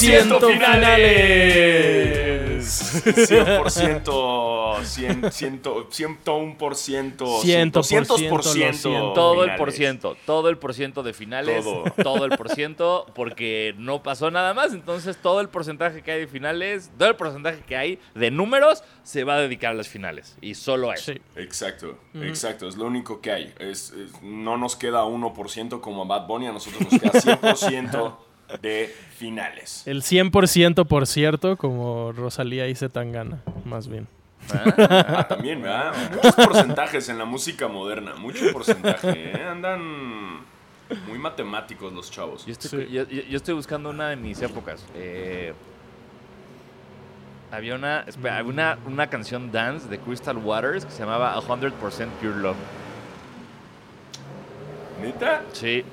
100% 0.00 0.52
finales. 0.52 0.58
finales. 0.58 2.68
100%, 3.28 4.84
100, 4.84 5.32
100, 5.32 5.62
101%, 5.62 6.56
100%, 6.56 7.16
200%. 7.70 9.14
Todo 9.14 9.44
el 9.44 9.54
por 9.56 9.72
ciento, 9.72 10.16
todo 10.26 10.48
el 10.48 10.58
por 10.58 10.74
ciento 10.74 11.02
de 11.02 11.12
finales, 11.12 11.64
Todo. 11.64 11.84
todo. 12.02 12.24
el 12.24 12.36
por 12.36 12.50
ciento, 12.50 13.06
porque 13.14 13.74
no 13.78 14.02
pasó 14.02 14.30
nada 14.30 14.54
más. 14.54 14.72
Entonces, 14.72 15.16
todo 15.16 15.40
el 15.40 15.48
porcentaje 15.48 16.02
que 16.02 16.12
hay 16.12 16.20
de 16.20 16.26
finales, 16.26 16.90
todo 16.98 17.08
el 17.08 17.16
porcentaje 17.16 17.60
que 17.66 17.76
hay 17.76 17.98
de 18.14 18.30
números, 18.30 18.82
se 19.02 19.24
va 19.24 19.36
a 19.36 19.40
dedicar 19.40 19.72
a 19.72 19.74
las 19.74 19.88
finales. 19.88 20.36
Y 20.40 20.54
solo 20.54 20.90
a 20.90 20.94
eso. 20.94 21.12
Sí. 21.12 21.20
Exacto, 21.36 21.98
exacto, 22.22 22.68
es 22.68 22.76
lo 22.76 22.86
único 22.86 23.20
que 23.20 23.32
hay. 23.32 23.54
Es, 23.58 23.90
es- 23.92 24.22
no 24.22 24.56
nos 24.56 24.76
queda 24.76 25.04
1% 25.04 25.80
como 25.80 26.02
a 26.02 26.06
Bad 26.06 26.26
Bunny, 26.26 26.46
a 26.46 26.52
nosotros 26.52 26.80
nos 26.82 27.00
queda 27.00 27.12
100% 27.12 28.16
de 28.62 28.94
finales. 29.16 29.82
El 29.86 30.02
100% 30.02 30.86
por 30.86 31.06
cierto, 31.06 31.56
como 31.56 32.12
Rosalía 32.12 32.66
y 32.68 32.74
Zetangana, 32.74 33.40
más 33.64 33.88
bien. 33.88 34.06
Ah, 34.52 35.26
también, 35.28 35.60
¿verdad? 35.60 35.92
Muchos 36.14 36.34
porcentajes 36.34 37.08
en 37.10 37.18
la 37.18 37.24
música 37.26 37.68
moderna, 37.68 38.14
mucho 38.14 38.50
porcentaje. 38.52 39.32
¿eh? 39.36 39.42
Andan 39.44 40.38
muy 41.06 41.18
matemáticos 41.18 41.92
los 41.92 42.10
chavos. 42.10 42.46
Yo 42.46 42.52
estoy, 42.52 42.86
Sí. 42.86 42.92
yo, 42.92 43.06
yo- 43.08 43.22
yo 43.22 43.36
estoy 43.36 43.54
buscando 43.54 43.90
una 43.90 44.08
de 44.08 44.16
mis 44.16 44.40
épocas. 44.40 44.86
Eh, 44.94 45.52
había 47.50 47.74
una, 47.74 48.00
espera, 48.06 48.38
había 48.38 48.50
una, 48.50 48.78
una 48.86 49.08
canción 49.10 49.52
dance 49.52 49.86
de 49.88 49.98
Crystal 49.98 50.36
Waters 50.38 50.84
que 50.86 50.92
se 50.92 51.00
llamaba 51.00 51.34
100% 51.42 51.72
Pure 52.20 52.36
Love. 52.36 52.56
¿Neta? 55.02 55.42
Sí. 55.52 55.84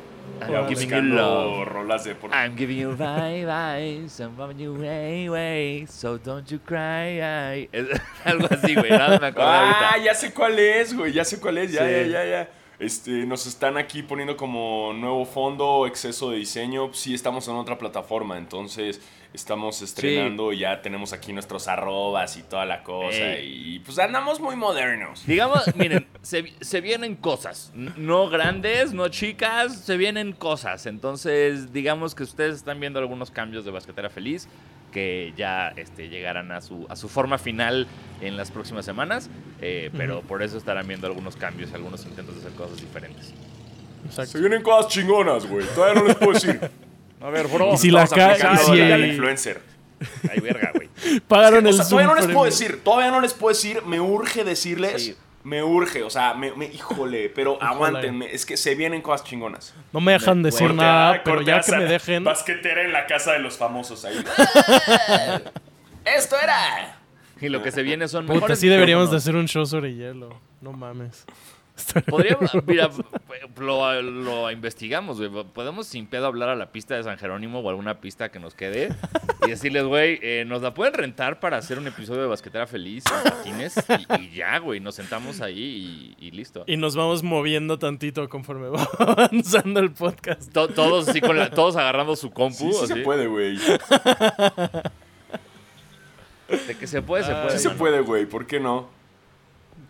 I'm 0.41 0.67
giving 0.67 0.89
you 0.89 1.01
love. 1.15 1.65
rolas 1.67 2.03
de 2.03 2.13
por... 2.15 2.29
I'm 2.31 2.55
giving 2.57 2.77
you 2.77 2.89
bye 2.95 3.45
bye, 3.45 4.05
I'm 4.19 4.35
giving 4.35 4.59
you 4.59 4.73
way 4.73 5.29
way, 5.29 5.85
so 5.87 6.17
don't 6.17 6.45
you 6.51 6.59
cry. 6.59 7.67
algo 8.25 8.47
así, 8.51 8.75
güey, 8.75 8.89
nada 8.91 9.17
me 9.19 9.27
acuerdo 9.27 9.49
Ah, 9.49 9.89
ahorita. 9.91 10.03
ya 10.05 10.13
sé 10.13 10.33
cuál 10.33 10.59
es, 10.59 10.93
güey, 10.95 11.13
ya 11.13 11.23
sé 11.23 11.39
cuál 11.39 11.57
es, 11.59 11.71
ya, 11.71 11.85
Sí. 11.87 11.91
ya, 11.91 12.03
ya, 12.07 12.25
ya. 12.25 12.49
Este, 12.77 13.11
nos 13.25 13.47
están 13.47 13.77
aquí 13.77 14.03
poniendo 14.03 14.35
como 14.35 14.91
nuevo 14.93 15.25
fondo, 15.25 15.87
exceso 15.87 16.31
de 16.31 16.37
diseño. 16.39 16.93
Sí, 16.93 17.13
estamos 17.13 17.47
en 17.47 17.55
otra 17.55 17.77
plataforma, 17.77 18.37
entonces 18.37 18.99
estamos 19.35 19.81
estrenando 19.81 20.51
y 20.53 20.59
ya 20.59 20.81
tenemos 20.81 21.13
aquí 21.13 21.31
nuestros 21.33 21.67
arrobas 21.67 22.35
y 22.37 22.43
toda 22.43 22.65
la 22.65 22.81
cosa. 22.83 23.33
Ey. 23.35 23.75
Y 23.75 23.79
pues 23.79 23.99
andamos 23.99 24.39
muy 24.39 24.55
modernos. 24.55 25.25
Digamos, 25.27 25.63
miren, 25.75 26.07
se, 26.21 26.51
se 26.61 26.81
vienen 26.81 27.15
cosas. 27.15 27.71
No 27.75 28.29
grandes, 28.29 28.93
no 28.93 29.07
chicas, 29.09 29.77
se 29.81 29.97
vienen 29.97 30.31
cosas. 30.33 30.85
Entonces, 30.85 31.71
digamos 31.71 32.15
que 32.15 32.23
ustedes 32.23 32.55
están 32.55 32.79
viendo 32.79 32.99
algunos 32.99 33.29
cambios 33.31 33.65
de 33.65 33.71
Basquetera 33.71 34.09
Feliz 34.09 34.47
que 34.91 35.33
ya 35.35 35.73
este, 35.75 36.07
llegarán 36.07 36.53
a 36.53 36.61
su, 36.61 36.85
a 36.89 36.95
su 36.95 37.09
forma 37.09 37.37
final 37.37 37.85
en 38.21 38.37
las 38.37 38.49
próximas 38.49 38.85
semanas. 38.85 39.29
eh, 39.61 39.89
pero 39.97 40.21
por 40.21 40.41
eso 40.41 40.57
estarán 40.57 40.87
viendo 40.87 41.05
algunos 41.07 41.35
cambios 41.35 41.69
y 41.71 41.75
algunos 41.75 42.05
intentos 42.05 42.35
de 42.35 42.41
hacer 42.41 42.53
cosas 42.53 42.79
diferentes. 42.79 43.27
Se 43.27 44.21
Exacto. 44.21 44.39
vienen 44.39 44.61
cosas 44.61 44.87
chingonas, 44.91 45.45
güey. 45.47 45.65
Todavía 45.75 46.01
no 46.01 46.07
les 46.07 46.15
puedo 46.15 46.31
decir. 46.33 46.59
A 47.25 47.29
ver, 47.29 47.47
bro. 47.47 47.73
Y 47.73 47.77
si 47.77 47.89
la 47.91 48.03
Estamos 48.03 48.25
ca- 48.25 48.31
aplicando 48.49 48.75
y 48.75 48.79
la 48.79 48.85
si- 48.85 48.91
del 49.01 49.09
influencer. 49.11 49.61
Ay, 50.29 50.39
verga, 50.41 50.71
güey. 50.75 50.89
Pagaron 51.27 51.65
O 51.65 51.69
el 51.69 51.75
sea, 51.75 51.87
todavía 51.87 52.07
no 52.13 52.15
les 52.15 52.25
puedo 52.27 52.45
decir, 52.45 52.83
todavía 52.83 53.11
no 53.11 53.21
les 53.21 53.33
puedo 53.33 53.53
decir, 53.55 53.81
me 53.83 53.99
urge 53.99 54.43
decirles, 54.43 55.01
Sí. 55.03 55.15
me 55.43 55.63
urge, 55.63 56.03
o 56.03 56.09
sea, 56.09 56.33
me, 56.33 56.51
me- 56.53 56.65
híjole, 56.65 57.29
pero 57.33 57.57
aguántenme, 57.63 58.31
es 58.33 58.45
que 58.45 58.57
se 58.57 58.75
vienen 58.75 59.01
cosas 59.01 59.25
chingonas. 59.25 59.73
No 59.93 60.01
me 60.01 60.11
dejan 60.11 60.43
decir 60.43 60.67
Corte 60.67 60.75
nada, 60.83 61.21
pero 61.23 61.41
ya 61.41 61.57
A, 61.57 61.61
que 61.61 61.71
me 61.77 61.85
dejen. 61.85 62.23
Basquetera 62.25 62.83
en 62.83 62.91
la 62.93 63.05
casa 63.07 63.31
de 63.33 63.39
los 63.39 63.57
famosos 63.57 64.03
ahí. 64.05 64.15
Esto 66.05 66.35
era. 66.41 66.97
Y 67.41 67.49
lo 67.49 67.63
que 67.63 67.71
se 67.71 67.81
viene 67.83 68.07
son 68.07 68.25
Puta, 68.25 68.35
mejores 68.35 68.59
sí 68.59 68.67
deberíamos 68.67 69.11
de 69.11 69.17
hacer 69.17 69.35
un 69.35 69.47
show 69.47 69.65
sobre 69.65 69.93
hielo. 69.95 70.39
No 70.61 70.71
mames. 70.73 71.25
Podríamos, 72.09 72.51
mira, 72.65 72.89
lo, 73.57 74.01
lo 74.01 74.51
investigamos, 74.51 75.19
güey. 75.19 75.43
Podemos 75.45 75.87
sin 75.87 76.07
pedo 76.07 76.25
hablar 76.27 76.49
a 76.49 76.55
la 76.55 76.71
pista 76.71 76.95
de 76.95 77.03
San 77.03 77.17
Jerónimo 77.17 77.59
o 77.59 77.69
alguna 77.69 77.99
pista 77.99 78.29
que 78.29 78.39
nos 78.39 78.53
quede 78.55 78.89
y 79.45 79.49
decirles, 79.49 79.83
güey, 79.83 80.19
eh, 80.21 80.45
nos 80.47 80.61
la 80.61 80.73
pueden 80.73 80.93
rentar 80.93 81.39
para 81.39 81.57
hacer 81.57 81.77
un 81.77 81.87
episodio 81.87 82.21
de 82.21 82.27
Basquetera 82.27 82.65
Feliz 82.65 83.03
en 83.07 83.29
patines 83.31 83.75
y, 84.17 84.21
y 84.23 84.29
ya, 84.35 84.57
güey, 84.59 84.79
nos 84.79 84.95
sentamos 84.95 85.41
ahí 85.41 86.15
y, 86.19 86.27
y 86.27 86.31
listo. 86.31 86.63
Y 86.67 86.77
nos 86.77 86.95
vamos 86.95 87.23
moviendo 87.23 87.77
tantito 87.77 88.27
conforme 88.29 88.67
va 88.69 88.87
avanzando 88.99 89.79
el 89.81 89.91
podcast. 89.91 90.51
To- 90.53 90.69
todos 90.69 91.07
con 91.25 91.37
la- 91.37 91.49
todos 91.49 91.75
agarrando 91.75 92.15
su 92.15 92.31
compu, 92.31 92.71
Sí, 92.73 92.79
sí 92.81 92.87
se 92.87 92.95
puede, 92.97 93.27
güey. 93.27 93.57
De 96.67 96.75
que 96.77 96.87
se 96.87 97.01
puede, 97.01 97.23
se 97.23 97.31
Ah, 97.31 97.43
puede. 97.43 97.57
Sí 97.57 97.63
se 97.67 97.69
puede, 97.71 98.01
güey. 98.01 98.25
¿Por 98.25 98.45
qué 98.45 98.59
no? 98.59 98.87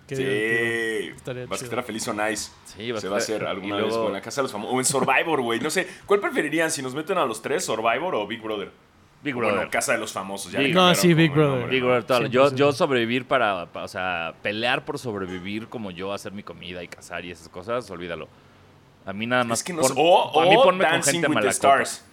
Qué 0.07 0.15
divertido. 0.15 0.99
Sí. 1.11 1.13
Estaría 1.15 1.45
Basquetera 1.47 1.81
chido. 1.81 1.87
feliz 1.87 2.07
o 2.07 2.13
nice. 2.13 2.51
Sí, 2.65 2.93
Se 2.99 3.07
va 3.09 3.15
a 3.15 3.19
hacer 3.19 3.43
alguna 3.45 3.75
luego- 3.77 3.87
vez 3.87 3.95
o 3.97 4.07
en 4.07 4.13
la 4.13 4.21
casa 4.21 4.41
de 4.41 4.43
los 4.43 4.51
famosos. 4.51 4.75
O 4.75 4.79
en 4.79 4.85
Survivor, 4.85 5.41
güey. 5.41 5.59
No 5.59 5.69
sé. 5.69 5.87
¿Cuál 6.05 6.19
preferirían 6.19 6.69
si 6.71 6.81
nos 6.81 6.93
meten 6.93 7.17
a 7.17 7.25
los 7.25 7.41
tres, 7.41 7.65
Survivor 7.65 8.13
o 8.15 8.27
Big 8.27 8.41
Brother? 8.41 8.71
Big 9.23 9.33
Bueno, 9.33 9.49
Brother. 9.53 9.69
casa 9.71 9.93
de 9.93 9.97
los 9.97 10.11
famosos. 10.13 10.51
Ya 10.51 10.59
Big- 10.59 10.75
No, 10.75 10.93
sí, 10.93 11.15
Big 11.15 11.31
Brother. 11.31 11.49
nombre, 11.51 11.69
Big 11.71 11.81
¿no? 11.81 11.87
Brother, 11.87 12.03
todo. 12.03 12.25
Yo, 12.27 12.49
100%. 12.49 12.55
yo 12.55 12.71
sobrevivir 12.73 13.25
para, 13.25 13.65
pa- 13.67 13.83
o 13.83 13.87
sea, 13.87 14.35
pelear 14.43 14.85
por 14.85 14.99
sobrevivir 14.99 15.67
como 15.67 15.89
yo, 15.89 16.13
hacer 16.13 16.31
mi 16.31 16.43
comida 16.43 16.83
y 16.83 16.87
cazar 16.87 17.25
y 17.25 17.31
esas 17.31 17.49
cosas, 17.49 17.89
olvídalo. 17.89 18.27
A 19.07 19.13
mí 19.13 19.25
nada 19.25 19.43
más. 19.43 19.59
Es 19.59 19.63
que 19.63 19.73
no 19.73 19.81
pon-. 19.81 19.93
O, 19.97 20.39
a 20.41 20.45
mí 20.45 20.55
con 20.55 20.77
Dancing 20.77 21.13
gente 21.21 21.27
with 21.29 21.41
the 21.41 21.47
Stars. 21.49 22.03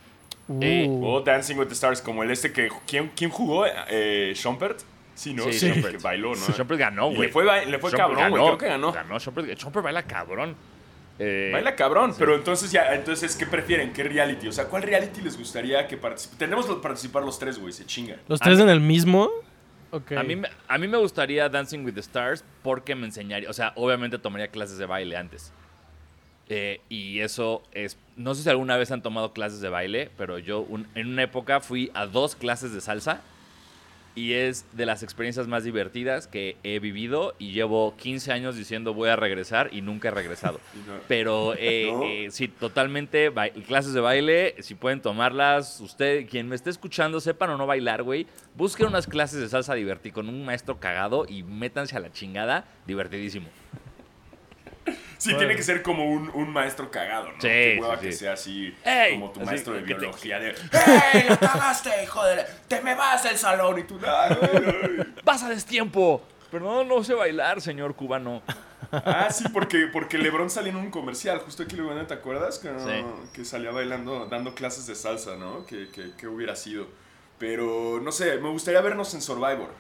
Eh, 0.61 0.87
Uh, 0.89 1.07
O 1.07 1.21
Dancing 1.21 1.57
with 1.57 1.67
the 1.69 1.75
Stars, 1.75 2.01
como 2.01 2.23
el 2.23 2.31
este 2.31 2.53
que. 2.53 2.69
¿Quién, 2.87 3.11
quién 3.15 3.31
jugó? 3.31 3.65
Eh, 3.67 4.33
¿Schompert? 4.35 4.81
Sí, 5.15 5.35
¿no? 5.35 5.45
Sí, 5.45 5.53
Sí, 5.55 5.69
Schompert. 5.69 5.97
que 5.97 6.03
bailó, 6.03 6.29
¿no? 6.31 6.37
Schompert 6.37 6.81
ganó, 6.81 7.07
güey. 7.09 7.21
le 7.23 7.29
fue, 7.29 7.67
le 7.67 7.79
fue 7.79 7.91
cabrón, 7.93 8.31
güey. 8.31 8.43
Creo 8.45 8.59
que 8.59 8.67
ganó. 8.69 8.93
Ganó, 8.93 9.19
Schompert 9.21 9.83
baila 9.83 10.03
cabrón. 10.05 10.57
Eh, 11.19 11.51
Baila 11.53 11.77
cabrón, 11.77 12.15
pero 12.19 12.35
entonces 12.35 12.73
ya, 12.73 12.95
entonces, 12.95 13.37
¿qué 13.37 13.47
prefieren? 13.47 13.93
¿Qué 13.93 14.03
reality? 14.03 14.49
O 14.49 14.53
sea, 14.53 14.65
¿cuál 14.65 14.83
reality 14.83 15.21
les 15.21 15.37
gustaría 15.39 15.87
que 15.87 15.97
participe? 15.99 16.37
Tenemos 16.37 16.67
que 16.67 16.75
participar 16.77 17.23
los 17.23 17.39
tres, 17.39 17.59
güey, 17.59 17.73
se 17.73 17.85
chinga. 17.85 18.17
¿Los 18.29 18.41
tres 18.41 18.59
en 18.59 18.71
el 18.71 18.81
mismo? 18.81 19.31
Ok. 19.91 20.13
A 20.13 20.23
mí, 20.23 20.37
me- 20.37 20.49
a 20.67 20.79
mí 20.79 20.89
me 20.89 20.97
gustaría 20.97 21.49
Dancing 21.51 21.85
with 21.85 21.93
the 21.93 22.01
Stars 22.01 22.43
porque 22.63 22.95
me 22.95 23.05
enseñaría, 23.07 23.49
o 23.51 23.53
sea, 23.53 23.73
obviamente 23.77 24.19
tomaría 24.19 24.49
clases 24.49 24.79
de 24.79 24.87
baile 24.87 25.17
antes. 25.19 25.53
Eh, 26.49 26.81
y 26.89 27.21
eso 27.21 27.63
es, 27.73 27.99
no 28.17 28.35
sé 28.35 28.43
si 28.43 28.49
alguna 28.49 28.77
vez 28.79 28.91
han 28.91 29.03
tomado 29.03 29.33
clases 29.35 29.61
de 29.61 29.69
baile, 29.69 30.11
pero 30.17 30.39
yo 30.39 30.61
un- 30.61 30.89
en 30.95 31.09
una 31.09 31.23
época 31.23 31.61
fui 31.61 31.91
a 31.95 32.07
dos 32.07 32.35
clases 32.35 32.73
de 32.73 32.81
salsa 32.81 33.21
y 34.15 34.35
es 34.35 34.67
de 34.77 34.85
las 34.87 35.03
experiencias 35.03 35.47
más 35.49 35.65
divertidas 35.65 36.27
que 36.27 36.57
he 36.63 36.79
vivido 36.79 37.35
y 37.39 37.53
llevo 37.53 37.97
15 37.97 38.33
años 38.33 38.57
diciendo 38.57 38.93
voy 38.95 39.09
a 39.09 39.17
regresar 39.17 39.71
y 39.73 39.81
nunca 39.81 40.09
he 40.09 40.11
regresado. 40.11 40.61
No- 40.87 41.01
Pero 41.09 41.55
eh, 41.59 41.91
¿No? 41.93 42.03
eh, 42.05 42.29
sí, 42.31 42.49
totalmente, 42.49 43.33
clases 43.67 43.93
de 43.95 44.01
baile, 44.01 44.55
si 44.61 44.75
pueden 44.75 45.01
tomarlas, 45.01 45.81
usted, 45.81 46.27
quien 46.29 46.49
me 46.49 46.57
esté 46.57 46.71
escuchando, 46.71 47.21
sepan 47.21 47.51
o 47.51 47.57
no 47.57 47.67
bailar, 47.67 48.03
güey, 48.03 48.27
busquen 48.57 48.87
unas 48.87 49.07
clases 49.07 49.41
de 49.41 49.49
salsa 49.49 49.75
divertidas 49.75 50.15
con 50.15 50.29
un 50.29 50.45
maestro 50.45 50.79
cagado 50.81 51.25
y 51.29 51.43
métanse 51.43 51.97
a 51.97 52.01
la 52.01 52.11
chingada, 52.13 52.67
divertidísimo. 52.87 53.49
Sí, 55.23 55.35
tiene 55.37 55.55
que 55.57 55.63
ser 55.63 55.83
como 55.83 56.05
un, 56.11 56.31
un 56.31 56.51
maestro 56.53 56.91
cagado, 56.91 57.29
¿no? 57.29 57.35
Sí, 57.35 57.49
Qué 57.49 57.79
hueva 57.81 57.97
sí, 57.99 58.07
que 58.07 58.13
sea 58.13 58.33
así, 58.33 58.75
Ey, 58.85 59.13
como 59.15 59.31
tu 59.31 59.41
así, 59.41 59.47
maestro 59.51 59.75
de 59.75 59.85
que 59.85 59.95
te- 59.95 60.01
biología. 60.01 60.39
De, 60.41 60.49
¡Ey, 61.15 61.25
la 61.29 61.37
cagaste, 61.37 61.91
hijo 62.03 62.25
de... 62.25 62.37
la- 62.37 62.47
¡Te 62.69 62.81
me 62.83 62.95
vas 62.95 63.23
del 63.23 63.37
salón! 63.39 63.79
Y 63.79 63.85
tú... 63.85 63.99
"Ay, 64.05 64.37
ay, 64.43 64.49
ay". 64.99 65.15
¡Pasa 65.25 65.49
destiempo! 65.49 66.23
Pero 66.51 66.65
no, 66.65 66.85
no 66.85 67.03
sé 67.05 67.15
bailar, 67.15 67.61
señor 67.61 67.95
cubano. 67.95 68.43
Ah, 68.91 69.29
sí, 69.31 69.45
porque, 69.53 69.87
porque 69.91 70.19
Lebron 70.19 70.51
salió 70.51 70.71
en 70.71 70.77
un 70.77 70.91
comercial, 70.91 71.39
justo 71.39 71.63
aquí, 71.63 71.77
Lebron, 71.77 72.07
¿te 72.07 72.13
acuerdas? 72.15 72.59
Que, 72.59 72.69
Sí. 72.79 73.05
que 73.33 73.45
salía 73.45 73.71
bailando, 73.71 74.27
dando 74.27 74.55
clases 74.55 74.87
de 74.87 74.95
salsa, 74.95 75.37
¿no? 75.37 75.65
Que, 75.65 75.89
que, 75.89 76.11
que 76.19 76.27
hubiera 76.27 76.55
sido. 76.57 76.89
Pero, 77.39 78.01
no 78.03 78.13
sé, 78.13 78.37
me 78.39 78.51
gustaría 78.51 78.81
vernos 78.83 79.15
en 79.15 79.23
Survivor. 79.23 79.71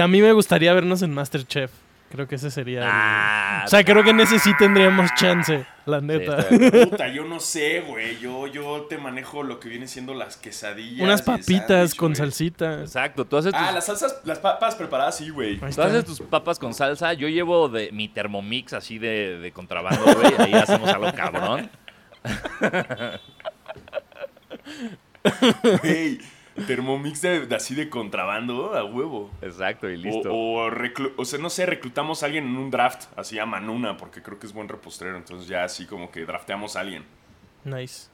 A 0.00 0.08
mí 0.08 0.22
me 0.22 0.32
gustaría 0.32 0.72
vernos 0.72 1.02
en 1.02 1.12
Masterchef. 1.12 1.70
Creo 2.10 2.26
que 2.26 2.36
ese 2.36 2.50
sería. 2.50 2.80
el- 2.80 2.88
Ah, 2.90 3.62
O 3.66 3.68
sea, 3.68 3.84
creo 3.84 4.02
que 4.02 4.10
en 4.10 4.20
ese 4.20 4.38
sí 4.38 4.52
tendríamos 4.58 5.10
chance, 5.14 5.66
la 5.84 6.00
neta. 6.00 6.46
Puta, 6.90 7.08
yo 7.08 7.24
no 7.24 7.38
sé, 7.38 7.80
güey. 7.82 8.18
Yo, 8.18 8.46
yo 8.46 8.86
te 8.88 8.96
manejo 8.96 9.42
lo 9.42 9.60
que 9.60 9.68
vienen 9.68 9.88
siendo 9.88 10.14
las 10.14 10.38
quesadillas. 10.38 11.02
Unas 11.02 11.20
papitas 11.20 11.94
con 11.94 12.08
güey. 12.12 12.16
salsita. 12.16 12.80
Exacto, 12.80 13.26
tú 13.26 13.36
haces 13.36 13.52
tus, 13.52 13.60
Ah, 13.60 13.72
las 13.72 13.84
salsas, 13.84 14.20
las 14.24 14.38
papas 14.38 14.74
preparadas, 14.74 15.18
sí, 15.18 15.28
güey. 15.28 15.58
Tú 15.58 15.82
haces 15.82 16.06
tus 16.06 16.20
papas 16.22 16.58
con 16.58 16.72
salsa. 16.72 17.12
Yo 17.12 17.28
llevo 17.28 17.68
de 17.68 17.92
mi 17.92 18.08
Thermomix 18.08 18.72
así 18.72 18.98
de, 18.98 19.38
de 19.38 19.52
contrabando, 19.52 20.02
güey. 20.14 20.32
Ahí 20.38 20.54
hacemos 20.54 20.88
algo 20.88 21.12
cabrón. 21.12 21.70
Güey, 25.82 26.18
Thermomix 26.66 27.20
de, 27.22 27.46
de 27.46 27.56
así 27.56 27.74
de 27.74 27.88
contrabando, 27.88 28.74
a 28.76 28.84
huevo. 28.84 29.30
Exacto, 29.42 29.88
y 29.88 29.96
listo. 29.96 30.30
O, 30.32 30.64
o, 30.66 30.70
reclu- 30.70 31.12
o 31.16 31.24
sea, 31.24 31.38
no 31.38 31.50
sé, 31.50 31.66
reclutamos 31.66 32.22
a 32.22 32.26
alguien 32.26 32.44
en 32.46 32.56
un 32.56 32.70
draft, 32.70 33.06
así 33.16 33.38
a 33.38 33.46
Manuna, 33.46 33.96
porque 33.96 34.22
creo 34.22 34.38
que 34.38 34.46
es 34.46 34.52
buen 34.52 34.68
repostrero. 34.68 35.16
Entonces 35.16 35.48
ya 35.48 35.64
así 35.64 35.86
como 35.86 36.10
que 36.10 36.24
drafteamos 36.24 36.76
a 36.76 36.80
alguien. 36.80 37.04
Nice. 37.64 38.08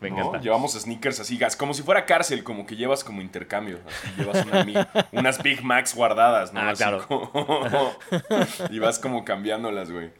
Me 0.00 0.08
¿no? 0.10 0.16
encanta. 0.18 0.40
Llevamos 0.40 0.72
sneakers 0.72 1.20
así, 1.20 1.36
gas, 1.36 1.56
como 1.56 1.74
si 1.74 1.82
fuera 1.82 2.06
cárcel, 2.06 2.42
como 2.42 2.64
que 2.64 2.74
llevas 2.74 3.04
como 3.04 3.20
intercambio. 3.20 3.80
Así 3.86 4.14
llevas 4.16 4.46
una 4.46 4.88
unas 5.12 5.42
Big 5.42 5.62
Macs 5.62 5.94
guardadas, 5.94 6.54
¿no? 6.54 6.60
Ah, 6.60 6.70
Así 6.70 6.82
claro. 6.82 7.06
como- 7.06 7.92
y 8.70 8.78
vas 8.78 8.98
como 8.98 9.24
cambiándolas, 9.26 9.90
güey. 9.90 10.10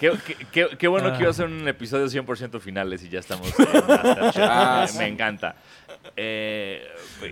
Qué, 0.00 0.12
qué- 0.26 0.36
qué- 0.50 0.76
qué 0.78 0.88
bueno 0.88 1.08
Ah. 1.08 1.12
que 1.16 1.22
iba 1.24 1.30
a 1.30 1.34
ser 1.34 1.46
un 1.46 1.68
episodio 1.68 2.06
100% 2.08 2.58
finales 2.58 3.04
y 3.04 3.10
ya 3.10 3.18
estamos 3.20 3.46
en. 3.58 3.66
Ah, 4.42 4.86
sí. 4.88 4.96
me 4.98 5.06
encanta. 5.08 5.56
Eh, 6.16 6.82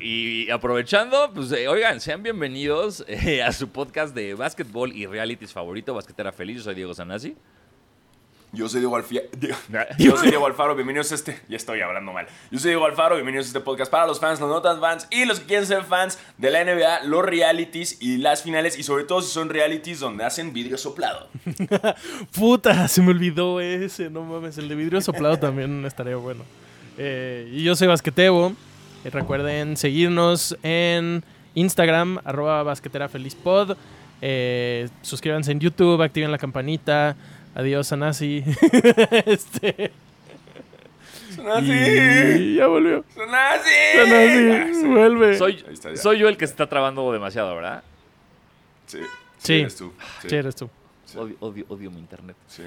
y, 0.02 0.50
aprovechando, 0.50 1.32
pues 1.34 1.50
eh, 1.52 1.66
oigan, 1.66 1.98
sean 2.00 2.22
bienvenidos 2.22 3.04
eh, 3.08 3.42
a 3.42 3.52
su 3.52 3.70
podcast 3.70 4.14
de 4.14 4.34
básquetbol 4.34 4.92
y 4.92 5.06
realities 5.06 5.52
favorito, 5.52 5.94
Basquetera 5.94 6.30
Feliz. 6.30 6.58
Yo 6.58 6.62
soy 6.64 6.74
Diego 6.74 6.92
Sanasi. 6.92 7.34
Yo 8.52 8.66
soy 8.68 8.80
Diego 8.80 8.96
Alfia- 8.96 9.24
Yo 9.98 10.16
soy 10.16 10.28
Diego 10.30 10.46
Alfaro, 10.46 10.74
bienvenidos 10.74 11.12
a 11.12 11.16
este. 11.16 11.38
Ya 11.48 11.56
estoy 11.56 11.82
hablando 11.82 12.12
mal. 12.12 12.26
Yo 12.50 12.58
soy 12.58 12.70
Diego 12.70 12.86
Alfaro, 12.86 13.14
bienvenidos 13.16 13.46
a 13.46 13.48
este 13.48 13.60
podcast 13.60 13.90
para 13.90 14.06
los 14.06 14.18
fans, 14.20 14.40
los 14.40 14.48
no 14.48 14.62
tan 14.62 14.80
fans 14.80 15.06
y 15.10 15.26
los 15.26 15.40
que 15.40 15.46
quieren 15.46 15.66
ser 15.66 15.84
fans 15.84 16.18
de 16.38 16.50
la 16.50 16.64
NBA, 16.64 17.04
los 17.04 17.24
realities 17.26 17.98
y 18.00 18.16
las 18.16 18.42
finales. 18.42 18.78
Y 18.78 18.84
sobre 18.84 19.04
todo 19.04 19.20
si 19.20 19.30
son 19.30 19.50
realities 19.50 20.00
donde 20.00 20.24
hacen 20.24 20.54
vidrio 20.54 20.78
soplado. 20.78 21.28
Puta, 22.34 22.88
se 22.88 23.02
me 23.02 23.10
olvidó 23.10 23.60
ese, 23.60 24.08
no 24.08 24.22
mames. 24.22 24.56
El 24.56 24.68
de 24.68 24.74
vidrio 24.74 25.02
soplado 25.02 25.36
también 25.40 25.84
estaría 25.84 26.16
bueno. 26.16 26.42
Eh, 26.96 27.50
y 27.52 27.62
yo 27.62 27.76
soy 27.76 27.86
Basquetebo. 27.86 28.54
Y 29.04 29.10
recuerden 29.10 29.76
seguirnos 29.76 30.56
en 30.62 31.22
Instagram, 31.54 32.18
arroba 32.24 32.62
basqueterafelizpod. 32.62 33.76
Eh, 34.22 34.88
suscríbanse 35.02 35.52
en 35.52 35.60
YouTube, 35.60 36.02
activen 36.02 36.32
la 36.32 36.38
campanita. 36.38 37.14
Adiós, 37.58 37.90
Anasi. 37.92 38.44
este, 39.26 39.90
Son 41.34 41.50
así. 41.50 41.72
y 41.72 42.54
ya 42.54 42.68
volvió. 42.68 43.04
Son 43.14 43.34
así. 43.34 43.98
Anasi, 43.98 44.50
Ah, 44.52 44.68
sí. 44.80 44.86
vuelve. 44.86 45.36
Soy, 45.36 45.64
está 45.68 46.14
yo 46.14 46.28
el 46.28 46.36
que 46.36 46.46
se 46.46 46.52
está 46.52 46.68
trabando 46.68 47.10
demasiado, 47.12 47.54
¿verdad? 47.56 47.82
Sí. 48.86 49.00
Sí. 49.38 49.54
eres 49.60 49.74
tú. 49.76 49.92
Sí. 50.22 50.28
Sí, 50.30 50.36
eres 50.36 50.54
tú. 50.54 50.70
Sí. 51.04 51.18
Odio, 51.18 51.36
odio, 51.40 51.64
odio 51.68 51.90
mi 51.90 51.98
internet. 51.98 52.36
Sí. 52.46 52.62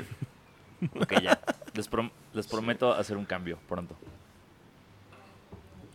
Ok, 1.00 1.22
ya. 1.22 1.40
Les, 1.74 1.90
prom- 1.90 2.12
les 2.34 2.46
prometo 2.48 2.94
hacer 2.94 3.16
un 3.16 3.26
cambio 3.26 3.58
pronto. 3.70 3.96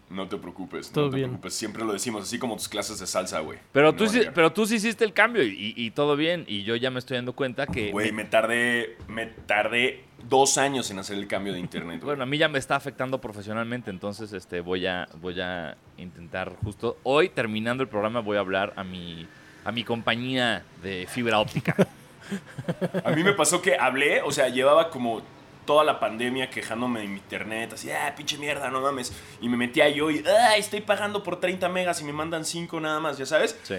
No 0.09 0.29
te 0.29 0.37
preocupes, 0.37 0.91
Todo 0.93 1.07
no 1.07 1.11
te 1.11 1.17
bien. 1.17 1.31
preocupes. 1.31 1.55
Siempre 1.55 1.85
lo 1.85 1.93
decimos, 1.93 2.23
así 2.23 2.39
como 2.39 2.57
tus 2.57 2.69
clases 2.69 3.01
de 3.01 3.07
salsa, 3.07 3.41
güey. 3.41 3.59
Pero, 3.73 3.91
No 3.93 3.97
tú, 3.97 4.07
sí, 4.09 4.23
pero 4.35 4.53
tú 4.53 4.65
sí 4.67 4.77
hiciste 4.77 5.05
el 5.05 5.13
cambio 5.13 5.43
y, 5.43 5.75
y 5.77 5.91
todo 5.91 6.17
bien. 6.17 6.45
Y 6.47 6.63
yo 6.63 6.77
ya 6.77 6.91
me 6.91 7.01
estoy 7.01 7.17
dando 7.17 7.33
cuenta 7.33 7.67
que... 7.67 7.91
Güey, 7.91 8.13
me 8.13 8.25
tardé, 8.25 8.97
me 9.09 9.27
tardé 9.27 10.05
dos 10.29 10.59
años 10.59 10.91
en 10.91 10.99
hacer 10.99 11.19
el 11.19 11.27
cambio 11.27 11.53
de 11.53 11.59
internet. 11.61 12.01
Bueno, 12.03 12.23
a 12.23 12.27
mí 12.27 12.39
ya 12.39 12.49
me 12.49 12.59
está 12.59 12.77
afectando 12.77 13.21
profesionalmente, 13.21 13.91
entonces 13.91 14.33
este 14.33 14.61
voy 14.61 14.87
a 14.87 15.09
voy 15.21 15.41
a 15.41 15.77
intentar 15.99 16.53
justo 16.65 16.99
hoy 17.03 17.29
terminando 17.29 17.83
el 17.83 17.89
programa 17.89 18.21
voy 18.21 18.37
a 18.37 18.41
hablar 18.41 18.73
a 18.77 18.83
mi 18.85 19.27
a 19.65 19.73
mi 19.73 19.85
compañía 19.85 20.65
de 20.83 21.07
fibra 21.09 21.39
óptica. 21.39 21.75
A 23.05 23.13
mí 23.13 23.23
me 23.23 23.33
pasó 23.35 23.63
que 23.63 23.77
hablé, 23.77 24.21
o 24.21 24.33
sea, 24.33 24.49
llevaba 24.49 24.91
como 24.91 25.23
toda 25.67 25.85
la 25.85 26.01
pandemia 26.01 26.49
quejándome 26.49 27.01
de 27.01 27.09
mi 27.09 27.17
internet, 27.17 27.75
así, 27.75 27.91
ah, 27.91 28.15
pinche 28.17 28.39
mierda, 28.39 28.71
no 28.71 28.81
mames. 28.81 29.13
Y 29.41 29.49
me 29.49 29.57
metía 29.57 29.89
yo 29.89 30.11
y, 30.11 30.25
ah, 30.27 30.57
estoy 30.57 30.81
pagando 30.81 31.23
por 31.23 31.41
30 31.41 31.69
megas 31.69 32.01
y 32.01 32.05
me 32.05 32.13
mandan 32.13 32.45
5 32.45 32.81
nada 32.81 33.01
más, 33.01 33.19
ya 33.19 33.27
sabes. 33.27 33.59
Sí. 33.65 33.77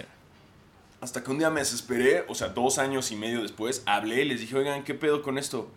Hasta 1.02 1.24
que 1.24 1.32
un 1.32 1.40
día 1.40 1.50
me 1.50 1.62
desesperé, 1.62 2.26
o 2.28 2.36
sea, 2.36 2.50
dos 2.50 2.78
años 2.78 3.12
y 3.12 3.16
medio 3.16 3.42
después, 3.42 3.82
hablé 3.86 4.24
y 4.24 4.26
les 4.26 4.42
dije, 4.42 4.56
oigan, 4.56 4.84
¿qué 4.84 4.94
pedo 4.94 5.24
con 5.24 5.38
esto? 5.38 5.72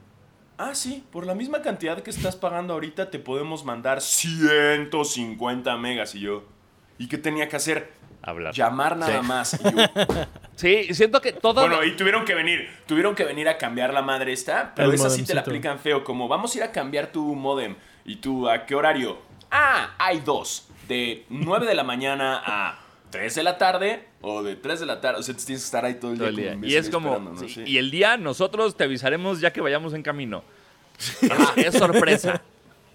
Ah, 0.58 0.74
sí, 0.74 1.04
por 1.10 1.24
la 1.24 1.34
misma 1.34 1.62
cantidad 1.62 2.02
que 2.02 2.10
estás 2.10 2.36
pagando 2.36 2.74
ahorita 2.74 3.10
te 3.10 3.18
podemos 3.18 3.64
mandar 3.64 4.02
150 4.02 5.74
megas. 5.78 6.14
Y 6.14 6.20
yo, 6.20 6.44
¿y 6.98 7.08
qué 7.08 7.16
tenía 7.16 7.48
que 7.48 7.56
hacer? 7.56 7.99
Hablar. 8.22 8.54
Llamar 8.54 8.96
nada 8.96 9.20
Sí. 9.20 9.26
más. 9.26 9.60
Sí, 10.56 10.92
siento 10.92 11.22
que 11.22 11.32
todo 11.32 11.62
bueno, 11.62 11.82
y 11.82 11.96
tuvieron 11.96 12.26
que 12.26 12.34
venir, 12.34 12.68
tuvieron 12.86 13.14
que 13.14 13.24
venir 13.24 13.48
a 13.48 13.56
cambiar 13.56 13.94
la 13.94 14.02
madre 14.02 14.32
esta, 14.34 14.74
pero 14.76 14.88
El 14.90 14.94
esa 14.94 15.08
sí 15.08 15.22
te 15.24 15.32
la 15.34 15.40
aplican 15.40 15.78
feo, 15.78 16.04
como 16.04 16.28
vamos 16.28 16.54
a 16.54 16.58
ir 16.58 16.64
a 16.64 16.70
cambiar 16.70 17.12
tu 17.12 17.34
modem. 17.34 17.76
¿Y 18.04 18.16
tú 18.16 18.46
a 18.46 18.66
qué 18.66 18.74
horario? 18.74 19.18
Ah, 19.50 19.94
hay 19.98 20.20
dos, 20.20 20.68
de 20.86 21.24
9 21.30 21.66
de 21.66 21.74
la 21.74 21.82
mañana 21.82 22.42
a 22.44 22.78
3 23.08 23.34
de 23.36 23.42
la 23.42 23.56
tarde 23.56 24.04
o 24.20 24.42
de 24.42 24.54
3 24.56 24.80
de 24.80 24.86
la 24.86 25.00
tarde, 25.00 25.20
o 25.20 25.22
sea, 25.22 25.34
tienes 25.34 25.62
que 25.62 25.66
estar 25.66 25.82
ahí 25.86 25.94
todo 25.94 26.12
el 26.12 26.18
todo 26.18 26.28
día. 26.30 26.52
el 26.52 26.60
día. 26.60 26.70
Y 26.70 26.76
es 26.76 26.90
como 26.90 27.18
¿no? 27.18 27.36
sí, 27.38 27.48
Sí. 27.48 27.62
y 27.66 27.78
el 27.78 27.90
día 27.90 28.18
nosotros 28.18 28.76
te 28.76 28.84
avisaremos 28.84 29.40
ya 29.40 29.52
que 29.54 29.62
vayamos 29.62 29.94
en 29.94 30.02
camino. 30.02 30.44
Es, 30.98 31.18
es 31.56 31.74
sorpresa, 31.74 32.42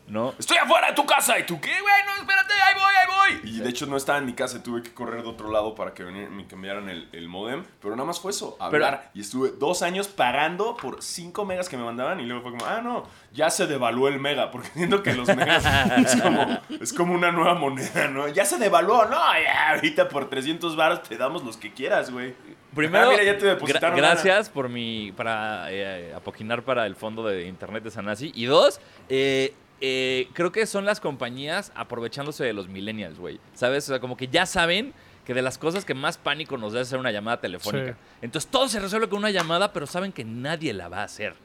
¿no? 0.08 0.34
Estoy 0.38 0.58
afuera 0.58 0.88
de 0.90 0.94
tu 0.94 1.06
casa. 1.06 1.38
¿Y 1.40 1.46
tú 1.46 1.60
qué? 1.60 1.72
Bueno, 1.82 2.12
espérate, 2.20 2.54
ahí 2.54 2.74
voy, 2.76 2.84
ahí 2.84 3.42
voy. 3.44 3.50
Y 3.52 3.60
de 3.60 3.70
hecho 3.70 3.86
no 3.88 3.98
estaba 3.98 4.18
en 4.20 4.26
mi 4.26 4.34
casa, 4.34 4.62
tuve 4.62 4.84
que 4.84 4.94
correr 4.94 5.24
de 5.24 5.30
otro 5.30 5.52
lado 5.52 5.74
para 5.76 5.94
que 5.94 6.04
me 6.04 6.46
cambiaran 6.48 6.90
el, 6.90 7.10
el 7.12 7.28
modem. 7.28 7.64
Pero 7.82 7.96
nada 7.96 8.06
más 8.06 8.20
fue 8.20 8.32
eso, 8.32 8.56
hablar. 8.60 9.10
y 9.14 9.22
estuve 9.22 9.52
dos 9.58 9.82
años 9.82 10.08
pagando 10.08 10.78
por 10.78 11.02
5 11.02 11.46
megas 11.46 11.70
que 11.70 11.78
me 11.78 11.84
mandaban. 11.84 12.20
Y 12.20 12.26
luego 12.26 12.44
fue 12.44 12.52
como, 12.52 12.66
ah, 12.66 12.82
no, 12.82 13.04
ya 13.34 13.50
se 13.50 13.66
devaluó 13.68 14.08
el 14.08 14.20
mega. 14.20 14.52
Porque 14.52 14.68
siento 14.70 15.02
que 15.04 15.14
los 15.14 15.28
megas 15.36 15.66
es, 15.98 16.22
como, 16.22 16.60
es 16.82 16.94
como 16.94 17.14
una 17.14 17.32
nueva 17.32 17.56
moneda, 17.56 18.08
¿no? 18.08 18.28
Ya 18.28 18.46
se 18.46 18.58
devaluó, 18.58 19.06
no, 19.06 19.18
ya, 19.44 19.72
ahorita 19.72 20.08
por 20.10 20.30
300 20.30 20.76
baros 20.76 21.02
te 21.04 21.18
damos 21.18 21.44
los 21.44 21.58
que 21.58 21.74
quieras, 21.74 22.12
güey. 22.12 22.36
Primero, 22.76 23.06
Ah, 23.08 23.10
mira, 23.12 23.24
ya 23.24 23.38
te 23.38 23.46
gra- 23.46 23.50
depositaron 23.54 24.02
lana. 24.02 24.14
gracias 24.16 24.50
por 24.50 24.68
mi 24.68 25.14
para 25.14 25.72
eh, 25.72 26.14
apoquinar 26.14 26.62
para 26.64 26.86
el 26.86 26.96
fondo 26.98 27.24
de 27.26 27.48
internet 27.48 27.84
de 27.84 27.90
Sanasi. 27.92 28.34
Y 28.36 28.46
dos, 28.46 28.82
eh, 29.08 29.54
eh, 29.88 30.30
creo 30.34 30.52
que 30.52 30.66
son 30.66 30.84
las 30.86 31.00
compañías 31.00 31.72
aprovechándose 31.76 32.44
de 32.44 32.54
los 32.54 32.68
millennials, 32.68 33.20
güey. 33.20 33.40
¿Sabes? 33.54 33.84
O 33.86 33.88
sea, 33.94 34.00
como 34.00 34.18
que 34.18 34.28
ya 34.28 34.46
saben 34.48 34.94
que 35.26 35.34
de 35.36 35.42
las 35.44 35.58
cosas 35.58 35.86
que 35.86 35.94
más 35.94 36.18
pánico 36.18 36.58
nos 36.58 36.74
da 36.74 36.82
es 36.82 36.88
hacer 36.88 37.00
una 37.00 37.12
llamada 37.12 37.40
telefónica. 37.42 37.92
Sí. 37.94 37.98
Entonces 38.24 38.50
todo 38.50 38.68
se 38.68 38.80
resuelve 38.80 39.10
con 39.10 39.20
una 39.20 39.30
llamada, 39.32 39.74
pero 39.74 39.86
saben 39.88 40.12
que 40.12 40.24
nadie 40.26 40.74
la 40.74 40.88
va 40.88 41.02
a 41.02 41.04
hacer. 41.04 41.36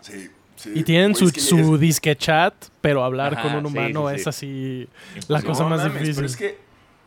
Sí, 0.00 0.28
sí. 0.56 0.72
Y 0.74 0.82
tienen 0.84 1.14
su, 1.14 1.26
es 1.26 1.32
que 1.32 1.40
su 1.40 1.74
es- 1.74 1.80
disque 1.80 2.16
chat, 2.16 2.54
pero 2.80 3.04
hablar 3.04 3.34
Ajá, 3.34 3.42
con 3.42 3.56
un 3.56 3.66
humano 3.66 4.08
sí, 4.08 4.14
sí. 4.14 4.20
es 4.20 4.26
así 4.26 4.88
Imposible. 5.14 5.24
la 5.28 5.42
cosa 5.42 5.62
No 5.64 5.68
más 5.70 5.78
mames, 5.80 5.94
difícil. 5.94 6.14
Pero 6.16 6.26
es 6.26 6.36
que, 6.36 6.58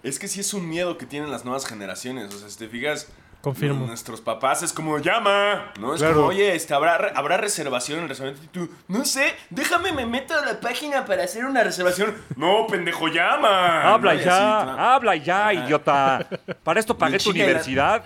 es 0.04 0.20
que 0.20 0.28
sí 0.28 0.40
es 0.42 0.54
un 0.54 0.68
miedo 0.70 0.98
que 0.98 1.06
tienen 1.06 1.32
las 1.32 1.46
nuevas 1.46 1.66
generaciones. 1.66 2.34
O 2.34 2.38
sea, 2.40 2.50
si 2.50 2.58
te 2.58 2.68
fijas, 2.68 3.08
Confirmo. 3.42 3.86
nuestros 3.88 4.20
papás 4.20 4.64
es 4.64 4.74
como, 4.74 4.98
llama. 5.00 5.72
¿No? 5.80 5.94
Es 5.94 6.00
Claro. 6.02 6.16
como, 6.16 6.28
oye, 6.28 6.54
este, 6.56 6.74
¿habrá, 6.74 7.12
¿habrá 7.16 7.38
reservación 7.38 8.00
en 8.00 8.04
el 8.04 8.10
restaurante? 8.10 8.42
Y 8.44 8.48
tú, 8.48 8.70
no 8.90 9.06
sé, 9.06 9.34
déjame, 9.50 9.94
me 9.94 10.06
meto 10.06 10.34
a 10.38 10.46
la 10.46 10.60
página 10.60 11.06
para 11.06 11.24
hacer 11.24 11.46
una 11.46 11.64
reservación. 11.64 12.16
no, 12.36 12.68
pendejo, 12.68 13.08
llama. 13.08 13.94
Habla 13.94 14.16
ya, 14.16 14.94
habla 14.94 15.16
ya, 15.16 15.54
idiota. 15.54 16.28
Para 16.64 16.80
esto 16.82 16.98
pagué 16.98 17.18
tu 17.20 17.30
universidad. 17.30 18.04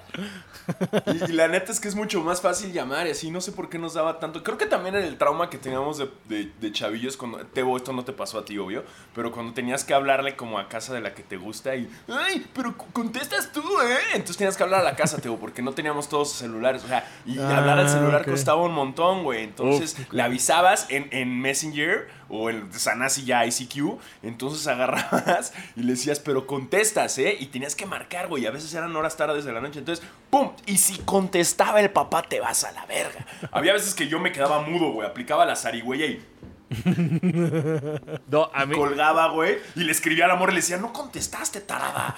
Y, 1.08 1.32
y 1.32 1.34
la 1.34 1.48
neta 1.48 1.72
es 1.72 1.80
que 1.80 1.88
es 1.88 1.96
mucho 1.96 2.22
más 2.22 2.42
fácil 2.42 2.72
llamar 2.72 3.08
y 3.08 3.12
así, 3.12 3.30
no 3.32 3.42
sé 3.42 3.52
por 3.52 3.70
qué 3.70 3.78
nos 3.80 3.94
daba 3.94 4.20
tanto. 4.20 4.44
Creo 4.44 4.58
que 4.58 4.66
también 4.66 4.96
era 4.96 5.06
el 5.06 5.18
trauma 5.18 5.50
que 5.50 5.58
teníamos 5.58 5.98
de, 5.98 6.10
de, 6.30 6.52
de 6.60 6.72
chavillos 6.72 7.18
cuando. 7.18 7.40
Tebo, 7.48 7.76
esto 7.78 7.92
no 7.94 8.04
te 8.06 8.14
pasó 8.14 8.40
a 8.40 8.46
ti, 8.46 8.58
obvio. 8.58 8.84
Pero 9.14 9.32
cuando 9.32 9.54
tenías 9.54 9.84
que 9.84 9.94
hablarle 9.94 10.36
como 10.36 10.60
a 10.60 10.70
casa 10.70 10.94
de 10.94 11.02
la 11.02 11.14
que 11.14 11.24
te 11.24 11.38
gusta 11.38 11.76
y. 11.76 11.90
¡Ay! 12.08 12.46
Pero 12.54 12.76
contestas 12.78 13.52
tú, 13.52 13.62
¿eh? 13.82 13.98
Entonces 14.14 14.38
tenías 14.38 14.58
que 14.58 14.64
hablar 14.64 14.82
a 14.82 14.84
la 14.84 14.96
casa, 14.96 15.18
Tebo, 15.20 15.38
porque 15.38 15.62
no 15.62 15.74
teníamos 15.74 16.08
todos 16.10 16.32
celulares. 16.32 16.84
O 16.84 16.88
sea, 16.88 17.10
y 17.26 17.38
Ah, 17.40 17.58
hablar 17.58 17.80
al 17.80 17.90
celular 17.90 18.22
ok. 18.22 18.30
costaba 18.30 18.62
un 18.64 18.74
montón, 18.74 19.24
güey. 19.24 19.44
Entonces 19.44 19.98
le 20.12 20.22
avisabas 20.22 20.88
en, 20.90 21.08
en 21.12 21.40
Messenger 21.42 22.08
o 22.34 22.50
en 22.50 22.74
Sanasi 22.74 23.26
ya 23.26 23.46
ICQ. 23.46 24.00
Entonces 24.24 24.66
agarrabas 24.68 25.54
y 25.76 25.84
le 25.84 25.94
decías, 25.94 26.20
pero 26.20 26.48
contestas, 26.48 27.18
¿eh? 27.20 27.38
Y 27.40 27.48
tenías 27.48 27.76
que 27.76 27.86
marcar, 27.86 28.28
güey. 28.28 28.46
A 28.46 28.52
veces 28.52 28.74
eran 28.74 28.96
horas 28.96 29.16
tardes 29.16 29.46
de 29.46 29.54
la 29.54 29.62
noche. 29.62 29.80
Entonces, 29.80 30.06
¡pum! 30.30 30.52
Y 30.66 30.78
si 30.78 30.98
contestaba 31.00 31.80
el 31.80 31.92
papá, 31.92 32.24
te 32.24 32.40
vas 32.40 32.64
a 32.64 32.72
la 32.72 32.86
verga. 32.86 33.26
Había 33.52 33.74
veces 33.74 33.94
que 33.94 34.08
yo 34.08 34.20
me 34.20 34.32
quedaba 34.32 34.62
mudo, 34.62 34.92
güey. 34.92 35.08
Aplicaba 35.08 35.46
la 35.46 35.56
zarigüeya 35.56 36.08
y 36.08 36.26
No, 38.28 38.50
a 38.54 38.66
mí, 38.66 38.76
colgaba, 38.76 39.28
güey. 39.30 39.58
Y 39.76 39.84
le 39.84 39.92
escribía 39.92 40.26
al 40.26 40.32
amor 40.32 40.50
y 40.50 40.54
le 40.54 40.62
decía, 40.62 40.78
no 40.78 40.92
contestaste, 40.94 41.62
tarada. 41.62 42.16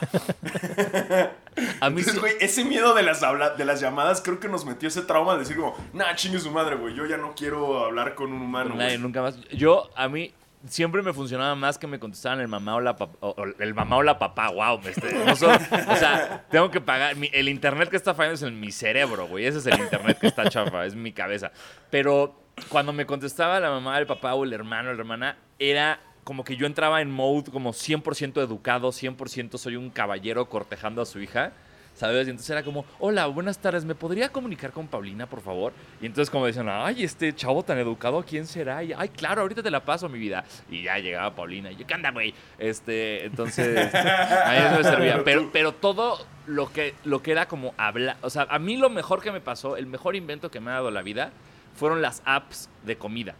a 1.81 1.89
mí 1.89 2.01
sí- 2.03 2.09
Entonces, 2.09 2.19
güey, 2.19 2.33
ese 2.39 2.63
miedo 2.65 2.93
de 2.93 3.03
las, 3.03 3.23
habla- 3.23 3.51
de 3.51 3.65
las 3.65 3.79
llamadas 3.81 4.21
creo 4.21 4.39
que 4.39 4.47
nos 4.47 4.65
metió 4.65 4.87
ese 4.87 5.01
trauma 5.01 5.33
de 5.33 5.39
decir 5.39 5.55
como, 5.57 5.75
nah, 5.93 6.15
chingue 6.15 6.39
su 6.39 6.51
madre, 6.51 6.75
güey. 6.75 6.93
Yo 6.95 7.05
ya 7.05 7.17
no 7.17 7.33
quiero 7.35 7.83
hablar 7.85 8.15
con 8.15 8.31
un 8.33 8.41
humano, 8.41 8.75
nadie, 8.75 8.91
güey. 8.91 8.97
nunca 8.99 9.21
más. 9.21 9.39
Yo, 9.51 9.89
a 9.95 10.07
mí, 10.07 10.33
siempre 10.67 11.01
me 11.01 11.13
funcionaba 11.13 11.53
más 11.55 11.77
que 11.77 11.85
me 11.87 11.99
contestaran 11.99 12.39
el 12.39 12.47
mamá 12.47 12.75
o 12.75 12.81
la 12.81 12.95
papá. 12.95 13.17
o- 13.21 13.35
el 13.59 13.73
mamá 13.73 13.97
o 13.97 14.03
la 14.03 14.17
papá, 14.17 14.49
wow. 14.49 14.79
Me 14.79 14.91
no 15.25 15.35
son- 15.35 15.55
o 15.89 15.95
sea, 15.95 16.45
tengo 16.49 16.71
que 16.71 16.81
pagar. 16.81 17.15
mi- 17.15 17.29
el 17.33 17.49
internet 17.49 17.89
que 17.89 17.97
está 17.97 18.13
fallando 18.13 18.35
es 18.35 18.41
en 18.43 18.59
mi 18.59 18.71
cerebro, 18.71 19.27
güey. 19.27 19.45
Ese 19.45 19.59
es 19.59 19.65
el 19.67 19.79
internet 19.79 20.17
que 20.19 20.27
está 20.27 20.49
chafa, 20.49 20.85
es 20.85 20.95
mi 20.95 21.11
cabeza. 21.11 21.51
Pero 21.89 22.44
cuando 22.69 22.93
me 22.93 23.05
contestaba 23.05 23.59
la 23.59 23.69
mamá, 23.69 23.97
el 23.97 24.07
papá 24.07 24.33
o 24.33 24.43
el 24.43 24.53
hermano 24.53 24.93
la 24.93 24.99
hermana, 24.99 25.37
era 25.59 25.99
como 26.23 26.43
que 26.43 26.55
yo 26.55 26.65
entraba 26.65 27.01
en 27.01 27.11
mode 27.11 27.51
como 27.51 27.71
100% 27.71 28.41
educado, 28.41 28.89
100% 28.89 29.57
soy 29.57 29.75
un 29.75 29.89
caballero 29.89 30.49
cortejando 30.49 31.01
a 31.01 31.05
su 31.05 31.19
hija. 31.19 31.53
¿Sabes? 31.95 32.27
Y 32.27 32.31
entonces 32.31 32.49
era 32.49 32.61
como, 32.61 32.83
hola, 32.99 33.25
buenas 33.27 33.57
tardes, 33.57 33.85
¿me 33.85 33.95
podría 33.95 34.27
comunicar 34.27 34.73
con 34.73 34.85
Paulina, 34.85 35.27
por 35.27 35.39
favor? 35.39 35.71
Y 36.01 36.05
entonces 36.05 36.29
como 36.29 36.45
decían, 36.45 36.67
ay, 36.69 37.05
este 37.05 37.33
chavo 37.33 37.63
tan 37.63 37.77
educado, 37.77 38.21
¿quién 38.27 38.45
será? 38.47 38.83
Y, 38.83 38.91
ay, 38.91 39.07
claro, 39.07 39.43
ahorita 39.43 39.63
te 39.63 39.71
la 39.71 39.85
paso, 39.85 40.09
mi 40.09 40.19
vida. 40.19 40.43
Y 40.69 40.83
ya 40.83 40.97
llegaba 40.97 41.33
Paulina, 41.33 41.71
y 41.71 41.77
yo, 41.77 41.87
¿qué 41.87 41.93
anda, 41.93 42.11
güey? 42.11 42.33
Este, 42.59 43.23
entonces, 43.23 43.95
a 43.95 44.51
mí 44.51 44.57
eso 44.57 44.77
me 44.77 44.83
servía. 44.83 45.23
Pero, 45.23 45.49
pero 45.53 45.71
todo 45.71 46.17
lo 46.47 46.69
que, 46.69 46.95
lo 47.05 47.23
que 47.23 47.31
era 47.31 47.47
como 47.47 47.73
hablar, 47.77 48.17
o 48.23 48.29
sea, 48.29 48.45
a 48.49 48.59
mí 48.59 48.75
lo 48.75 48.89
mejor 48.89 49.21
que 49.21 49.31
me 49.31 49.39
pasó, 49.39 49.77
el 49.77 49.87
mejor 49.87 50.17
invento 50.17 50.51
que 50.51 50.59
me 50.59 50.71
ha 50.71 50.73
dado 50.73 50.91
la 50.91 51.01
vida, 51.01 51.31
fueron 51.75 52.01
las 52.01 52.21
apps 52.25 52.69
de 52.83 52.97
comida. 52.97 53.35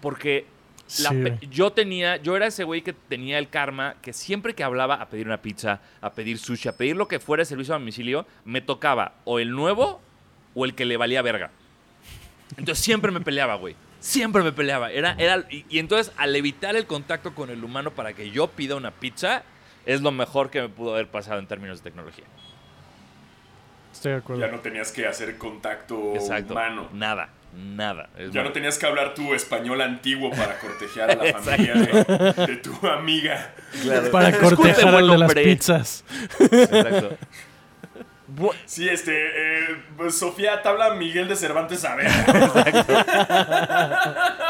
Porque 0.00 0.46
la 1.00 1.10
Sí, 1.10 1.48
yo 1.50 1.72
tenía, 1.72 2.16
yo 2.16 2.36
era 2.36 2.46
ese 2.46 2.64
güey 2.64 2.82
que 2.82 2.92
tenía 2.92 3.38
el 3.38 3.48
karma 3.48 3.94
que 4.02 4.12
siempre 4.12 4.54
que 4.54 4.62
hablaba 4.62 4.96
a 4.96 5.08
pedir 5.08 5.26
una 5.26 5.40
pizza, 5.40 5.80
a 6.00 6.12
pedir 6.12 6.38
sushi, 6.38 6.68
a 6.68 6.76
pedir 6.76 6.96
lo 6.96 7.08
que 7.08 7.18
fuera 7.18 7.42
de 7.42 7.46
servicio 7.46 7.74
a 7.74 7.78
domicilio, 7.78 8.26
me 8.44 8.60
tocaba 8.60 9.14
o 9.24 9.38
el 9.38 9.52
nuevo 9.52 10.00
o 10.54 10.64
el 10.64 10.74
que 10.74 10.84
le 10.84 10.96
valía 10.96 11.22
verga. 11.22 11.50
Entonces 12.56 12.84
siempre 12.84 13.10
me 13.10 13.20
peleaba, 13.20 13.54
güey. 13.54 13.74
Siempre 14.00 14.42
me 14.42 14.52
peleaba. 14.52 14.90
Era, 14.90 15.14
era, 15.18 15.46
y, 15.48 15.64
y 15.70 15.78
entonces 15.78 16.12
al 16.16 16.34
evitar 16.36 16.76
el 16.76 16.86
contacto 16.86 17.34
con 17.34 17.48
el 17.50 17.64
humano 17.64 17.92
para 17.92 18.12
que 18.12 18.30
yo 18.30 18.48
pida 18.48 18.76
una 18.76 18.90
pizza, 18.90 19.44
es 19.86 20.02
lo 20.02 20.12
mejor 20.12 20.50
que 20.50 20.60
me 20.60 20.68
pudo 20.68 20.94
haber 20.94 21.08
pasado 21.08 21.38
en 21.38 21.46
términos 21.46 21.78
de 21.78 21.90
tecnología. 21.90 22.24
Estoy 23.92 24.12
de 24.12 24.18
acuerdo. 24.18 24.40
Ya 24.42 24.50
no 24.50 24.60
tenías 24.60 24.90
que 24.90 25.06
hacer 25.06 25.36
contacto 25.38 26.14
Exacto. 26.14 26.54
humano. 26.54 26.88
Nada, 26.92 27.28
nada. 27.54 28.08
Es 28.16 28.32
Ya 28.32 28.42
no 28.42 28.52
tenías 28.52 28.78
que 28.78 28.86
hablar 28.86 29.14
tu 29.14 29.34
español 29.34 29.80
antiguo 29.82 30.30
para 30.30 30.58
cortejar 30.58 31.10
a 31.10 31.14
la 31.16 31.32
familia 31.38 31.74
de, 31.74 32.46
de 32.46 32.56
tu 32.56 32.86
amiga. 32.86 33.52
Para 34.10 34.28
Disculpe, 34.28 34.56
cortejar 34.56 34.94
al 34.94 35.08
de 35.08 35.18
las 35.18 35.34
pizzas. 35.34 36.04
Exacto. 36.40 37.16
Sí, 38.64 38.88
este, 38.88 39.12
eh, 39.14 39.76
pues, 39.96 40.18
Sofía, 40.18 40.62
te 40.62 40.68
habla 40.68 40.94
Miguel 40.94 41.28
de 41.28 41.36
Cervantes 41.36 41.80
Saavedra. 41.80 42.24
Es 42.66 42.86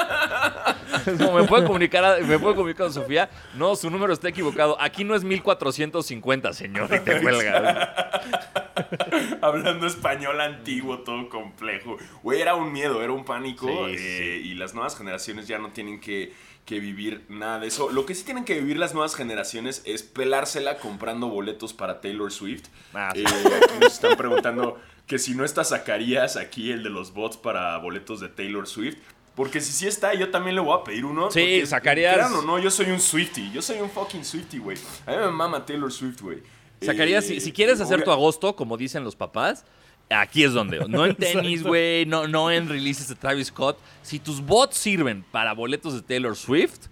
como, 1.19 1.35
¿me 1.39 1.45
puede 1.45 1.65
comunicar, 1.67 2.05
a- 2.05 2.19
¿me 2.19 2.39
puede 2.39 2.55
comunicar 2.55 2.87
con 2.87 2.93
Sofía? 2.95 3.29
No, 3.55 3.75
su 3.77 3.91
número 3.91 4.13
está 4.13 4.29
equivocado. 4.29 4.77
Aquí 4.81 5.05
no 5.05 5.15
es 5.15 5.25
1450, 5.25 6.53
señor, 6.53 6.89
y 6.95 7.01
te 7.01 7.21
cuelga. 7.21 8.21
Hablando 9.41 9.87
español 9.87 10.41
antiguo, 10.41 10.99
todo 11.01 11.29
complejo. 11.29 11.97
Güey, 12.23 12.41
era 12.41 12.55
un 12.55 12.73
miedo, 12.73 13.03
era 13.03 13.13
un 13.13 13.25
pánico. 13.25 13.67
Sí, 13.67 13.95
eh, 13.99 14.41
Y 14.45 14.55
las 14.55 14.75
nuevas 14.75 14.97
generaciones 14.97 15.47
ya 15.49 15.59
no 15.59 15.71
tienen 15.71 16.01
que, 16.01 16.33
que 16.65 16.81
vivir 16.81 17.25
nada 17.29 17.59
de 17.61 17.67
eso. 17.69 17.91
Lo 17.91 18.07
que 18.07 18.15
sí 18.15 18.25
tienen 18.25 18.45
que 18.45 18.55
vivir 18.55 18.77
las 18.79 18.95
nuevas 18.95 19.15
generaciones 19.15 19.83
es 19.85 20.03
pelársela 20.03 20.79
comprando 20.79 21.29
boletos 21.29 21.73
para 21.73 22.01
Taylor 22.01 22.31
Swift. 22.33 22.65
Ah, 22.95 23.13
Eh, 23.15 23.25
aquí 23.27 23.75
nos 23.81 23.93
están 23.93 24.17
preguntando 24.17 24.81
que 25.07 25.19
si 25.19 25.35
no 25.35 25.45
está 25.45 25.65
sacarías 25.65 26.37
aquí 26.37 26.71
el 26.71 26.83
de 26.83 26.91
los 26.91 27.13
bots 27.13 27.37
para 27.37 27.77
boletos 27.79 28.21
de 28.21 28.29
Taylor 28.29 28.67
Swift. 28.67 28.97
Porque 29.35 29.61
si 29.63 29.73
sí 29.73 29.87
está, 29.87 30.13
yo 30.15 30.31
también 30.31 30.55
le 30.57 30.61
voy 30.61 30.79
a 30.79 30.85
pedir 30.85 31.05
uno. 31.07 31.31
Sí, 31.31 31.41
porque, 31.41 31.67
sacarías- 31.67 32.15
crean 32.15 32.35
o 32.35 32.43
no, 32.43 32.59
yo 32.59 32.71
soy 32.71 32.91
un 32.91 33.01
Swifty. 33.01 33.51
Yo 33.51 33.63
soy 33.63 33.81
un 33.81 33.89
fucking 33.91 34.25
Swifty, 34.25 34.59
güey. 34.59 34.77
A 35.07 35.13
mí 35.13 35.17
me 35.17 35.31
mama 35.31 35.65
Taylor 35.65 35.91
Swift, 35.91 36.21
güey. 36.21 36.43
Sacarías, 36.83 37.25
Eh, 37.25 37.29
si, 37.29 37.41
si 37.41 37.53
quieres 37.53 37.81
hacer 37.81 37.99
obvia- 38.01 38.05
tu 38.05 38.11
agosto, 38.13 38.55
como 38.57 38.77
dicen 38.77 39.05
los 39.05 39.17
papás, 39.17 39.65
aquí 40.11 40.45
es 40.45 40.53
donde. 40.53 40.87
No 40.89 41.07
en 41.07 41.15
tenis, 41.17 41.63
güey, 41.63 42.05
no, 42.05 42.27
no 42.29 42.51
en 42.51 42.69
releases 42.69 43.09
de 43.09 43.15
Travis 43.15 43.47
Scott. 43.47 43.79
Si 44.03 44.19
tus 44.19 44.41
bots 44.45 44.77
sirven 44.77 45.25
para 45.31 45.55
boletos 45.55 45.95
de 45.95 46.03
Taylor 46.03 46.37
Swift, 46.37 46.89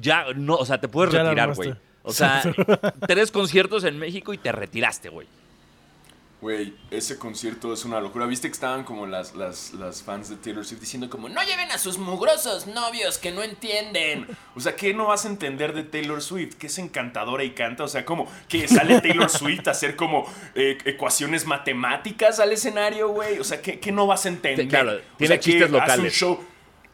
ya 0.00 0.26
no, 0.34 0.56
o 0.56 0.66
sea, 0.66 0.80
te 0.80 0.88
puedes 0.88 1.14
Ya 1.14 1.22
retirar, 1.22 1.54
güey. 1.54 1.74
O 2.02 2.12
sea, 2.12 2.42
tres 3.08 3.30
conciertos 3.30 3.84
en 3.84 3.98
México 3.98 4.34
y 4.34 4.38
te 4.38 4.52
retiraste, 4.52 5.08
güey. 5.08 5.26
Güey, 6.44 6.74
ese 6.90 7.18
concierto 7.18 7.72
es 7.72 7.86
una 7.86 8.02
locura. 8.02 8.26
¿Viste 8.26 8.48
que 8.48 8.52
estaban 8.52 8.84
como 8.84 9.06
las, 9.06 9.34
las, 9.34 9.72
las 9.72 10.02
fans 10.02 10.28
de 10.28 10.36
Taylor 10.36 10.62
Swift 10.62 10.78
diciendo 10.80 11.08
como 11.08 11.30
no 11.30 11.42
lleven 11.42 11.70
a 11.70 11.78
sus 11.78 11.96
mugrosos 11.96 12.66
novios 12.66 13.16
que 13.16 13.32
no 13.32 13.42
entienden? 13.42 14.26
O 14.54 14.60
sea, 14.60 14.76
¿qué 14.76 14.92
no 14.92 15.06
vas 15.06 15.24
a 15.24 15.28
entender 15.28 15.72
de 15.72 15.84
Taylor 15.84 16.20
Swift? 16.20 16.56
Que 16.56 16.66
es 16.66 16.76
encantadora 16.76 17.44
y 17.44 17.52
canta. 17.52 17.84
O 17.84 17.88
sea, 17.88 18.04
como 18.04 18.30
que 18.46 18.68
sale 18.68 19.00
Taylor 19.00 19.30
Swift 19.30 19.66
a 19.68 19.70
hacer 19.70 19.96
como 19.96 20.30
eh, 20.54 20.76
ecuaciones 20.84 21.46
matemáticas 21.46 22.38
al 22.40 22.52
escenario, 22.52 23.08
güey. 23.08 23.38
O 23.38 23.44
sea, 23.44 23.62
¿qué, 23.62 23.80
qué 23.80 23.90
no 23.90 24.06
vas 24.06 24.26
a 24.26 24.28
entender? 24.28 24.68
Claro, 24.68 24.98
O 24.98 25.16
tiene 25.16 25.36
sea, 25.36 25.40
chistes 25.40 25.62
hace 25.62 25.72
un 25.74 25.80
locales. 25.80 26.12
show. 26.12 26.44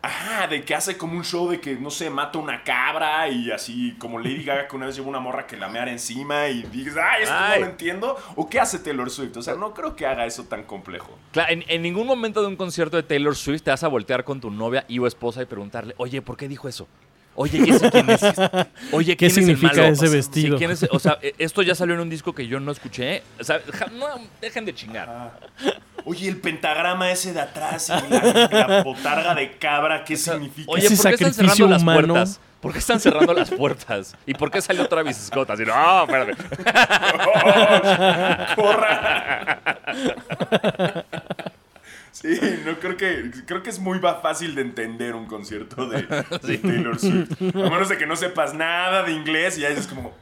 Ajá, 0.02 0.46
de 0.46 0.64
que 0.64 0.74
hace 0.74 0.96
como 0.96 1.14
un 1.14 1.24
show 1.24 1.50
de 1.50 1.60
que, 1.60 1.76
no 1.76 1.90
sé, 1.90 2.08
mata 2.08 2.38
una 2.38 2.64
cabra 2.64 3.28
y 3.28 3.50
así, 3.50 3.94
como 3.98 4.18
Lady 4.18 4.44
Gaga 4.44 4.66
que 4.66 4.74
una 4.74 4.86
vez 4.86 4.96
llevó 4.96 5.10
una 5.10 5.20
morra 5.20 5.46
que 5.46 5.58
la 5.58 5.68
meara 5.68 5.90
encima 5.90 6.48
y 6.48 6.62
dices, 6.62 6.96
ay, 6.96 7.24
esto 7.24 7.34
Ay. 7.38 7.60
no 7.60 7.66
lo 7.66 7.70
entiendo. 7.72 8.16
¿O 8.34 8.48
qué 8.48 8.60
hace 8.60 8.78
Taylor 8.78 9.10
Swift? 9.10 9.36
O 9.36 9.42
sea, 9.42 9.56
no 9.56 9.74
creo 9.74 9.94
que 9.96 10.06
haga 10.06 10.24
eso 10.24 10.44
tan 10.44 10.62
complejo. 10.64 11.18
Claro, 11.32 11.52
en, 11.52 11.64
en 11.68 11.82
ningún 11.82 12.06
momento 12.06 12.40
de 12.40 12.46
un 12.48 12.56
concierto 12.56 12.96
de 12.96 13.02
Taylor 13.02 13.36
Swift 13.36 13.62
te 13.62 13.70
vas 13.70 13.84
a 13.84 13.88
voltear 13.88 14.24
con 14.24 14.40
tu 14.40 14.50
novia 14.50 14.86
y 14.88 14.98
o 14.98 15.06
esposa 15.06 15.42
y 15.42 15.44
preguntarle, 15.44 15.94
oye, 15.98 16.22
¿por 16.22 16.38
qué 16.38 16.48
dijo 16.48 16.66
eso? 16.66 16.88
Oye, 17.36 17.58
¿y 17.64 17.70
ese 17.70 17.90
quién 17.90 18.10
es? 18.10 18.22
Oye, 18.92 19.16
¿Qué 19.16 19.16
¿quién 19.16 19.30
es 19.30 19.36
el 19.38 19.44
significa 19.44 19.72
malo? 19.82 19.84
ese 19.84 20.04
O 20.04 20.08
sea, 20.08 20.16
vestido? 20.16 20.56
sí, 20.56 20.58
¿quién 20.58 20.70
es- 20.72 20.86
o 20.90 20.98
sea, 20.98 21.18
eh, 21.22 21.34
esto 21.38 21.62
ya 21.62 21.74
salió 21.74 21.94
en 21.94 22.00
un 22.00 22.10
disco 22.10 22.34
que 22.34 22.46
yo 22.46 22.60
no 22.60 22.72
escuché. 22.72 23.22
O 23.38 23.44
sea, 23.44 23.60
ja- 23.72 23.86
no, 23.92 24.06
dejen 24.40 24.64
de 24.64 24.74
chingar. 24.74 25.38
Oye, 26.04 26.28
el 26.28 26.38
pentagrama 26.38 27.10
ese 27.10 27.32
de 27.32 27.40
atrás 27.40 27.90
y 27.90 28.12
la, 28.12 28.48
la 28.66 28.82
botarga 28.82 29.34
de 29.34 29.56
cabra, 29.58 30.04
¿qué 30.04 30.16
significa? 30.16 30.70
Oye, 30.70 30.86
Ese 30.86 30.96
¿por 30.96 31.06
qué 31.06 31.10
están 31.14 31.32
sacrificio 31.32 31.54
cerrando 31.56 31.74
las 31.74 31.82
humano. 31.82 32.14
puertas? 32.14 32.40
¿Por 32.60 32.72
qué 32.72 32.78
están 32.78 33.00
cerrando 33.00 33.32
las 33.32 33.50
puertas? 33.50 34.14
¿Y 34.26 34.34
por 34.34 34.50
qué 34.50 34.60
salió 34.60 34.86
Travis 34.86 35.16
Scott? 35.16 35.48
Así, 35.50 35.62
no, 35.64 36.02
espérame. 36.04 36.36
¡Corra! 38.56 39.60
Sí, 42.12 42.40
no 42.64 42.78
creo 42.78 42.96
que 42.96 43.30
creo 43.46 43.62
que 43.62 43.70
es 43.70 43.78
muy 43.78 43.98
fácil 44.00 44.54
de 44.54 44.62
entender 44.62 45.14
un 45.14 45.26
concierto 45.26 45.88
de, 45.88 46.02
de 46.42 46.58
Taylor 46.58 46.98
Swift. 46.98 47.40
A 47.54 47.70
menos 47.70 47.88
de 47.88 47.98
que 47.98 48.06
no 48.06 48.16
sepas 48.16 48.54
nada 48.54 49.02
de 49.02 49.12
inglés 49.12 49.56
y 49.58 49.62
ya 49.62 49.70
dices 49.70 49.86
como 49.86 50.12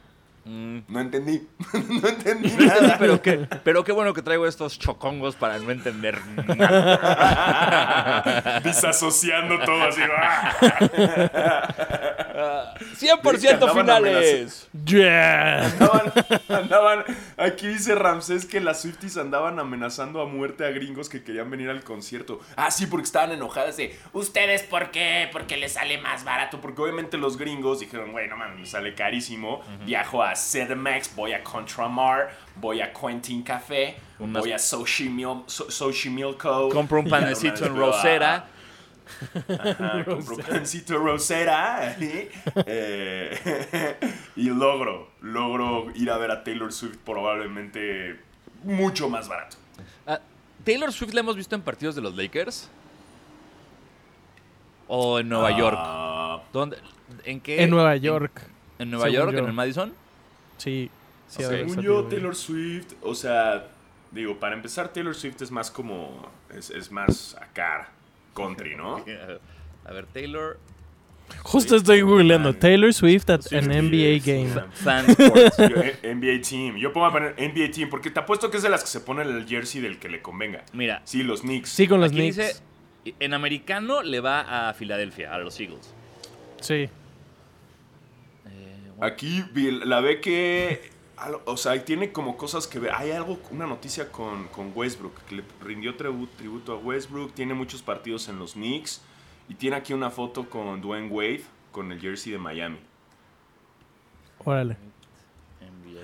no 0.49 0.99
entendí. 0.99 1.47
no 2.01 2.07
entendí 2.07 2.51
nada. 2.57 2.95
Pero 2.97 3.21
qué, 3.21 3.47
pero 3.63 3.83
qué 3.83 3.91
bueno 3.91 4.15
que 4.15 4.23
traigo 4.23 4.47
estos 4.47 4.79
chocongos 4.79 5.35
para 5.35 5.59
no 5.59 5.69
entender 5.69 6.17
nada. 6.57 7.79
Disasociando 8.63 9.59
todo 9.59 9.83
así. 9.83 10.01
¡Ah! 13.01 13.21
100% 13.21 13.53
Andaban 13.53 13.77
finales. 13.77 14.67
Yeah. 14.85 15.65
Andaban, 15.65 16.13
andaban- 16.49 17.03
aquí 17.37 17.67
dice 17.67 17.95
Ramsés 17.95 18.45
que 18.45 18.59
las 18.59 18.81
Swifties 18.81 19.17
andaban 19.17 19.59
amenazando 19.59 20.21
a 20.21 20.25
muerte 20.25 20.65
a 20.65 20.69
gringos 20.69 21.09
que 21.09 21.23
querían 21.23 21.49
venir 21.49 21.69
al 21.69 21.83
concierto. 21.83 22.39
Ah, 22.55 22.71
sí, 22.71 22.85
porque 22.87 23.05
estaban 23.05 23.31
enojadas 23.31 23.77
de, 23.77 23.97
¿ustedes 24.13 24.63
por 24.63 24.91
qué? 24.91 25.29
Porque 25.31 25.57
les 25.57 25.73
sale 25.73 25.97
más 25.99 26.23
barato. 26.23 26.59
Porque 26.61 26.81
obviamente 26.81 27.17
los 27.17 27.37
gringos 27.37 27.79
dijeron, 27.79 28.11
güey, 28.11 28.27
no 28.27 28.37
mames, 28.37 28.59
me 28.59 28.65
sale 28.65 28.93
carísimo. 28.95 29.61
Viajo 29.85 30.23
a 30.23 30.33
CDMX, 30.35 31.15
voy 31.15 31.33
a 31.33 31.43
Contramar, 31.43 32.29
voy 32.55 32.81
a 32.81 32.91
Quentin 32.93 33.43
Café, 33.43 33.95
Unas- 34.19 34.41
voy 34.41 34.51
a 34.53 34.59
Sushi 34.59 35.09
Meal, 35.09 35.43
Sushi 35.47 36.09
Meal 36.09 36.35
Co. 36.37 36.69
Compro 36.69 36.99
un 36.99 37.09
panecito 37.09 37.65
en 37.65 37.73
veo 37.75 37.85
a- 37.85 37.91
Rosera. 37.91 38.45
Ajá, 39.47 40.03
compro 40.05 40.37
pancito 40.37 40.97
rosera 40.97 41.95
¿eh? 41.99 42.31
Eh, 42.65 43.97
y 44.35 44.49
logro, 44.49 45.11
logro 45.21 45.91
ir 45.95 46.09
a 46.11 46.17
ver 46.17 46.31
a 46.31 46.43
Taylor 46.43 46.71
Swift 46.71 46.97
probablemente 47.05 48.19
mucho 48.63 49.09
más 49.09 49.27
barato. 49.27 49.57
Ah, 50.05 50.19
Taylor 50.63 50.91
Swift 50.91 51.13
la 51.13 51.21
hemos 51.21 51.35
visto 51.35 51.55
en 51.55 51.61
partidos 51.61 51.95
de 51.95 52.01
los 52.01 52.15
Lakers. 52.15 52.69
O 54.87 55.19
en 55.19 55.29
Nueva 55.29 55.55
York. 55.57 55.77
Ah, 55.79 56.41
¿Dónde? 56.51 56.77
¿En 57.23 57.39
qué? 57.41 57.61
En 57.63 57.69
Nueva 57.69 57.95
York. 57.95 58.41
¿En, 58.79 58.83
en 58.83 58.91
Nueva 58.91 59.05
según 59.05 59.17
York? 59.17 59.31
yo. 59.33 59.39
¿En 59.39 59.45
el 59.45 59.53
Madison? 59.53 59.93
Sí. 60.57 60.89
sí 61.27 61.43
Ok. 61.43 61.47
ha 61.47 61.49
de 61.51 61.55
haber 61.57 61.69
según 61.69 61.83
yo. 61.83 62.03
Taylor 62.05 62.35
Swift, 62.35 62.93
o 63.01 63.13
sea, 63.13 63.67
digo, 64.11 64.39
para 64.39 64.55
empezar, 64.55 64.91
Taylor 64.91 65.15
Swift 65.15 65.41
es 65.41 65.51
más 65.51 65.69
como, 65.69 66.27
es, 66.55 66.69
es 66.71 66.91
más 66.91 67.35
acá, 67.35 67.89
country, 68.47 68.75
¿no? 68.75 68.97
A 69.85 69.91
ver, 69.93 70.05
Taylor. 70.07 70.59
Justo 71.43 71.75
estoy 71.75 72.01
googleando. 72.01 72.51
Fan. 72.53 72.59
Taylor 72.59 72.93
Swift 72.93 73.29
at 73.29 73.41
Swift 73.41 73.63
an 73.63 73.69
NBA 73.89 74.19
game. 74.25 74.49
fan. 74.49 74.71
Fan 74.73 75.09
Sports. 75.11 75.57
Yo, 75.57 75.81
eh, 75.81 75.99
NBA 76.15 76.41
Team. 76.47 76.77
Yo 76.77 76.91
pongo 76.91 77.05
a 77.05 77.11
poner 77.11 77.35
NBA 77.37 77.71
Team 77.71 77.89
porque 77.89 78.09
te 78.09 78.19
apuesto 78.19 78.49
que 78.49 78.57
es 78.57 78.63
de 78.63 78.69
las 78.69 78.81
que 78.81 78.87
se 78.89 78.99
pone 79.01 79.21
el 79.21 79.47
jersey 79.47 79.79
del 79.81 79.99
que 79.99 80.09
le 80.09 80.21
convenga. 80.21 80.63
Mira, 80.73 81.01
Sí, 81.05 81.21
los 81.23 81.41
Knicks. 81.41 81.69
Sí, 81.69 81.87
con 81.87 81.99
los 82.01 82.09
aquí 82.09 82.19
Knicks. 82.19 82.37
dice. 82.37 83.13
En 83.19 83.33
americano 83.33 84.01
le 84.03 84.19
va 84.19 84.69
a 84.69 84.73
Filadelfia, 84.73 85.33
a 85.33 85.37
los 85.39 85.59
Eagles. 85.59 85.93
Sí. 86.61 86.73
Eh, 86.73 86.89
Aquí 89.01 89.43
la 89.85 90.01
ve 90.01 90.19
que. 90.21 90.89
O 91.45 91.57
sea, 91.57 91.83
tiene 91.83 92.11
como 92.11 92.37
cosas 92.37 92.65
que 92.67 92.79
ver. 92.79 92.91
Hay 92.93 93.11
algo, 93.11 93.39
una 93.51 93.67
noticia 93.67 94.11
con, 94.11 94.47
con 94.47 94.71
Westbrook, 94.75 95.13
que 95.27 95.35
le 95.35 95.43
rindió 95.61 95.95
tribu- 95.97 96.29
tributo 96.37 96.73
a 96.73 96.77
Westbrook. 96.77 97.33
Tiene 97.33 97.53
muchos 97.53 97.81
partidos 97.81 98.29
en 98.29 98.39
los 98.39 98.53
Knicks. 98.53 99.01
Y 99.49 99.55
tiene 99.55 99.75
aquí 99.77 99.93
una 99.93 100.09
foto 100.11 100.49
con 100.49 100.79
Dwayne 100.81 101.07
Wade, 101.09 101.43
con 101.71 101.91
el 101.91 101.99
jersey 101.99 102.31
de 102.31 102.37
Miami. 102.37 102.77
Órale. 104.45 104.77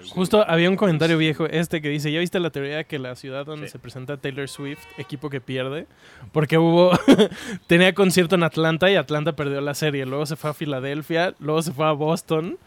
Justo 0.09 0.45
había 0.47 0.69
un 0.69 0.75
comentario 0.75 1.17
viejo 1.17 1.45
este 1.47 1.81
que 1.81 1.89
dice, 1.89 2.11
¿ya 2.11 2.19
viste 2.19 2.39
la 2.39 2.51
teoría 2.51 2.77
de 2.77 2.85
que 2.85 2.99
la 2.99 3.15
ciudad 3.15 3.43
donde 3.45 3.65
Sí. 3.67 3.71
se 3.71 3.79
presenta 3.79 4.17
Taylor 4.17 4.47
Swift, 4.47 4.79
equipo 4.97 5.29
que 5.31 5.41
pierde? 5.41 5.87
Porque 6.31 6.59
hubo, 6.59 6.91
tenía 7.67 7.93
concierto 7.95 8.35
en 8.35 8.43
Atlanta 8.43 8.91
y 8.91 8.95
Atlanta 8.97 9.35
perdió 9.35 9.61
la 9.61 9.73
serie, 9.73 10.05
luego 10.05 10.25
se 10.27 10.35
fue 10.35 10.51
a 10.51 10.53
Filadelfia, 10.53 11.33
luego 11.39 11.61
se 11.63 11.71
fue 11.71 11.87
a 11.87 11.91
Boston 11.93 12.59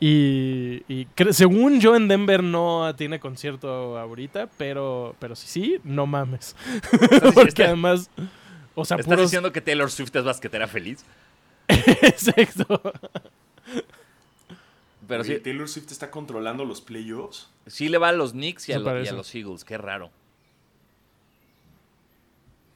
y, 0.00 1.06
según 1.30 1.80
yo 1.80 1.96
en 1.96 2.06
Denver 2.08 2.42
no 2.42 2.94
tiene 2.96 3.18
concierto 3.18 3.98
ahorita, 3.98 4.48
pero, 4.56 5.16
pero 5.18 5.34
sí, 5.34 5.46
sí, 5.48 5.80
no 5.84 6.06
mames. 6.06 6.54
Porque 7.34 7.64
además, 7.64 8.10
o 8.74 8.84
sea, 8.84 8.96
¿Estás 8.96 9.06
puros... 9.06 9.22
diciendo 9.30 9.52
que 9.52 9.60
Taylor 9.60 9.90
Swift 9.90 10.14
es 10.14 10.24
basquetera 10.24 10.68
feliz? 10.68 11.04
Exacto. 11.68 12.80
Pero 15.06 15.22
Oye, 15.22 15.36
sí, 15.36 15.42
Taylor 15.42 15.68
Swift 15.68 15.90
está 15.90 16.10
controlando 16.10 16.64
los 16.64 16.80
playoffs. 16.80 17.48
sí 17.66 17.88
le 17.88 17.98
va 17.98 18.10
a 18.10 18.12
los 18.12 18.32
Knicks 18.32 18.68
y 18.68 18.72
a, 18.72 18.76
Eso 18.76 18.84
lo- 18.84 18.90
y 18.90 18.90
a 18.90 18.94
parece. 18.94 19.12
los 19.14 19.34
Eagles. 19.34 19.64
Qué 19.64 19.78
raro. 19.78 20.10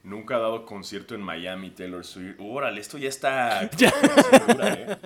Nunca 0.03 0.35
ha 0.35 0.39
dado 0.39 0.65
concierto 0.65 1.15
en 1.15 1.21
Miami, 1.21 1.69
Taylor 1.69 2.03
Swift. 2.03 2.35
Órale, 2.39 2.81
esto 2.81 2.97
ya 2.97 3.07
está. 3.07 3.69
Ya. 3.77 3.89
segura, 3.91 4.73
¿eh? 4.73 4.97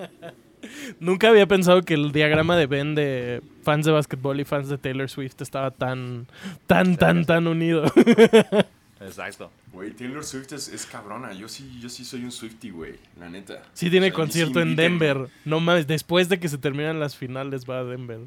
Nunca 1.00 1.29
había 1.29 1.47
pensado 1.47 1.81
que 1.81 1.93
el 1.93 2.12
diagrama 2.12 2.57
de 2.57 2.65
Venn 2.67 2.95
de 2.95 3.41
fans 3.63 3.86
de 3.86 3.91
básquetbol 3.91 4.39
y 4.39 4.45
fans 4.45 4.69
de 4.69 4.77
Taylor 4.77 5.09
Swift 5.09 5.41
estaba 5.41 5.71
tan, 5.71 6.27
tan, 6.65 6.97
tan, 6.97 7.25
tan 7.25 7.47
unido. 7.47 7.86
Exacto. 9.01 9.51
Güey, 9.71 9.91
Taylor 9.91 10.24
Swift 10.24 10.53
es, 10.53 10.69
es 10.69 10.86
cabrona. 10.86 11.33
Yo 11.33 11.47
sí, 11.47 11.79
yo 11.79 11.89
sí 11.89 12.03
soy 12.03 12.24
un 12.24 12.31
Swifty, 12.31 12.71
güey. 12.71 12.95
La 13.19 13.29
neta. 13.29 13.62
Sí 13.74 13.89
tiene 13.89 14.07
O 14.07 14.09
sea, 14.09 14.15
concierto 14.15 14.55
sí 14.55 14.67
en. 14.67 14.75
Denver. 14.75 15.27
No 15.45 15.59
mames, 15.59 15.86
después 15.86 16.29
de 16.29 16.39
que 16.39 16.50
se 16.50 16.57
terminan 16.57 17.00
las 17.00 17.15
finales 17.15 17.65
va 17.69 17.79
a 17.79 17.83
Denver. 17.83 18.21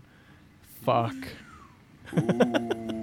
Fuck. 0.85 1.17
Uh, 2.13 3.00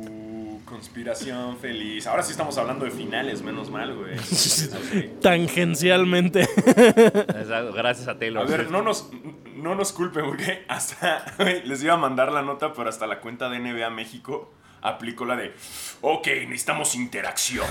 conspiración 0.77 1.57
feliz. 1.57 2.05
Ahora 2.05 2.21
sí 2.21 2.31
estamos 2.31 2.55
hablando 2.59 2.85
de 2.85 2.91
finales, 2.91 3.41
menos 3.41 3.71
mal, 3.71 3.95
güey. 3.95 4.15
Tangencialmente. 5.21 6.41
Exacto. 6.41 7.73
Gracias 7.73 8.07
a 8.07 8.19
Taylor 8.19 8.45
A 8.45 8.45
ver, 8.45 8.69
no 8.69 8.83
nos, 8.83 9.09
no 9.55 9.73
nos 9.73 9.91
culpen, 9.91 10.25
porque 10.25 10.65
hasta 10.67 11.25
güey, 11.39 11.65
les 11.65 11.81
iba 11.83 11.95
a 11.95 11.97
mandar 11.97 12.31
la 12.31 12.43
nota, 12.43 12.73
pero 12.73 12.89
hasta 12.89 13.07
la 13.07 13.21
cuenta 13.21 13.49
de 13.49 13.57
NBA 13.57 13.89
México 13.89 14.53
aplicó 14.83 15.25
la 15.25 15.35
de, 15.35 15.55
ok, 16.01 16.27
necesitamos 16.47 16.93
interacción. 16.93 17.65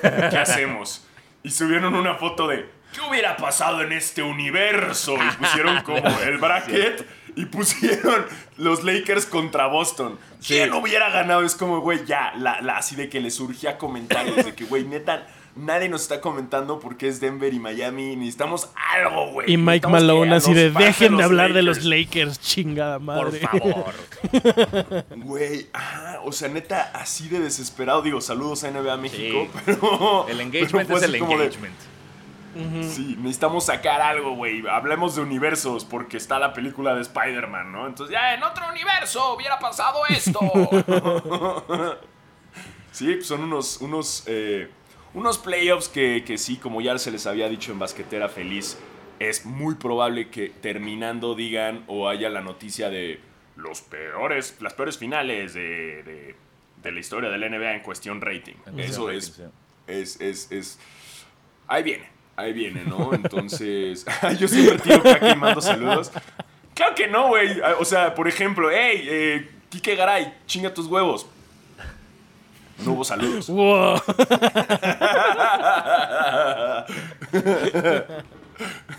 ¿Qué 0.00 0.38
hacemos? 0.38 1.04
Y 1.42 1.50
subieron 1.50 1.96
una 1.96 2.14
foto 2.14 2.46
de, 2.46 2.70
¿qué 2.94 3.00
hubiera 3.10 3.36
pasado 3.36 3.82
en 3.82 3.90
este 3.90 4.22
universo? 4.22 5.16
Y 5.16 5.36
pusieron 5.36 5.82
como 5.82 6.08
el 6.24 6.38
bracket 6.38 7.04
y 7.36 7.46
pusieron 7.46 8.24
los 8.56 8.84
Lakers 8.84 9.26
contra 9.26 9.66
Boston. 9.66 10.18
¿Quién 10.46 10.72
hubiera 10.72 11.10
ganado? 11.10 11.42
Es 11.42 11.54
como, 11.54 11.80
güey, 11.80 12.04
ya, 12.04 12.32
la, 12.36 12.60
la- 12.60 12.76
así 12.78 12.96
de 12.96 13.08
que 13.08 13.20
le 13.20 13.30
surgía 13.30 13.78
comentarios 13.78 14.36
de 14.44 14.54
que, 14.54 14.64
güey, 14.64 14.84
neta, 14.84 15.26
nadie 15.54 15.88
nos 15.88 16.02
está 16.02 16.20
comentando 16.20 16.80
porque 16.80 17.08
es 17.08 17.20
Denver 17.20 17.52
y 17.54 17.58
Miami. 17.58 18.16
Necesitamos 18.16 18.68
algo, 18.92 19.32
güey. 19.32 19.52
Y 19.52 19.56
Mike 19.56 19.86
Necesitamos 19.86 20.00
Malone 20.02 20.34
así 20.34 20.52
de, 20.54 20.70
dejen 20.70 21.16
de 21.16 21.24
hablar 21.24 21.52
de 21.52 21.62
los 21.62 21.84
Lakers". 21.84 22.40
Chingada 22.40 22.96
Por 22.98 23.04
madre. 23.06 23.38
favor. 23.40 23.94
Güey, 25.16 25.66
ah, 25.74 26.18
o 26.24 26.32
sea, 26.32 26.48
neta, 26.48 26.90
así 26.94 27.28
de 27.28 27.40
desesperado. 27.40 28.02
Digo, 28.02 28.20
saludos 28.20 28.64
a 28.64 28.70
NBA 28.70 28.96
México, 28.96 29.46
Sí. 29.54 29.60
pero. 29.64 30.26
El 30.28 30.36
pero 30.36 30.40
engagement 30.40 30.88
fue 30.88 30.98
es 30.98 31.02
el 31.04 31.12
de, 31.12 31.18
Sí, 32.82 33.16
necesitamos 33.18 33.66
sacar 33.66 34.00
algo, 34.00 34.34
güey. 34.34 34.62
Hablemos 34.68 35.14
de 35.16 35.22
universos, 35.22 35.84
porque 35.84 36.16
está 36.18 36.38
la 36.38 36.52
película 36.52 36.94
de 36.94 37.00
Spider-Man, 37.02 37.72
¿no? 37.72 37.86
Entonces, 37.86 38.12
ya 38.12 38.34
en 38.34 38.42
otro 38.42 38.68
universo 38.70 39.34
hubiera 39.34 39.58
pasado 39.58 40.02
esto. 40.08 40.38
sí, 42.92 43.14
pues 43.14 43.26
son 43.26 43.42
unos, 43.44 43.80
unos, 43.80 44.24
eh, 44.26 44.68
unos 45.14 45.38
playoffs 45.38 45.88
que, 45.88 46.24
que 46.26 46.38
sí, 46.38 46.56
como 46.56 46.80
ya 46.80 46.98
se 46.98 47.10
les 47.10 47.26
había 47.26 47.48
dicho 47.48 47.72
en 47.72 47.78
Basquetera 47.78 48.28
Feliz, 48.28 48.78
es 49.18 49.44
muy 49.46 49.74
probable 49.76 50.28
que 50.30 50.48
terminando 50.50 51.34
digan 51.34 51.84
o 51.86 52.08
haya 52.08 52.28
la 52.28 52.40
noticia 52.40 52.90
de 52.90 53.20
los 53.56 53.80
peores, 53.82 54.56
las 54.60 54.74
peores 54.74 54.98
finales 54.98 55.54
de, 55.54 56.02
de- 56.02 56.36
de 56.82 56.90
la 56.90 56.98
historia 56.98 57.30
del 57.30 57.48
NBA 57.48 57.74
en 57.74 57.80
cuestión 57.82 58.20
rating. 58.20 58.54
Eso 58.76 59.08
es, 59.10 59.40
es, 59.86 60.20
es, 60.20 60.50
es, 60.50 60.80
ahí 61.68 61.84
viene, 61.84 62.08
ahí 62.36 62.52
viene, 62.52 62.84
¿no? 62.84 63.12
Entonces, 63.14 64.04
yo 64.38 64.48
siempre 64.48 64.78
tiro 64.78 65.02
y 65.30 65.36
mando 65.36 65.60
saludos. 65.60 66.10
Claro 66.74 66.94
que 66.94 67.08
no, 67.08 67.28
güey. 67.28 67.60
Ah, 67.62 67.76
O 67.78 67.84
sea, 67.84 68.14
por 68.14 68.28
ejemplo, 68.28 68.70
hey, 68.70 69.06
eh, 69.08 69.50
Kike 69.68 69.96
Garay, 69.96 70.34
chinga 70.46 70.72
tus 70.72 70.86
huevos. 70.86 71.26
No 72.84 72.92
hubo 72.92 73.04
saludos. 73.04 73.46
Wow. 73.52 74.00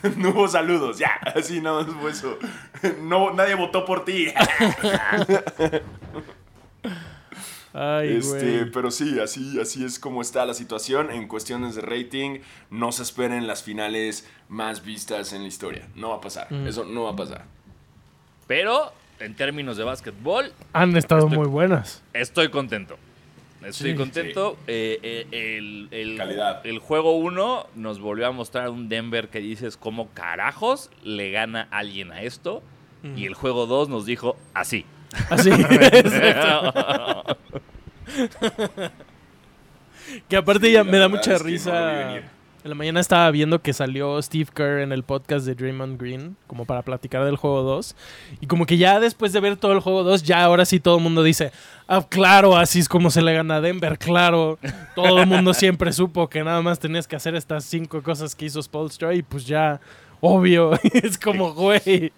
no 0.17 0.29
hubo 0.29 0.47
saludos, 0.47 0.97
ya. 0.97 1.11
Así 1.35 1.61
nada 1.61 1.83
más 1.83 1.93
fue 1.99 2.11
eso. 2.11 2.37
No, 3.01 3.33
nadie 3.33 3.55
votó 3.55 3.85
por 3.85 4.05
ti. 4.05 4.33
Ay, 7.73 8.17
Este, 8.17 8.59
güey. 8.59 8.71
pero 8.71 8.91
sí, 8.91 9.19
así, 9.19 9.59
así 9.59 9.83
es 9.83 9.97
como 9.97 10.21
está 10.21 10.45
la 10.45 10.53
situación 10.53 11.09
en 11.09 11.27
cuestiones 11.27 11.73
de 11.75 11.81
rating. 11.81 12.39
No 12.69 12.91
se 12.91 13.01
esperen 13.03 13.47
las 13.47 13.63
finales 13.63 14.29
más 14.47 14.85
vistas 14.85 15.33
en 15.33 15.41
la 15.41 15.47
historia. 15.47 15.87
No 15.95 16.09
va 16.09 16.15
a 16.17 16.21
pasar. 16.21 16.51
Mm. 16.51 16.67
Eso 16.67 16.85
no 16.85 17.03
va 17.03 17.11
a 17.11 17.15
pasar. 17.15 17.45
Pero, 18.47 18.91
en 19.19 19.35
términos 19.35 19.77
de 19.77 19.83
básquetbol, 19.83 20.53
Han 20.73 20.95
estado 20.97 21.21
Estoy- 21.27 21.37
muy 21.37 21.47
buenas. 21.47 22.03
estoy 22.13 22.49
contento. 22.49 22.97
Estoy 23.65 23.91
Sí. 23.91 23.97
contento. 23.97 24.57
Eh, 24.67 24.99
eh, 25.01 25.57
el, 25.57 25.87
el- 25.91 26.17
Calidad. 26.17 26.65
el 26.67 26.79
juego 26.79 27.15
1 27.17 27.67
nos 27.75 27.99
volvió 28.01 28.27
a 28.27 28.31
mostrar 28.31 28.69
un 28.69 28.89
Denver 28.89 29.29
que 29.29 29.39
dices, 29.39 29.77
¿cómo 29.77 30.09
carajos 30.13 30.91
le 31.03 31.31
gana 31.31 31.67
alguien 31.71 32.11
a 32.11 32.21
esto? 32.21 32.61
Y 33.17 33.25
el 33.25 33.33
juego 33.33 33.65
2 33.65 33.89
nos 33.89 34.05
dijo 34.05 34.37
así. 34.53 34.85
Así. 35.29 35.49
que 40.27 40.37
aparte 40.37 40.71
ya 40.71 40.83
me 40.83 40.97
da 40.97 41.07
mucha 41.07 41.37
risa. 41.37 42.15
en 42.17 42.23
la 42.63 42.75
mañana 42.75 42.99
estaba 42.99 43.29
viendo 43.31 43.61
que 43.61 43.73
salió 43.73 44.21
Steve 44.21 44.49
Kerr 44.53 44.79
en 44.81 44.91
el 44.91 45.03
podcast 45.03 45.45
de 45.45 45.55
Draymond 45.55 45.99
Green, 45.99 46.37
como 46.47 46.65
para 46.65 46.81
platicar 46.81 47.25
del 47.25 47.35
juego 47.35 47.61
2. 47.63 47.95
Y 48.41 48.47
como 48.47 48.65
que 48.65 48.77
ya 48.77 48.99
después 48.99 49.33
de 49.33 49.39
ver 49.39 49.57
todo 49.57 49.73
el 49.73 49.79
juego 49.79 50.03
2, 50.03 50.23
ya 50.23 50.43
ahora 50.43 50.65
sí 50.65 50.79
todo 50.79 50.97
el 50.97 51.03
mundo 51.03 51.23
dice, 51.23 51.51
ah, 51.87 52.05
claro, 52.07 52.55
así 52.55 52.79
es 52.79 52.87
como 52.89 53.09
se 53.11 53.21
le 53.21 53.33
gana 53.33 53.57
a 53.57 53.61
Denver, 53.61 53.97
claro. 53.97 54.59
Todo 54.95 55.19
el 55.19 55.27
mundo 55.27 55.53
siempre 55.53 55.91
supo 55.91 56.29
que 56.29 56.43
nada 56.43 56.61
más 56.61 56.79
tenías 56.79 57.07
que 57.07 57.15
hacer 57.15 57.35
estas 57.35 57.65
cinco 57.65 58.01
cosas 58.01 58.35
que 58.35 58.45
hizo 58.45 58.61
Spolstra 58.61 59.13
y 59.13 59.23
pues 59.23 59.45
ya, 59.45 59.81
obvio, 60.21 60.71
es 60.93 61.17
como, 61.17 61.53
güey. 61.53 62.13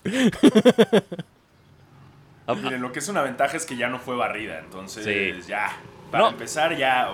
Miren, 2.47 2.81
lo 2.81 2.91
que 2.91 2.99
es 2.99 3.07
una 3.09 3.21
ventaja 3.21 3.57
es 3.57 3.65
que 3.65 3.75
ya 3.75 3.87
no 3.89 3.99
fue 3.99 4.15
barrida. 4.15 4.59
Entonces, 4.59 5.03
Sí. 5.05 5.49
ya. 5.49 5.71
Para 6.11 6.25
No. 6.25 6.29
empezar, 6.31 6.75
ya, 6.77 7.11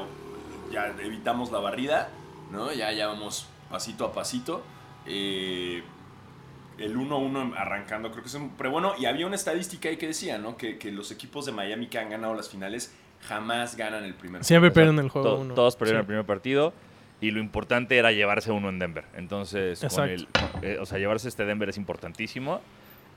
ya 0.71 0.87
evitamos 1.01 1.51
la 1.51 1.59
barrida. 1.59 2.09
¿No? 2.51 2.73
Ya, 2.73 2.91
ya 2.91 3.07
vamos 3.07 3.47
pasito 3.69 4.03
a 4.05 4.11
pasito. 4.13 4.61
Eh, 5.05 5.81
el 6.77 6.97
1-1 6.97 7.53
arrancando, 7.55 8.11
creo 8.11 8.23
que 8.23 8.27
es 8.29 8.35
un 8.35 8.49
pre 8.51 8.67
bueno. 8.67 8.93
Y 8.99 9.05
había 9.05 9.25
una 9.25 9.35
estadística 9.35 9.87
ahí 9.89 9.97
que 9.97 10.07
decía, 10.07 10.37
¿no? 10.37 10.57
Que, 10.57 10.77
que 10.77 10.91
los 10.91 11.11
equipos 11.11 11.45
de 11.45 11.51
Miami 11.53 11.87
que 11.87 11.97
han 11.99 12.09
ganado 12.09 12.33
las 12.33 12.49
finales 12.49 12.93
jamás 13.27 13.77
ganan 13.77 14.03
el 14.03 14.15
primer 14.15 14.43
Siempre 14.43 14.69
juego. 14.71 14.73
pierden 14.73 14.99
el 15.05 15.09
juego 15.09 15.29
To- 15.29 15.39
uno. 15.41 15.53
Todos 15.53 15.75
perdieron 15.77 16.01
Sí. 16.01 16.03
el 16.03 16.07
primer 16.07 16.25
partido. 16.25 16.73
Y 17.21 17.29
lo 17.31 17.39
importante 17.39 17.97
era 17.97 18.11
llevarse 18.11 18.51
uno 18.51 18.67
en 18.69 18.79
Denver. 18.79 19.05
Entonces, 19.15 19.79
con 19.95 20.09
el, 20.09 20.27
eh, 20.63 20.77
o 20.81 20.85
sea, 20.87 20.97
llevarse 20.97 21.27
este 21.29 21.45
Denver 21.45 21.69
es 21.69 21.77
importantísimo. 21.77 22.61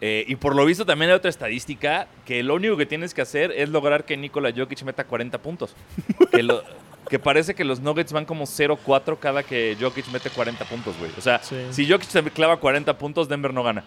Eh, 0.07 0.25
y 0.29 0.37
por 0.37 0.55
lo 0.55 0.67
visto 0.67 0.85
también 0.85 1.11
hay 1.12 1.17
otra 1.17 1.31
estadística 1.31 2.09
que 2.27 2.43
lo 2.43 2.57
único 2.57 2.77
que 2.77 2.85
tienes 2.85 3.14
que 3.14 3.23
hacer 3.23 3.51
es 3.53 3.71
lograr 3.71 4.05
que 4.05 4.19
Nikola 4.19 4.53
Jokic 4.55 4.83
meta 4.83 5.05
40 5.05 5.38
puntos. 5.38 5.75
que, 6.31 6.43
lo- 6.43 6.62
que 7.09 7.19
parece 7.19 7.55
que 7.55 7.64
los 7.64 7.81
Nuggets 7.81 8.12
van 8.12 8.27
como 8.27 8.45
0-4 8.45 9.19
cada 9.19 9.43
que 9.43 9.77
Jokic 9.81 10.07
mete 10.12 10.29
40 10.29 10.62
puntos, 10.67 10.95
güey. 10.99 11.11
O 11.17 11.23
sea, 11.23 11.43
Sí. 11.43 11.57
si 11.71 11.88
Jokic 11.90 12.11
se 12.11 12.23
clava 12.25 12.59
40 12.59 12.99
puntos, 12.99 13.31
Denver 13.31 13.55
no 13.55 13.62
gana. 13.62 13.83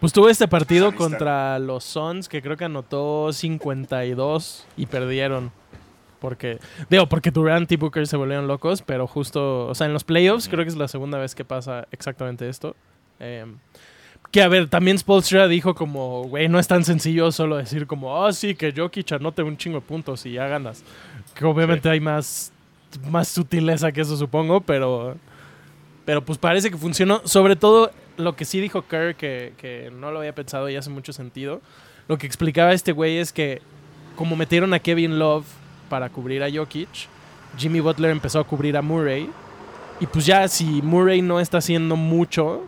Pues 0.00 0.12
tuvo 0.12 0.28
este 0.28 0.48
partido 0.48 0.88
Amistad. 0.88 1.04
contra 1.06 1.58
los 1.60 1.84
Suns 1.84 2.28
que 2.28 2.42
creo 2.42 2.56
que 2.56 2.64
anotó 2.64 3.32
52 3.32 4.66
y 4.76 4.86
perdieron. 4.86 5.52
Porque, 6.18 6.58
digo, 6.90 7.06
porque 7.08 7.30
Durant 7.30 7.70
y 7.70 7.76
Booker 7.76 8.06
se 8.06 8.16
volvieron 8.16 8.48
locos, 8.48 8.82
pero 8.82 9.06
justo, 9.06 9.66
o 9.68 9.74
sea, 9.74 9.86
en 9.86 9.92
los 9.92 10.02
playoffs 10.02 10.48
creo 10.48 10.64
que 10.64 10.70
es 10.70 10.76
la 10.76 10.88
segunda 10.88 11.18
vez 11.18 11.34
que 11.34 11.44
pasa 11.44 11.86
exactamente 11.92 12.48
esto. 12.48 12.74
Em, 13.20 13.58
que 14.30 14.42
a 14.42 14.48
ver, 14.48 14.68
también 14.68 14.98
Spolstra 14.98 15.48
dijo 15.48 15.74
como, 15.74 16.24
güey, 16.24 16.48
no 16.48 16.58
es 16.58 16.68
tan 16.68 16.84
sencillo 16.84 17.32
solo 17.32 17.56
decir 17.56 17.86
como, 17.86 18.24
ah, 18.24 18.32
sí, 18.32 18.54
que 18.54 18.72
Jokic 18.76 19.12
anote 19.12 19.42
un 19.42 19.56
chingo 19.56 19.80
de 19.80 19.86
puntos 19.86 20.26
y 20.26 20.32
ya 20.32 20.46
ganas. 20.46 20.82
Que 21.34 21.44
obviamente 21.44 21.88
hay 21.88 22.00
más, 22.00 22.52
más 23.10 23.28
sutileza 23.28 23.92
que 23.92 24.00
eso, 24.00 24.16
supongo, 24.16 24.60
pero, 24.60 25.16
pero 26.04 26.24
pues 26.24 26.38
parece 26.38 26.70
que 26.70 26.76
funcionó. 26.76 27.22
Sobre 27.24 27.56
todo 27.56 27.90
lo 28.16 28.36
que 28.36 28.44
sí 28.44 28.60
dijo 28.60 28.86
Kerr, 28.86 29.14
que, 29.14 29.52
que 29.58 29.90
no 29.94 30.10
lo 30.10 30.18
había 30.18 30.34
pensado 30.34 30.68
y 30.68 30.76
hace 30.76 30.90
mucho 30.90 31.12
sentido, 31.12 31.60
Lo 32.08 32.18
que 32.18 32.26
explicaba 32.26 32.72
este 32.72 32.92
güey 32.92 33.18
es 33.18 33.32
que 33.32 33.60
como 34.16 34.36
metieron 34.36 34.72
a 34.74 34.78
Kevin 34.78 35.18
Love 35.18 35.46
para 35.88 36.08
cubrir 36.08 36.42
a 36.42 36.50
Jokic, 36.50 36.88
Jimmy 37.56 37.80
Butler 37.80 38.10
empezó 38.10 38.40
a 38.40 38.44
cubrir 38.44 38.76
a 38.76 38.82
Murray. 38.82 39.30
Y 40.00 40.06
pues 40.06 40.26
ya 40.26 40.46
si 40.48 40.82
Murray 40.82 41.22
no 41.22 41.40
está 41.40 41.58
haciendo 41.58 41.96
mucho, 41.96 42.66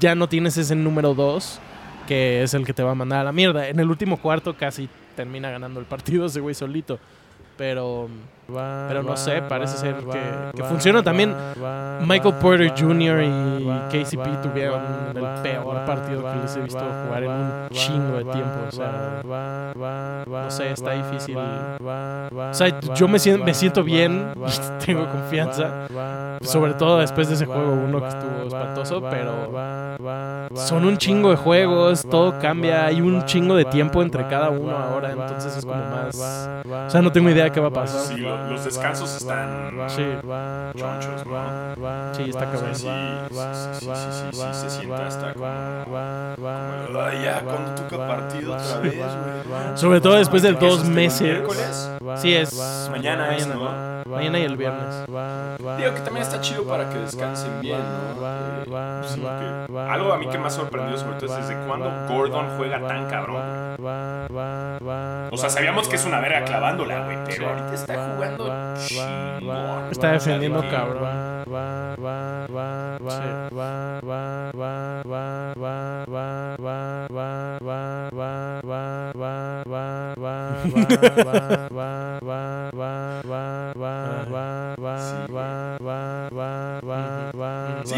ya 0.00 0.14
no 0.14 0.28
tienes 0.28 0.56
ese 0.56 0.74
número 0.74 1.14
2 1.14 1.60
que 2.06 2.42
es 2.42 2.54
el 2.54 2.66
que 2.66 2.74
te 2.74 2.82
va 2.82 2.92
a 2.92 2.94
mandar 2.94 3.20
a 3.20 3.24
la 3.24 3.32
mierda. 3.32 3.68
En 3.68 3.80
el 3.80 3.88
último 3.88 4.18
cuarto 4.18 4.54
casi 4.54 4.88
termina 5.16 5.50
ganando 5.50 5.80
el 5.80 5.86
partido 5.86 6.26
ese 6.26 6.40
güey 6.40 6.54
solito. 6.54 6.98
Pero, 7.56 8.08
pero 8.46 9.02
no 9.02 9.16
sé, 9.16 9.42
parece 9.42 9.76
ser 9.76 9.94
que, 9.96 10.20
que 10.56 10.64
funciona 10.64 11.02
también. 11.02 11.34
Michael 12.00 12.34
Porter 12.34 12.72
Jr. 12.76 13.22
y 13.22 13.64
KCP 13.90 14.42
tuvieron 14.42 14.82
el 15.14 15.42
peor 15.42 15.84
partido 15.84 16.24
que 16.24 16.40
les 16.42 16.56
he 16.56 16.60
visto 16.60 16.80
jugar 16.80 17.22
en 17.22 17.30
un 17.30 17.68
chingo 17.70 18.18
de 18.18 18.24
tiempo. 18.24 18.58
O 18.68 18.72
sea, 18.72 19.22
no 20.26 20.50
sé, 20.50 20.72
está 20.72 20.92
difícil. 20.92 21.36
O 21.36 22.54
sea, 22.54 22.80
yo 22.94 23.08
me 23.08 23.18
siento, 23.18 23.44
me 23.44 23.54
siento 23.54 23.82
bien, 23.82 24.32
tengo 24.84 25.08
confianza. 25.08 25.86
Sobre 26.42 26.74
todo 26.74 26.98
después 26.98 27.28
de 27.28 27.34
ese 27.34 27.46
juego 27.46 27.72
uno 27.72 28.00
que 28.00 28.08
estuvo 28.08 28.42
espantoso, 28.46 29.02
pero 29.10 29.96
son 30.54 30.84
un 30.84 30.98
chingo 30.98 31.30
de 31.30 31.36
juegos, 31.36 32.02
todo 32.08 32.38
cambia, 32.38 32.86
hay 32.86 33.00
un 33.00 33.24
chingo 33.24 33.56
de 33.56 33.64
tiempo 33.64 34.02
entre 34.02 34.26
cada 34.28 34.50
uno 34.50 34.76
ahora, 34.76 35.12
entonces 35.12 35.56
es 35.56 35.64
como 35.64 35.82
más... 35.84 36.14
O 36.16 36.90
sea, 36.90 37.00
no 37.00 37.10
tengo 37.10 37.30
idea 37.30 37.43
qué 37.50 37.60
va 37.60 37.68
a 37.68 37.72
pasar. 37.72 38.00
Sí, 38.00 38.16
lo- 38.16 38.46
los 38.46 38.64
descansos 38.64 39.16
están 39.16 39.70
Sí, 39.88 40.04
chonchos, 40.76 41.26
¿no? 41.26 42.14
sí, 42.14 42.30
está 42.30 42.50
cabrón. 42.50 42.74
sí, 42.74 42.82
sí, 43.30 43.36
sí, 43.80 43.80
sí, 43.80 43.90
sí, 44.10 44.32
sí, 44.32 44.54
se 44.54 44.70
sienta 44.70 45.06
hasta 45.06 45.32
como... 45.34 45.84
como, 46.36 47.10
ya, 47.22 47.40
cuando 47.42 47.74
toca 47.74 47.96
partido 48.06 48.54
otra 48.54 48.78
vez, 48.78 48.96
güey. 48.96 49.76
Sobre 49.76 50.00
todo 50.00 50.14
después 50.14 50.42
de 50.42 50.56
¿Qué 50.56 50.66
es 50.66 50.70
dos 50.72 50.80
este, 50.82 50.94
meses. 50.94 51.20
miércoles? 51.22 51.90
Sí, 52.16 52.34
es 52.34 52.54
Mañana 52.90 53.34
es, 53.34 53.46
mañana, 53.46 54.02
¿no? 54.04 54.10
mañana 54.10 54.38
y 54.38 54.42
el 54.42 54.56
viernes. 54.56 55.06
Digo 55.06 55.94
que 55.94 56.00
también 56.00 56.22
está 56.22 56.40
chido 56.40 56.64
para 56.64 56.88
que 56.90 56.98
descansen 56.98 57.60
bien, 57.60 57.78
¿no? 57.78 58.26
Eh, 58.26 59.02
sí, 59.06 59.20
que- 59.20 59.78
algo 59.78 60.12
a 60.12 60.18
mí 60.18 60.26
que 60.28 60.38
me 60.38 60.46
ha 60.46 60.50
sorprendido 60.50 60.98
sobre 60.98 61.18
todo 61.18 61.38
es 61.38 61.48
desde 61.48 61.66
cuándo 61.66 61.90
Gordon 62.08 62.56
juega 62.56 62.86
tan 62.86 63.06
cabrón. 63.08 63.42
O 65.32 65.36
sea, 65.36 65.50
sabíamos 65.50 65.88
que 65.88 65.96
es 65.96 66.04
una 66.04 66.20
verga 66.20 66.44
clavándola, 66.44 67.04
güey, 67.04 67.18
pero 67.26 67.48
ahorita 67.48 67.74
está 67.74 68.12
jugando 68.14 68.74
chingón. 68.86 69.88
Está 69.90 70.12
defendiendo 70.12 70.60
cabrón. 70.70 71.44
Sí, 73.08 73.50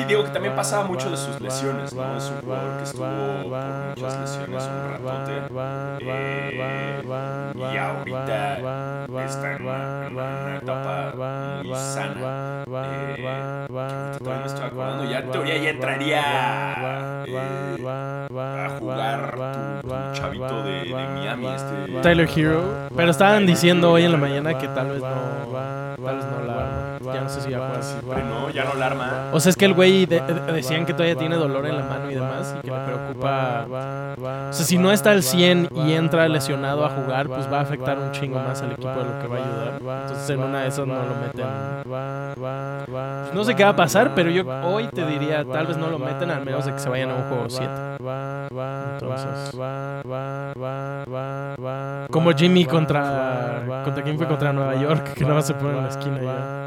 digo 0.07 0.25
que 0.25 0.31
también 0.31 0.55
pasaba 0.55 0.85
mucho 0.85 1.11
de 1.11 1.17
sus 1.17 1.41
lesiones, 1.41 1.93
¿no? 1.93 2.17
Es 2.17 2.31
un 2.31 2.41
jugador 2.41 2.79
que 2.79 2.85
estuvo 2.85 3.05
por 3.05 3.63
muchas 3.89 4.21
lesiones 4.21 4.65
un 4.65 4.91
ratote. 4.93 5.43
Eh, 6.01 7.03
y 7.57 7.77
ahorita 7.77 8.59
está 9.25 9.57
en 9.57 9.63
una, 9.63 10.09
una 10.11 10.57
etapa 10.57 11.63
muy 11.65 11.75
sana. 11.75 12.65
Eh, 12.69 13.56
todavía 14.19 14.41
me 14.41 14.47
estoy 14.47 14.67
acordando. 14.67 15.05
Ya 15.11 15.19
en 15.19 15.31
teoría 15.31 15.57
ya 15.59 15.71
entraría 15.71 17.25
eh, 17.27 17.77
a 17.87 18.77
jugar 18.79 19.35
tu, 19.83 19.89
tu 19.89 19.95
chavito 20.13 20.63
de, 20.63 20.85
de 20.85 20.95
Miami, 20.95 21.47
este 21.49 22.01
Tyler 22.03 22.29
Hero. 22.35 22.63
Pero 22.97 23.11
estaban 23.11 23.47
diciendo 23.47 23.93
hoy 23.93 24.05
en 24.05 24.13
la 24.13 24.19
mañana 24.19 24.59
que 24.59 24.69
tal 24.69 24.89
vez 24.91 25.01
no, 25.01 25.09
tal 26.05 26.17
vez 26.17 26.25
no 26.27 26.45
la. 26.45 26.56
Ya 27.17 27.23
no 27.23 27.29
sé 27.29 27.41
si 27.41 27.51
ya 27.51 27.59
juega 27.59 27.79
así. 27.79 27.97
No, 28.29 28.51
ya 28.51 28.65
no 28.65 28.75
la 28.75 28.87
arma. 28.87 29.13
O 29.33 29.41
sea, 29.41 29.51
es 29.51 29.57
que 29.57 29.65
el 29.65 29.73
güey 29.75 30.07
de- 30.07 30.21
de- 30.21 30.53
decían 30.53 30.85
que 30.87 30.93
todavía 30.93 31.17
tiene 31.17 31.37
dolor 31.37 31.67
en 31.67 31.77
la 31.79 31.85
mano 31.85 32.11
y 32.11 32.15
demás 32.15 32.55
y 32.59 32.67
que 32.67 32.71
le 32.71 32.79
preocupa. 32.79 33.67
O 34.49 34.53
sea, 34.53 34.65
si 34.67 34.79
no 34.79 34.93
está 34.93 35.11
al 35.13 35.23
100 35.23 35.69
y 35.87 35.93
entra 35.93 36.29
lesionado 36.29 36.85
a 36.85 36.91
jugar, 36.91 37.27
pues 37.29 37.51
va 37.53 37.59
a 37.59 37.63
afectar 37.63 37.99
un 37.99 38.11
chingo 38.13 38.39
más 38.39 38.61
al 38.63 38.73
equipo 38.73 38.89
de 38.91 39.05
lo 39.05 39.19
que 39.21 39.27
va 39.29 39.37
a 39.37 39.39
ayudar. 39.45 40.03
Entonces, 40.03 40.31
en 40.31 40.43
una 40.43 40.61
de 40.63 40.69
esas 40.69 40.87
no 40.87 40.95
lo 40.95 41.15
meten. 41.15 41.47
Pues 42.87 43.35
no 43.35 43.45
sé 43.45 43.55
qué 43.55 43.65
va 43.65 43.71
a 43.71 43.77
pasar, 43.77 44.13
pero 44.15 44.31
yo 44.31 44.45
hoy 44.65 44.87
te 44.89 45.05
diría, 45.07 45.45
tal 45.45 45.67
vez 45.67 45.77
no 45.77 45.89
lo 45.89 45.99
meten 45.99 46.31
al 46.31 46.45
menos 46.45 46.65
de 46.67 46.73
que 46.73 46.79
se 46.79 46.89
vayan 46.89 47.11
a 47.11 47.15
un 47.15 47.23
juego 47.29 47.45
7. 47.49 47.71
Entonces, 48.95 49.55
como 52.11 52.33
Jimmy 52.33 52.65
contra. 52.65 53.63
¿Contra 53.85 54.03
quién 54.03 54.17
fue? 54.17 54.27
Contra 54.27 54.53
Nueva 54.53 54.75
York, 54.77 55.13
que 55.15 55.23
nada 55.25 55.35
más 55.37 55.47
se 55.47 55.55
pone 55.55 55.77
en 55.77 55.83
la 55.83 55.89
esquina 55.89 56.19
ya. 56.23 56.67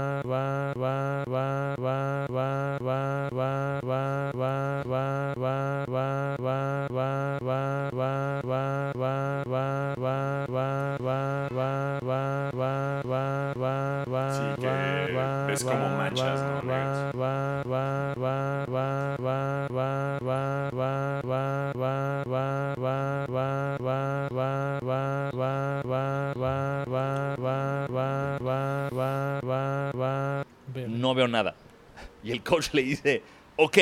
Y 32.31 32.33
el 32.33 32.43
coach 32.43 32.69
le 32.73 32.83
dice, 32.83 33.21
ok, 33.57 33.77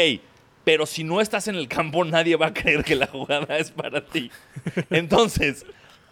pero 0.63 0.85
si 0.85 1.03
no 1.03 1.21
estás 1.21 1.47
en 1.47 1.55
el 1.55 1.67
campo, 1.67 2.03
nadie 2.05 2.35
va 2.35 2.47
a 2.47 2.53
creer 2.53 2.83
que 2.83 2.95
la 2.95 3.07
jugada 3.07 3.57
es 3.57 3.71
para 3.71 4.05
ti. 4.05 4.29
Entonces, 4.89 5.65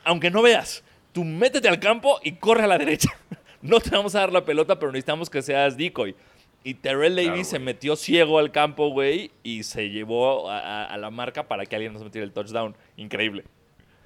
aunque 0.04 0.30
no 0.32 0.42
veas, 0.42 0.84
tú 1.14 1.24
métete 1.24 1.68
al 1.68 1.80
campo 1.80 2.20
y 2.24 2.34
corre 2.34 2.64
a 2.64 2.68
la 2.68 2.78
derecha. 2.78 3.10
No 3.60 3.80
te 3.80 3.90
vamos 3.90 4.14
a 4.14 4.20
dar 4.20 4.32
la 4.32 4.46
pelota, 4.46 4.78
pero 4.78 4.92
necesitamos 4.92 5.32
que 5.32 5.42
seas 5.42 5.76
decoy. 5.78 6.16
Y 6.64 6.76
Terrell 6.76 7.16
Davis 7.16 7.30
Claro, 7.32 7.44
se 7.46 7.60
metió 7.60 7.96
ciego 7.96 8.38
al 8.38 8.52
campo, 8.52 8.90
güey, 8.90 9.32
y 9.42 9.64
se 9.64 9.90
llevó 9.90 10.50
a, 10.52 10.60
a- 10.60 10.86
a 10.86 10.98
la 10.98 11.10
marca 11.10 11.48
para 11.48 11.66
que 11.66 11.76
alguien 11.76 11.92
nos 11.92 12.04
metiera 12.04 12.24
el 12.24 12.32
touchdown. 12.32 12.76
Increíble. 12.98 13.46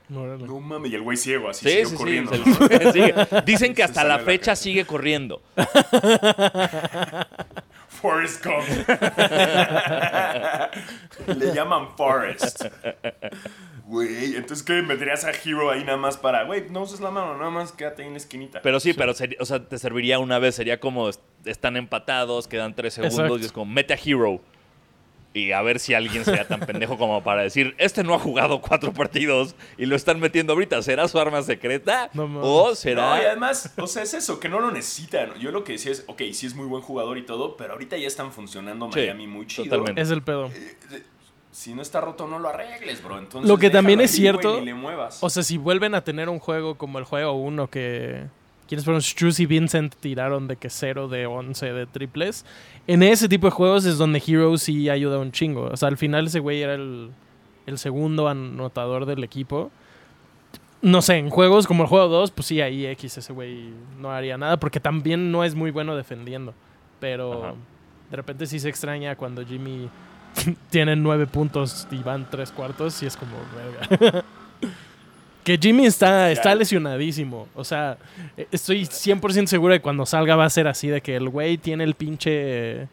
No 0.07 0.59
mames, 0.61 0.91
y 0.91 0.95
el 0.95 1.01
güey 1.01 1.17
ciego, 1.17 1.49
así 1.49 1.65
Sí, 1.65 1.71
siguió 1.71 1.89
sí, 1.89 1.95
corriendo. 1.97 2.33
sí. 2.33 2.41
¿no? 2.45 2.67
se- 2.67 2.91
sigue. 2.93 3.13
Dicen 3.45 3.73
que 3.75 3.83
hasta 3.83 4.05
la 4.05 4.19
fecha 4.19 4.55
sigue 4.55 4.85
corriendo. 4.85 5.41
Forrest 8.01 8.43
Gump. 8.43 8.65
Le 11.27 11.53
llaman 11.53 11.95
Forrest. 11.95 12.65
Güey, 13.85 14.35
entonces 14.35 14.63
¿qué? 14.63 14.81
¿Meterías 14.81 15.25
a 15.25 15.31
Hero 15.31 15.69
ahí 15.69 15.83
nada 15.83 15.97
más 15.97 16.17
para, 16.17 16.43
güey, 16.43 16.69
no 16.69 16.81
uses 16.83 17.01
la 17.01 17.11
mano, 17.11 17.37
nada 17.37 17.49
más 17.49 17.71
quédate 17.73 18.03
ahí 18.03 18.07
en 18.07 18.13
la 18.13 18.17
esquinita? 18.17 18.61
Pero 18.61 18.79
sí, 18.79 18.93
pero 18.93 19.13
sería- 19.13 19.37
o 19.41 19.45
sea, 19.45 19.67
te 19.67 19.77
serviría 19.77 20.19
una 20.19 20.39
vez, 20.39 20.55
sería 20.55 20.79
como 20.79 21.09
est- 21.09 21.21
están 21.45 21.75
empatados, 21.75 22.47
quedan 22.47 22.73
tres 22.73 22.93
segundos 22.93 23.19
Exacto. 23.19 23.37
y 23.39 23.45
es 23.45 23.51
como 23.51 23.71
mete 23.71 23.93
a 23.93 23.97
Hero. 24.03 24.41
Y 25.33 25.53
a 25.53 25.61
ver 25.61 25.79
si 25.79 25.93
alguien 25.93 26.25
sea 26.25 26.45
tan 26.45 26.59
pendejo 26.59 26.97
como 26.97 27.23
para 27.23 27.41
decir, 27.41 27.73
este 27.77 28.03
no 28.03 28.13
ha 28.13 28.19
jugado 28.19 28.59
cuatro 28.59 28.91
partidos 28.91 29.55
y 29.77 29.85
lo 29.85 29.95
están 29.95 30.19
metiendo 30.19 30.51
ahorita. 30.51 30.81
¿Será 30.81 31.07
su 31.07 31.17
arma 31.19 31.41
secreta? 31.41 32.09
No. 32.13 32.27
¿O 32.41 32.75
será...? 32.75 33.15
No, 33.15 33.21
y 33.21 33.25
además, 33.25 33.73
o 33.77 33.87
sea, 33.87 34.03
es 34.03 34.13
eso, 34.13 34.41
que 34.41 34.49
no 34.49 34.59
lo 34.59 34.71
necesitan. 34.71 35.33
Yo 35.39 35.51
lo 35.51 35.63
que 35.63 35.73
decía 35.73 35.93
es, 35.93 36.03
ok, 36.07 36.21
sí 36.33 36.47
es 36.47 36.53
muy 36.53 36.65
buen 36.65 36.81
jugador 36.81 37.17
y 37.17 37.25
todo, 37.25 37.55
pero 37.55 37.73
ahorita 37.73 37.95
ya 37.95 38.07
están 38.07 38.33
funcionando 38.33 38.89
Sí, 38.91 38.99
Miami 38.99 39.27
muy 39.27 39.47
chido. 39.47 39.63
totalmente. 39.65 40.01
Es 40.01 40.11
el 40.11 40.21
pedo. 40.21 40.51
Si 41.51 41.73
no 41.73 41.81
está 41.81 42.01
roto, 42.01 42.27
no 42.27 42.39
lo 42.39 42.49
arregles, 42.49 43.01
bro. 43.03 43.17
Entonces, 43.17 43.49
Lo 43.49 43.57
que 43.57 43.69
también 43.69 44.01
es 44.01 44.11
ahí, 44.11 44.17
cierto, 44.17 44.59
le 44.59 44.73
muevas. 44.73 45.23
O 45.23 45.29
sea, 45.29 45.43
si 45.43 45.57
vuelven 45.57 45.95
a 45.95 46.03
tener 46.03 46.27
un 46.27 46.39
juego 46.39 46.75
como 46.75 46.99
el 46.99 47.05
juego 47.05 47.33
1 47.33 47.69
que... 47.69 48.25
¿Quiénes 48.71 48.85
fueron? 48.85 49.01
Struz 49.01 49.41
y 49.41 49.45
Vincent 49.45 49.93
tiraron 49.99 50.47
de 50.47 50.55
que 50.55 50.69
0 50.69 51.09
de 51.09 51.25
11 51.25 51.73
de 51.73 51.85
triples. 51.87 52.45
En 52.87 53.03
ese 53.03 53.27
tipo 53.27 53.47
de 53.47 53.51
juegos 53.51 53.83
es 53.83 53.97
donde 53.97 54.23
Hero 54.25 54.57
sí 54.57 54.89
ayuda 54.89 55.19
un 55.19 55.33
chingo. 55.33 55.63
O 55.63 55.75
sea, 55.75 55.89
al 55.89 55.97
final 55.97 56.27
ese 56.27 56.39
güey 56.39 56.61
era 56.61 56.75
el, 56.75 57.11
el 57.65 57.77
segundo 57.77 58.29
anotador 58.29 59.05
del 59.05 59.25
equipo. 59.25 59.71
No 60.81 61.01
sé, 61.01 61.17
en 61.17 61.29
juegos 61.29 61.67
como 61.67 61.83
el 61.83 61.89
juego 61.89 62.07
2, 62.07 62.31
pues 62.31 62.45
sí, 62.45 62.61
ahí 62.61 62.85
X 62.85 63.17
ese 63.17 63.33
güey 63.33 63.73
no 63.99 64.09
haría 64.09 64.37
nada 64.37 64.55
porque 64.55 64.79
también 64.79 65.33
no 65.33 65.43
es 65.43 65.53
muy 65.53 65.71
bueno 65.71 65.97
defendiendo. 65.97 66.53
Pero 67.01 67.43
Ajá. 67.43 67.53
de 68.09 68.15
repente 68.15 68.47
sí 68.47 68.57
se 68.57 68.69
extraña 68.69 69.17
cuando 69.17 69.45
Jimmy 69.45 69.89
tiene 70.69 70.95
nueve 70.95 71.27
puntos 71.27 71.89
y 71.91 71.97
van 71.97 72.25
tres 72.29 72.53
cuartos 72.53 73.03
y 73.03 73.05
es 73.05 73.17
como, 73.17 73.33
verga. 73.53 74.23
Que 75.43 75.57
Jimmy 75.57 75.85
está, 75.85 76.31
está 76.31 76.53
lesionadísimo. 76.55 77.47
O 77.55 77.63
sea, 77.63 77.97
eh, 78.37 78.47
estoy 78.51 78.83
100% 78.83 79.47
seguro 79.47 79.73
de 79.73 79.79
que 79.79 79.83
cuando 79.83 80.05
salga 80.05 80.35
va 80.35 80.45
a 80.45 80.49
ser 80.49 80.67
así, 80.67 80.87
de 80.87 81.01
que 81.01 81.15
el 81.15 81.29
güey 81.29 81.57
tiene 81.57 81.83
el 81.83 81.95
pinche... 81.95 82.87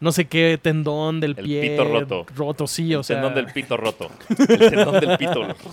No 0.00 0.12
sé 0.12 0.26
qué 0.26 0.60
tendón 0.62 1.18
del 1.18 1.34
El 1.36 1.44
pie 1.44 1.60
pito 1.70 1.84
roto. 1.84 2.26
roto, 2.36 2.66
sí, 2.68 2.94
o 2.94 2.98
El 2.98 3.04
sea. 3.04 3.16
tendón 3.16 3.34
del 3.34 3.52
pito 3.52 3.76
roto. 3.76 4.08
El 4.28 4.58
tendón 4.70 5.00
del 5.00 5.18
pito 5.18 5.44
roto. 5.44 5.68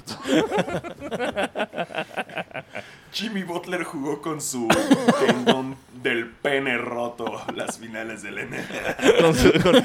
Jimmy 3.14 3.44
Butler 3.44 3.84
jugó 3.84 4.22
con 4.22 4.42
su 4.42 4.68
tendón 5.28 5.76
del 6.06 6.28
pene 6.28 6.78
roto 6.78 7.42
las 7.56 7.78
finales 7.80 8.22
del 8.22 8.36
NBA. 8.36 9.22
Con 9.22 9.36
su- 9.36 9.52
con- 9.64 9.84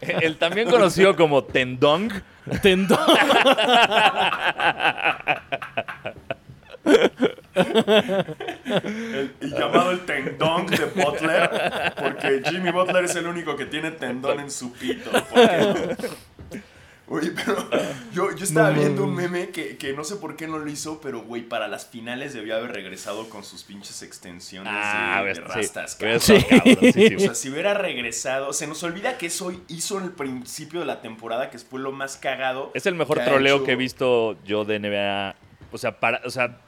el 0.00 0.36
también 0.38 0.68
conocido 0.70 1.14
como 1.14 1.44
tendón. 1.44 2.10
Tendón. 2.62 2.98
El- 7.54 9.34
y 9.40 9.48
llamado 9.50 9.90
el 9.92 10.00
tendón 10.00 10.66
de 10.66 10.84
Butler, 10.86 11.50
porque 11.96 12.42
Jimmy 12.48 12.70
Butler 12.70 13.04
es 13.04 13.16
el 13.16 13.26
único 13.26 13.56
que 13.56 13.66
tiene 13.66 13.90
tendón 13.92 14.40
en 14.40 14.50
su 14.50 14.72
pito. 14.72 15.10
porque- 15.30 16.08
Oye, 17.14 17.30
pero 17.32 17.68
yo, 18.14 18.34
yo 18.34 18.44
estaba 18.44 18.70
No 18.70 18.80
viendo 18.80 19.04
un 19.04 19.14
meme 19.14 19.50
que, 19.50 19.76
que 19.76 19.92
no 19.92 20.02
sé 20.02 20.16
por 20.16 20.34
qué 20.34 20.46
no 20.48 20.58
lo 20.58 20.70
hizo, 20.70 20.98
pero 21.02 21.20
güey, 21.20 21.42
para 21.42 21.68
las 21.68 21.84
finales 21.86 22.32
debió 22.32 22.56
haber 22.56 22.72
regresado 22.72 23.28
con 23.28 23.44
sus 23.44 23.64
pinches 23.64 24.02
extensiones 24.02 24.72
Ah, 24.74 25.18
de, 25.20 25.24
ves, 25.26 25.38
de 25.38 25.44
rastas. 25.44 25.94
Cabrón. 25.96 26.20
cabrón, 26.48 26.76
sí, 26.80 26.92
sí. 27.08 27.14
O 27.16 27.20
sea, 27.20 27.34
si 27.34 27.50
hubiera 27.50 27.74
regresado, 27.74 28.54
se 28.54 28.66
nos 28.66 28.82
olvida 28.82 29.18
que 29.18 29.26
eso 29.26 29.52
hizo 29.68 29.98
en 29.98 30.04
el 30.04 30.12
principio 30.12 30.80
de 30.80 30.86
la 30.86 31.02
temporada, 31.02 31.50
que 31.50 31.58
fue 31.58 31.80
lo 31.80 31.92
más 31.92 32.16
cagado. 32.16 32.70
Es 32.72 32.86
el 32.86 32.94
mejor 32.94 33.18
que 33.18 33.24
troleo 33.24 33.56
hecho- 33.56 33.64
que 33.64 33.72
he 33.72 33.76
visto 33.76 34.36
yo 34.44 34.64
de 34.64 34.78
NBA. 34.78 35.34
O 35.70 35.76
sea, 35.78 36.00
para, 36.00 36.22
o 36.24 36.30
sea, 36.30 36.60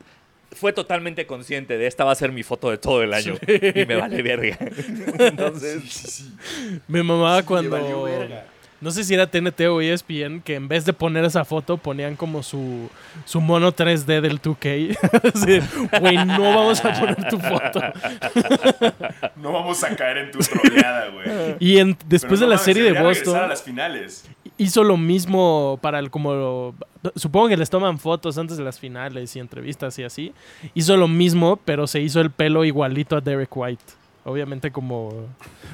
fue 0.52 0.72
totalmente 0.74 1.26
consciente 1.26 1.78
de 1.78 1.86
esta 1.86 2.04
va 2.04 2.12
a 2.12 2.16
ser 2.16 2.32
mi 2.32 2.42
foto 2.42 2.70
de 2.70 2.76
todo 2.78 3.02
el 3.02 3.14
año. 3.14 3.34
Y 3.48 3.86
me 3.86 3.96
vale 3.96 4.20
verga. 4.22 4.58
Entonces, 5.18 5.82
Sí, 5.84 5.88
sí, 5.88 6.10
sí. 6.10 6.80
Me 6.86 7.02
mamaba 7.02 7.42
cuando. 7.44 7.70
valió 7.70 8.02
verga. 8.02 8.46
No 8.84 8.90
sé 8.90 9.02
si 9.02 9.14
era 9.14 9.26
TNT 9.26 9.62
o 9.62 9.80
ESPN 9.80 10.42
que 10.44 10.56
en 10.56 10.68
vez 10.68 10.84
de 10.84 10.92
poner 10.92 11.24
esa 11.24 11.44
foto 11.46 11.78
ponían 11.78 12.16
como 12.16 12.42
su, 12.42 12.90
su 13.24 13.40
mono 13.40 13.72
3D 13.72 14.20
del 14.20 14.42
2K. 14.42 14.98
Así, 15.34 15.98
Güey, 16.00 16.16
no 16.26 16.42
vamos 16.54 16.84
a 16.84 16.92
poner 16.92 17.28
tu 17.30 17.38
foto. 17.38 17.80
No 19.36 19.52
vamos 19.52 19.82
a 19.84 19.94
caer 19.96 20.18
en 20.18 20.30
tu 20.30 20.38
troleada, 20.38 21.08
güey. 21.10 21.56
Y 21.60 21.78
en- 21.78 21.96
después 22.06 22.40
de 22.40 22.46
la 22.46 22.58
serie 22.58 22.82
de 22.82 23.00
Boston 23.02 23.36
a 23.36 23.46
las 23.46 23.62
finales. 23.62 24.28
hizo 24.58 24.84
lo 24.84 24.96
mismo 24.96 25.78
para 25.82 25.98
el 25.98 26.10
como 26.10 26.74
supongo 27.16 27.48
que 27.48 27.56
les 27.56 27.68
toman 27.70 27.98
fotos 27.98 28.38
antes 28.38 28.56
de 28.56 28.64
las 28.64 28.78
finales 28.78 29.34
y 29.36 29.40
entrevistas 29.40 29.98
y 29.98 30.04
así. 30.04 30.32
Hizo 30.74 30.96
lo 30.96 31.08
mismo, 31.08 31.58
pero 31.64 31.86
se 31.86 32.00
hizo 32.00 32.20
el 32.20 32.30
pelo 32.30 32.64
igualito 32.64 33.16
a 33.16 33.20
Derek 33.20 33.54
White. 33.56 33.82
Obviamente 34.26 34.70
como 34.70 35.08
o 35.08 35.26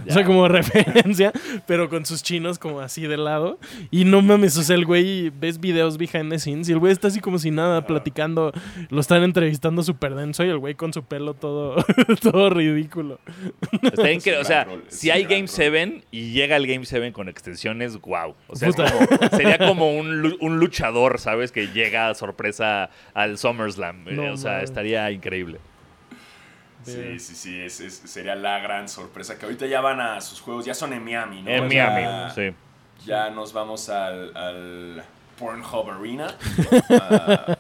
sea, 0.09 0.25
como 0.25 0.49
referencia, 0.49 1.33
pero 1.67 1.89
con 1.89 2.05
sus 2.05 2.23
chinos 2.23 2.59
como 2.59 2.81
así 2.81 3.03
de 3.03 3.17
lado. 3.17 3.59
Y 3.91 4.05
no 4.05 4.23
mames, 4.23 4.57
o 4.57 4.63
sea, 4.63 4.75
el 4.77 4.85
güey, 4.87 5.31
ves 5.31 5.61
videos 5.61 5.97
behind 5.99 6.31
the 6.33 6.39
scenes 6.39 6.69
y 6.69 6.73
el 6.73 6.79
güey 6.79 6.93
está 6.93 7.09
así 7.09 7.21
como 7.21 7.39
si 7.39 7.51
nada, 7.51 7.87
platicando, 7.87 8.53
lo 8.89 9.01
están 9.01 9.23
entrevistando 9.23 9.83
súper 9.83 10.15
denso 10.15 10.45
y 10.45 10.49
el 10.49 10.59
güey 10.59 10.75
con 10.75 10.93
su 10.93 11.03
pelo 11.05 11.35
todo, 11.35 11.77
todo 12.23 12.51
ridículo. 12.51 13.21
está 13.83 14.03
un 14.35 14.41
o 14.41 14.45
sea, 14.45 14.67
si 14.89 15.11
hay 15.11 15.23
Game 15.25 15.43
rol. 15.43 15.49
7 15.49 16.03
y 16.11 16.33
llega 16.33 16.57
el 16.57 16.67
Game 16.67 16.85
7 16.85 17.13
con 17.13 17.29
extensiones, 17.29 18.01
wow. 18.01 18.35
O 18.49 18.57
sea, 18.57 18.69
es 18.69 18.77
Puta. 18.77 18.91
como- 18.93 19.29
sería 19.37 19.59
como 19.59 19.97
un, 19.97 20.37
un 20.41 20.59
luchador, 20.59 21.19
¿sabes? 21.21 21.53
Que 21.53 21.69
llega 21.69 22.09
a 22.09 22.15
sorpresa 22.15 22.91
al 23.15 23.39
SummerSlam. 23.39 24.09
Eh, 24.09 24.13
No 24.13 24.33
o 24.33 24.37
sea, 24.37 24.63
estaría 24.63 25.11
increíble. 25.11 25.59
Sí, 26.85 27.19
sí, 27.19 27.35
sí, 27.35 27.61
es- 27.61 27.81
es- 27.81 28.03
sería 28.07 28.35
la 28.35 28.59
gran 28.61 28.89
sorpresa. 28.89 29.39
Que 29.39 29.45
ahorita 29.47 29.67
ya 29.67 29.81
van 29.81 30.01
a 30.01 30.21
sus 30.21 30.41
juegos, 30.41 30.65
ya 30.65 30.75
son 30.75 30.93
en 30.93 31.05
Miami, 31.05 31.43
¿no? 31.43 31.51
En 31.51 31.69
Miami, 31.69 32.31
sí. 32.35 32.55
Ya 33.07 33.31
nos 33.31 33.53
vamos 33.53 33.89
al, 33.89 34.37
al 34.37 35.03
Pornhub 35.39 35.91
Arena. 35.91 36.29
a 36.91 37.57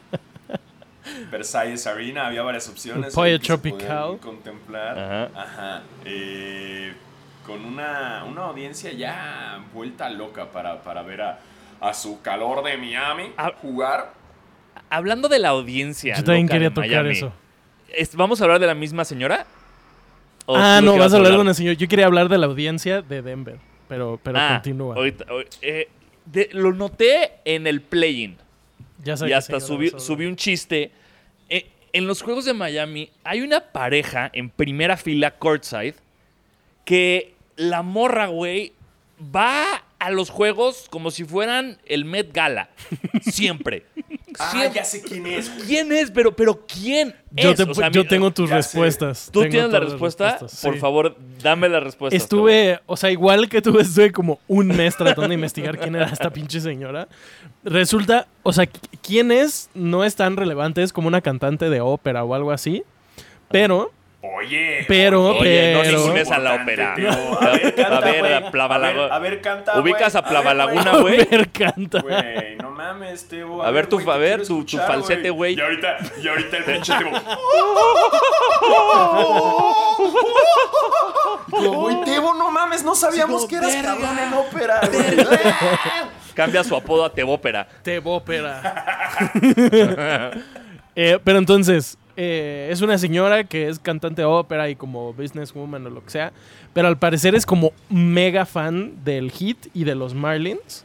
Versailles 1.30 1.86
Arena, 1.86 2.26
había 2.26 2.42
varias 2.42 2.68
opciones. 2.68 3.14
Podían 3.14 3.40
Tropical. 3.40 4.18
Contemplar. 4.18 4.98
Ajá. 4.98 5.30
Ajá. 5.42 5.82
Eh, 6.04 6.92
con 7.46 7.64
una, 7.64 8.24
una 8.24 8.42
audiencia 8.44 8.92
ya 8.92 9.58
vuelta 9.72 10.08
loca 10.10 10.50
para, 10.50 10.82
para 10.82 11.02
ver 11.02 11.22
a, 11.22 11.38
a 11.80 11.94
su 11.94 12.20
calor 12.20 12.62
de 12.64 12.76
Miami 12.76 13.32
Ah. 13.36 13.52
jugar. 13.60 14.12
Hablando 14.88 15.28
de 15.28 15.38
la 15.38 15.48
audiencia. 15.50 16.16
Yo 16.16 16.24
también 16.24 16.46
loca 16.46 16.52
quería 16.54 16.68
de 16.68 16.74
tocar 16.74 16.88
Miami, 16.90 17.10
eso. 17.10 17.32
¿Vamos 18.14 18.40
a 18.40 18.44
hablar 18.44 18.60
de 18.60 18.66
la 18.66 18.74
misma 18.74 19.04
señora? 19.04 19.46
¿O 20.46 20.56
Ah, 20.56 20.80
no, 20.82 20.96
vas 20.96 21.12
a 21.12 21.16
hablar 21.16 21.32
de 21.32 21.38
una 21.38 21.54
señora. 21.54 21.74
Yo 21.78 21.86
quería 21.88 22.06
hablar 22.06 22.28
de 22.28 22.38
la 22.38 22.46
audiencia 22.46 23.02
de 23.02 23.22
Denver, 23.22 23.58
pero, 23.88 24.18
pero 24.22 24.38
Ah, 24.38 24.60
continúa. 24.62 24.96
ahorita- 24.96 25.24
eh, 25.62 25.88
de- 26.24 26.48
lo 26.52 26.72
noté 26.72 27.32
en 27.44 27.66
el 27.66 27.80
play-in. 27.80 28.36
Ya 29.04 29.16
sé 29.16 29.28
Y 29.28 29.32
hasta 29.32 29.60
subí, 29.60 29.90
subí 29.96 30.26
un 30.26 30.36
chiste. 30.36 30.90
Eh, 31.48 31.66
en 31.92 32.06
los 32.06 32.22
Juegos 32.22 32.44
de 32.44 32.52
Miami 32.54 33.10
hay 33.24 33.40
una 33.42 33.60
pareja 33.60 34.30
en 34.32 34.50
primera 34.50 34.96
fila 34.96 35.32
courtside 35.38 35.94
que 36.84 37.34
la 37.56 37.82
morra, 37.82 38.26
güey, 38.26 38.72
va 39.34 39.64
a 39.98 40.10
los 40.10 40.30
Juegos 40.30 40.86
como 40.90 41.10
si 41.10 41.24
fueran 41.24 41.78
el 41.86 42.04
Met 42.04 42.32
Gala. 42.32 42.70
Siempre. 43.22 43.84
Ah, 44.38 44.70
ya 44.72 44.84
sé 44.84 45.02
quién 45.02 45.26
es. 45.26 45.52
güey. 45.54 45.66
¿Quién 45.66 45.92
es? 45.92 46.10
Pero, 46.10 46.34
pero 46.36 46.64
¿quién 46.66 47.14
Yo, 47.32 47.50
es? 47.50 47.56
te- 47.56 47.62
O 47.64 47.74
sea, 47.74 47.90
yo 47.90 48.06
tengo 48.06 48.30
tus 48.30 48.48
respuestas. 48.50 49.30
¿Tú 49.32 49.40
Tengo 49.40 49.50
tienes 49.52 49.72
la 49.72 49.80
respuesta? 49.80 50.38
Por 50.38 50.48
sí. 50.74 50.78
favor, 50.78 51.16
dame 51.42 51.68
la 51.68 51.80
respuesta. 51.80 52.16
Estuve, 52.16 52.80
o 52.86 52.96
sea, 52.96 53.10
igual 53.10 53.48
que 53.48 53.60
tú, 53.62 53.78
estuve 53.78 54.12
como 54.12 54.38
un 54.48 54.68
mes 54.68 54.96
tratando 54.96 55.28
de 55.28 55.34
investigar 55.34 55.78
quién 55.78 55.94
era 55.96 56.06
esta 56.06 56.30
pinche 56.30 56.60
señora. 56.60 57.08
Resulta, 57.64 58.26
o 58.42 58.52
sea, 58.52 58.64
qu- 58.64 58.98
quién 59.02 59.32
es 59.32 59.68
no 59.74 60.04
es 60.04 60.14
tan 60.16 60.36
relevante, 60.36 60.82
es 60.82 60.92
como 60.92 61.08
una 61.08 61.20
cantante 61.20 61.68
de 61.70 61.80
ópera 61.80 62.24
o 62.24 62.34
algo 62.34 62.52
así. 62.52 62.82
Pero, 63.50 63.92
Oye. 64.22 64.84
Pero, 64.86 65.28
Oye, 65.28 65.72
no 65.72 65.80
pero- 65.80 65.98
ningunes 65.98 66.30
a 66.30 66.38
la 66.38 66.54
ópera. 66.56 66.92
A 66.92 66.96
ver, 66.96 67.74
canta, 67.74 67.96
A 67.96 68.00
ver, 68.00 68.34
a 68.34 68.50
Plavalaguna. 68.50 69.02
A 69.04 69.06
ver, 69.06 69.12
a 69.12 69.18
ver, 69.18 69.40
canta, 69.40 69.80
¿Ubicas 69.80 70.14
a 70.14 70.22
Plavalaguna, 70.22 70.92
ver, 70.92 71.00
güey? 71.00 71.16
ver, 71.24 71.50
canta. 71.50 72.00
Güey, 72.02 72.56
no 72.56 72.70
mames, 72.70 73.26
Teo. 73.28 73.62
A 73.62 73.70
ver, 73.70 73.86
tu- 73.86 73.98
te 73.98 74.10
a 74.10 74.16
ver, 74.18 74.46
tu- 74.46 74.66
falsete, 74.66 75.30
güey. 75.30 75.54
Y 75.56 75.60
ahorita, 75.60 75.96
y 76.22 76.28
ahorita 76.28 76.56
el 76.58 76.64
pinche. 76.64 76.92
Digo, 81.58 81.72
Güey, 81.80 82.04
Tebo, 82.04 82.34
no 82.34 82.50
mames, 82.50 82.84
no 82.84 82.94
sabíamos 82.94 83.46
que 83.46 83.56
eras 83.56 83.74
cabrón 83.76 84.18
en 84.18 84.32
ópera. 84.34 84.80
güey. 84.92 85.16
Cambia 86.34 86.62
su 86.64 86.76
apodo 86.76 87.04
a 87.04 87.12
Tebópera. 87.12 87.66
Te 87.82 88.00
ópera. 88.04 88.74
Eh, 90.96 91.18
pero 91.22 91.38
entonces, 91.38 91.96
eh, 92.22 92.68
es 92.70 92.82
una 92.82 92.98
señora 92.98 93.44
que 93.44 93.68
es 93.68 93.78
cantante 93.78 94.20
de 94.20 94.26
ópera 94.26 94.68
y 94.68 94.76
como 94.76 95.14
businesswoman 95.14 95.86
o 95.86 95.90
lo 95.90 96.04
que 96.04 96.10
sea. 96.10 96.32
Pero 96.74 96.86
al 96.88 96.98
parecer 96.98 97.34
es 97.34 97.46
como 97.46 97.72
mega 97.88 98.44
fan 98.44 99.02
del 99.04 99.30
hit 99.30 99.56
y 99.72 99.84
de 99.84 99.94
los 99.94 100.12
Marlins. 100.12 100.84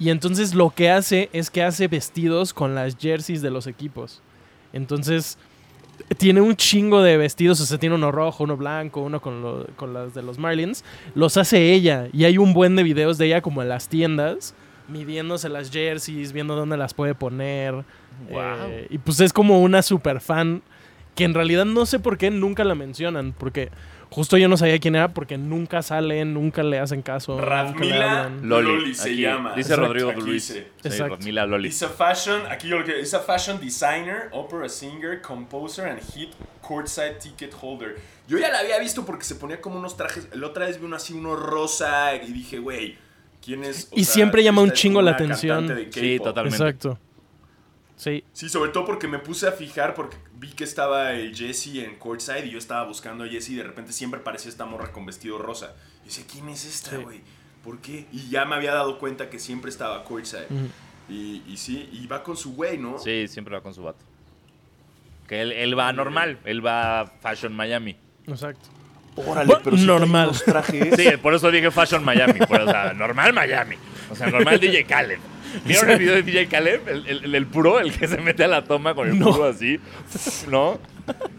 Y 0.00 0.10
entonces 0.10 0.52
lo 0.52 0.70
que 0.70 0.90
hace 0.90 1.28
es 1.32 1.48
que 1.50 1.62
hace 1.62 1.86
vestidos 1.86 2.52
con 2.52 2.74
las 2.74 2.96
jerseys 2.98 3.40
de 3.40 3.50
los 3.50 3.68
equipos. 3.68 4.20
Entonces, 4.72 5.38
tiene 6.18 6.40
un 6.40 6.56
chingo 6.56 7.00
de 7.02 7.16
vestidos. 7.16 7.60
O 7.60 7.64
sea, 7.66 7.78
tiene 7.78 7.94
uno 7.94 8.10
rojo, 8.10 8.42
uno 8.42 8.56
blanco, 8.56 9.00
uno 9.00 9.20
con, 9.20 9.40
lo- 9.42 9.66
con 9.76 9.94
las 9.94 10.12
de 10.12 10.22
los 10.22 10.38
Marlins. 10.38 10.84
Los 11.14 11.36
hace 11.36 11.72
ella. 11.72 12.08
Y 12.12 12.24
hay 12.24 12.36
un 12.38 12.52
buen 12.52 12.74
de 12.74 12.82
videos 12.82 13.16
de 13.16 13.26
ella 13.26 13.40
como 13.40 13.62
en 13.62 13.68
las 13.68 13.88
tiendas. 13.88 14.54
Midiéndose 14.88 15.48
las 15.48 15.70
jerseys, 15.70 16.32
viendo 16.32 16.56
dónde 16.56 16.76
las 16.76 16.92
puede 16.92 17.14
poner. 17.14 17.84
Guau. 18.28 18.68
Eh, 18.70 18.86
y 18.90 18.98
pues 18.98 19.20
es 19.20 19.32
como 19.32 19.60
una 19.60 19.82
super 19.82 20.20
fan 20.20 20.62
que 21.14 21.24
en 21.24 21.34
realidad 21.34 21.64
no 21.64 21.86
sé 21.86 21.98
por 21.98 22.18
qué 22.18 22.30
nunca 22.30 22.64
la 22.64 22.74
mencionan. 22.74 23.32
Porque 23.38 23.70
justo 24.10 24.36
yo 24.36 24.48
no 24.48 24.56
sabía 24.56 24.78
quién 24.78 24.96
era 24.96 25.12
porque 25.14 25.38
nunca 25.38 25.82
salen, 25.82 26.34
nunca 26.34 26.62
le 26.62 26.78
hacen 26.78 27.02
caso. 27.02 27.40
Radmila. 27.40 28.30
Loli. 28.42 28.66
Loli, 28.68 28.94
se 28.94 29.10
Aquí, 29.10 29.20
llama. 29.22 29.50
Dice 29.54 29.74
Exacto. 29.74 29.86
Rodrigo 29.86 30.12
Luis. 30.12 30.48
dice. 30.48 30.66
Sí. 30.88 30.98
Radmila 31.02 31.46
Loli. 31.46 31.68
It's 31.68 31.82
a 31.82 31.88
fashion, 31.88 32.40
aquí 32.50 32.68
yo 32.68 32.78
lo 32.78 32.84
que 32.84 32.98
it's 33.00 33.14
a 33.14 33.20
fashion 33.20 33.60
designer, 33.60 34.28
opera 34.32 34.68
singer, 34.68 35.20
composer 35.22 35.86
and 35.86 36.00
hit 36.12 36.30
courtside 36.60 37.14
ticket 37.20 37.52
holder. 37.60 37.96
Yo 38.26 38.38
ya 38.38 38.50
la 38.50 38.60
había 38.60 38.78
visto 38.78 39.04
porque 39.04 39.24
se 39.24 39.34
ponía 39.34 39.60
como 39.60 39.78
unos 39.78 39.96
trajes. 39.96 40.28
La 40.34 40.46
otra 40.46 40.66
vez 40.66 40.80
vi 40.80 40.86
uno 40.86 40.96
así, 40.96 41.12
uno 41.12 41.36
rosa 41.36 42.14
y 42.16 42.32
dije, 42.32 42.58
güey, 42.58 42.96
¿quién 43.44 43.62
es? 43.64 43.88
O 43.92 43.96
Y 43.96 44.04
sea, 44.04 44.14
siempre 44.14 44.42
llama 44.42 44.62
un 44.62 44.68
es 44.68 44.74
chingo 44.74 45.02
la 45.02 45.10
atención. 45.10 45.68
Sí, 45.90 46.18
totalmente. 46.18 46.56
Exacto. 46.56 46.98
Sí. 47.96 48.24
Sí, 48.32 48.48
sobre 48.48 48.70
todo 48.72 48.84
porque 48.84 49.06
me 49.08 49.18
puse 49.18 49.46
a 49.46 49.52
fijar 49.52 49.94
porque 49.94 50.16
vi 50.34 50.50
que 50.52 50.64
estaba 50.64 51.12
el 51.12 51.34
Jesse 51.34 51.76
en 51.84 51.96
courtside 51.96 52.46
y 52.46 52.50
yo 52.50 52.58
estaba 52.58 52.84
buscando 52.84 53.24
a 53.24 53.28
Jesse 53.28 53.50
y 53.50 53.54
de 53.56 53.62
repente 53.62 53.92
siempre 53.92 54.20
aparecía 54.20 54.50
esta 54.50 54.64
morra 54.64 54.90
con 54.92 55.06
vestido 55.06 55.38
rosa. 55.38 55.74
Y 56.02 56.06
decía, 56.06 56.24
¿quién 56.30 56.48
es 56.48 56.64
esta, 56.64 56.90
Sí. 56.90 56.96
güey? 56.96 57.20
¿Por 57.62 57.78
qué? 57.80 58.06
Y 58.12 58.28
ya 58.28 58.44
me 58.44 58.56
había 58.56 58.74
dado 58.74 58.98
cuenta 58.98 59.30
que 59.30 59.38
siempre 59.38 59.70
estaba 59.70 60.04
courtside. 60.04 60.48
Y, 61.08 61.42
y 61.46 61.56
sí, 61.56 61.88
y 61.92 62.06
va 62.06 62.22
con 62.22 62.36
su 62.36 62.54
güey, 62.54 62.78
¿no? 62.78 62.98
Sí, 62.98 63.28
siempre 63.28 63.54
va 63.54 63.62
con 63.62 63.72
su 63.74 63.82
vato. 63.82 64.04
Que 65.28 65.40
él, 65.40 65.52
él 65.52 65.78
va 65.78 65.92
normal, 65.92 66.38
él 66.44 66.64
va 66.66 67.06
Fashion 67.22 67.54
Miami. 67.54 67.96
Exacto. 68.26 68.68
Órale, 69.16 69.54
pero 69.62 69.76
sí 69.76 69.86
normal. 69.86 70.32
trajes. 70.44 70.96
Sí, 70.96 71.16
por 71.22 71.32
eso 71.34 71.50
dije 71.50 71.70
Fashion 71.70 72.04
Miami. 72.04 72.40
por- 72.40 72.60
o 72.60 72.66
sea, 72.66 72.92
normal 72.92 73.32
Miami. 73.32 73.76
O 74.10 74.14
sea, 74.16 74.26
normal 74.28 74.58
DJ 74.60 74.84
Khaled. 74.84 75.18
¿Vieron 75.64 75.90
el 75.90 75.98
video 75.98 76.14
de 76.14 76.22
DJ 76.22 76.46
Khaled? 76.48 76.88
El, 76.88 77.06
el- 77.06 77.34
el 77.34 77.46
puro, 77.46 77.80
el 77.80 77.92
que 77.92 78.06
se 78.08 78.18
mete 78.18 78.44
a 78.44 78.48
la 78.48 78.64
toma 78.64 78.94
con 78.94 79.08
el 79.08 79.18
No. 79.18 79.30
puro 79.32 79.44
así. 79.44 79.78
¿No? 80.50 80.78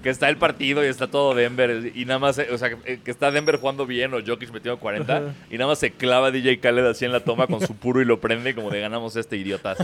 Que 0.03 0.09
está 0.09 0.29
el 0.29 0.37
partido 0.37 0.83
y 0.85 0.87
está 0.87 1.07
todo 1.07 1.33
Denver. 1.33 1.91
Y 1.95 2.05
nada 2.05 2.19
más, 2.19 2.37
eh, 2.37 2.47
o 2.51 2.57
sea, 2.57 2.69
que 2.75 2.99
que 2.99 3.09
está 3.11 3.31
Denver 3.31 3.57
jugando 3.57 3.85
bien 3.87 4.13
o 4.13 4.17
Jokic 4.25 4.51
metido 4.51 4.77
40. 4.77 5.17
Ajá. 5.17 5.25
Y 5.49 5.55
nada 5.57 5.69
más 5.71 5.79
se 5.79 5.91
clava 5.91 6.29
DJ 6.31 6.59
Khaled 6.59 6.85
así 6.85 7.05
en 7.05 7.11
la 7.11 7.21
toma 7.21 7.47
con 7.47 7.65
su 7.65 7.75
puro 7.77 8.01
y 8.01 8.05
lo 8.05 8.19
prende 8.21 8.53
como 8.53 8.69
de 8.69 8.79
ganamos 8.81 9.15
este 9.15 9.37
idiota. 9.37 9.75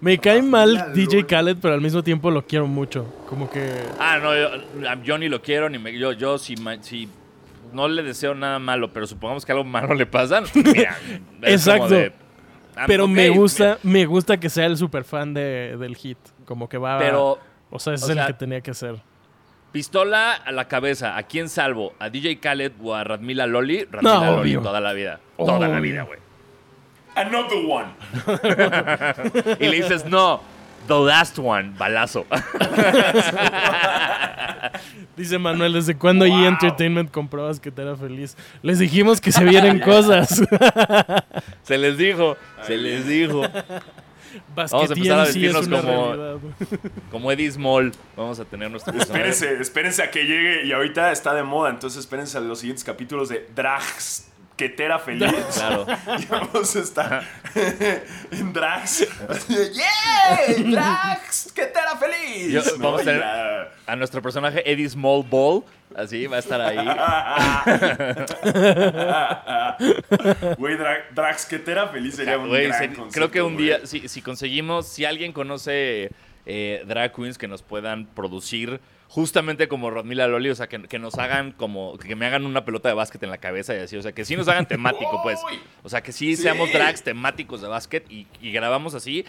Me 0.00 0.16
cae 0.18 0.40
mal 0.40 0.92
DJ. 0.94 1.26
Khaled, 1.26 1.56
pero 1.60 1.74
al 1.74 1.80
mismo 1.82 2.02
tiempo 2.02 2.30
lo 2.30 2.46
quiero 2.46 2.66
mucho. 2.66 3.04
Como 3.28 3.50
que. 3.50 3.70
Ah, 3.98 4.18
no, 4.22 4.34
yo, 4.34 5.02
yo 5.04 5.18
ni 5.18 5.28
lo 5.28 5.42
quiero, 5.42 5.68
ni 5.68 5.78
me, 5.78 5.96
yo, 5.98 6.12
yo 6.12 6.38
si, 6.38 6.54
si 6.80 7.08
no 7.72 7.88
le 7.88 8.02
deseo 8.02 8.34
nada 8.34 8.58
malo, 8.58 8.92
pero 8.92 9.06
supongamos 9.06 9.44
que 9.46 9.52
algo 9.52 9.64
malo 9.64 9.94
le 9.94 10.06
pasa. 10.06 10.42
Mira, 10.54 10.96
es 11.42 11.64
como 11.64 11.76
Exacto. 11.84 11.88
de, 11.88 12.12
ah, 12.76 12.84
Pero 12.86 13.06
me 13.08 13.28
gusta, 13.30 13.78
me 13.82 14.06
gusta 14.06 14.38
que 14.38 14.48
sea 14.50 14.66
el 14.66 14.76
super 14.76 15.04
fan 15.04 15.34
de, 15.34 15.76
del 15.78 15.96
hit. 15.96 16.18
Como 16.44 16.68
que 16.68 16.78
va. 16.78 16.98
Pero 16.98 17.38
O 17.70 17.78
sea, 17.78 17.94
ese 17.94 18.04
o 18.04 18.06
es 18.06 18.10
el 18.10 18.16
sea, 18.16 18.26
que 18.26 18.32
tenía 18.34 18.60
que 18.60 18.74
ser. 18.74 18.96
pistola 19.72 20.32
a 20.34 20.50
la 20.52 20.66
cabeza, 20.66 21.16
¿a 21.16 21.22
quién 21.24 21.48
salvo? 21.48 21.92
¿A 21.98 22.10
DJ 22.10 22.40
Khaled 22.40 22.72
o 22.82 22.94
a 22.94 23.04
Radmila 23.04 23.46
Loli? 23.46 23.84
Radmila 23.84 24.14
No, 24.14 24.24
Loli 24.36 24.56
obvio. 24.56 24.62
toda 24.62 24.80
la 24.80 24.92
vida. 24.92 25.20
Toda 25.36 25.68
la 25.68 25.80
vida, 25.80 26.02
güey. 26.02 26.18
Another 27.14 27.58
one. 27.68 27.88
Y 29.60 29.68
le 29.68 29.76
dices, 29.76 30.04
no, 30.06 30.40
the 30.86 30.94
last 30.98 31.38
one, 31.38 31.72
balazo. 31.78 32.26
Dice 35.16 35.38
Manuel, 35.38 35.72
¿desde 35.74 35.96
cuándo 35.96 36.24
Wow. 36.26 36.44
E! 36.44 36.46
Entertainment 36.48 37.10
compró 37.10 37.46
basquetera 37.46 37.96
feliz? 37.96 38.36
Les 38.62 38.78
dijimos 38.78 39.20
que 39.20 39.32
se 39.32 39.44
vienen 39.44 39.80
cosas. 39.84 40.42
Se 41.62 41.78
les 41.78 41.96
dijo, 41.98 42.36
se 42.66 42.76
les 42.76 43.06
dijo. 43.06 43.42
Empezar 44.56 45.20
a 45.20 45.26
sí 45.26 45.44
es 45.46 45.54
vestirnos 45.54 45.68
como- 45.68 46.14
realidad. 46.14 46.36
Como 47.10 47.30
Eddie 47.32 47.50
Small, 47.50 47.92
vamos 48.16 48.40
a 48.40 48.44
tener 48.44 48.70
nuestro. 48.70 48.92
Espérense, 48.96 49.60
espérense 49.60 50.02
a 50.02 50.10
que 50.10 50.24
llegue. 50.24 50.66
Y 50.66 50.72
ahorita 50.72 51.12
está 51.12 51.34
de 51.34 51.42
moda, 51.42 51.70
entonces 51.70 52.00
espérense 52.00 52.38
a 52.38 52.40
los 52.40 52.58
siguientes 52.60 52.82
capítulos 52.84 53.28
de 53.28 53.48
Drags. 53.54 54.29
Quetera 54.60 54.98
feliz. 54.98 55.32
Claro. 55.54 55.86
Y 56.18 56.26
vamos 56.26 56.76
a 56.76 56.80
estar 56.80 57.22
en 58.30 58.52
Drags. 58.52 59.06
¡Yeah! 59.48 60.70
¡Drags! 60.70 61.50
¡Quetera 61.54 61.96
feliz! 61.96 62.52
Yo- 62.52 62.62
¿no? 62.76 62.84
vamos 62.84 63.00
a 63.00 63.04
tener-. 63.04 63.24
A 63.86 63.96
nuestro 63.96 64.20
personaje 64.20 64.62
Eddie 64.70 64.88
Small 64.88 65.24
Ball, 65.28 65.64
así 65.96 66.26
va 66.26 66.36
a 66.36 66.38
estar 66.40 66.60
ahí. 66.60 66.76
Güey, 70.58 70.76
Dra- 70.76 71.04
Drax 71.14 71.46
Quetera 71.46 71.88
feliz 71.88 72.14
sería 72.16 72.38
un 72.38 72.48
Güey, 72.48 72.66
gran 72.68 72.78
se- 72.78 72.86
concepto, 72.88 73.12
creo 73.14 73.30
que 73.30 73.42
un 73.42 73.56
día, 73.56 73.86
si, 73.86 74.08
si 74.08 74.22
conseguimos, 74.22 74.86
si 74.88 75.04
alguien 75.04 75.32
conoce 75.32 76.10
eh, 76.46 76.82
drag 76.86 77.12
queens 77.14 77.38
que 77.38 77.48
nos 77.48 77.62
puedan 77.62 78.06
producir 78.06 78.80
justamente 79.12 79.66
como 79.66 79.90
Rodmila 79.90 80.28
Loli, 80.28 80.50
o 80.50 80.54
sea, 80.54 80.68
que, 80.68 80.80
que 80.84 81.00
nos 81.00 81.18
hagan 81.18 81.50
como, 81.50 81.98
que 81.98 82.14
me 82.14 82.26
hagan 82.26 82.46
una 82.46 82.64
pelota 82.64 82.88
de 82.88 82.94
básquet 82.94 83.20
en 83.24 83.30
la 83.30 83.38
cabeza 83.38 83.74
y 83.74 83.80
así, 83.80 83.96
o 83.96 84.02
sea, 84.02 84.12
que 84.12 84.24
sí 84.24 84.36
nos 84.36 84.46
hagan 84.46 84.66
temático, 84.66 85.20
pues. 85.24 85.40
O 85.82 85.88
sea, 85.88 86.00
que 86.00 86.12
sí, 86.12 86.36
Sí. 86.36 86.42
seamos 86.42 86.72
drags 86.72 87.02
temáticos 87.02 87.60
de 87.60 87.66
básquet 87.68 88.08
y, 88.10 88.26
y 88.40 88.52
grabamos 88.52 88.94
así. 88.94 89.24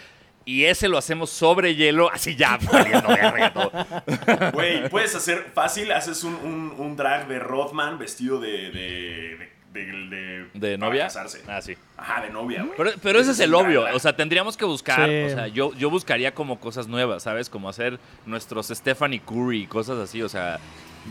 Y 0.46 0.66
ese 0.66 0.88
lo 0.88 0.98
hacemos 0.98 1.30
sobre 1.30 1.76
hielo, 1.76 2.12
así 2.12 2.36
ya. 2.36 2.58
Güey, 4.54 4.90
puedes 4.90 5.16
hacer 5.16 5.52
fácil, 5.54 5.92
haces 5.92 6.24
un, 6.24 6.34
un, 6.36 6.74
un 6.78 6.96
drag 6.96 7.28
de 7.28 7.40
Rothman 7.40 7.98
vestido 8.00 8.40
de. 8.40 8.72
de. 8.72 9.38
de. 9.38 9.51
De, 9.74 9.86
de- 9.86 10.46
¿De 10.54 10.78
para 10.78 10.90
novia? 10.90 11.04
casarse. 11.06 11.42
Ah, 11.48 11.62
sí. 11.62 11.76
Ajá, 11.98 12.22
de 12.24 12.30
novia, 12.30 12.64
güey. 12.64 12.74
Pero, 12.78 12.92
pero 13.02 13.20
ese 13.20 13.32
es 13.32 13.40
el 13.40 13.54
obvio. 13.54 13.86
O 13.94 14.00
sea, 14.00 14.16
tendríamos 14.16 14.58
que 14.58 14.66
buscar. 14.66 15.08
Sí. 15.10 15.24
O 15.24 15.30
sea, 15.30 15.48
yo, 15.48 15.74
yo 15.76 15.90
buscaría 15.90 16.34
como 16.34 16.60
cosas 16.60 16.88
nuevas, 16.88 17.24
¿sabes? 17.24 17.50
Como 17.50 17.70
hacer 17.70 18.00
nuestros 18.26 18.68
Stephanie 18.68 19.22
Curry 19.22 19.64
y 19.64 19.68
cosas 19.68 19.98
así. 20.00 20.22
O 20.22 20.30
sea, 20.30 20.60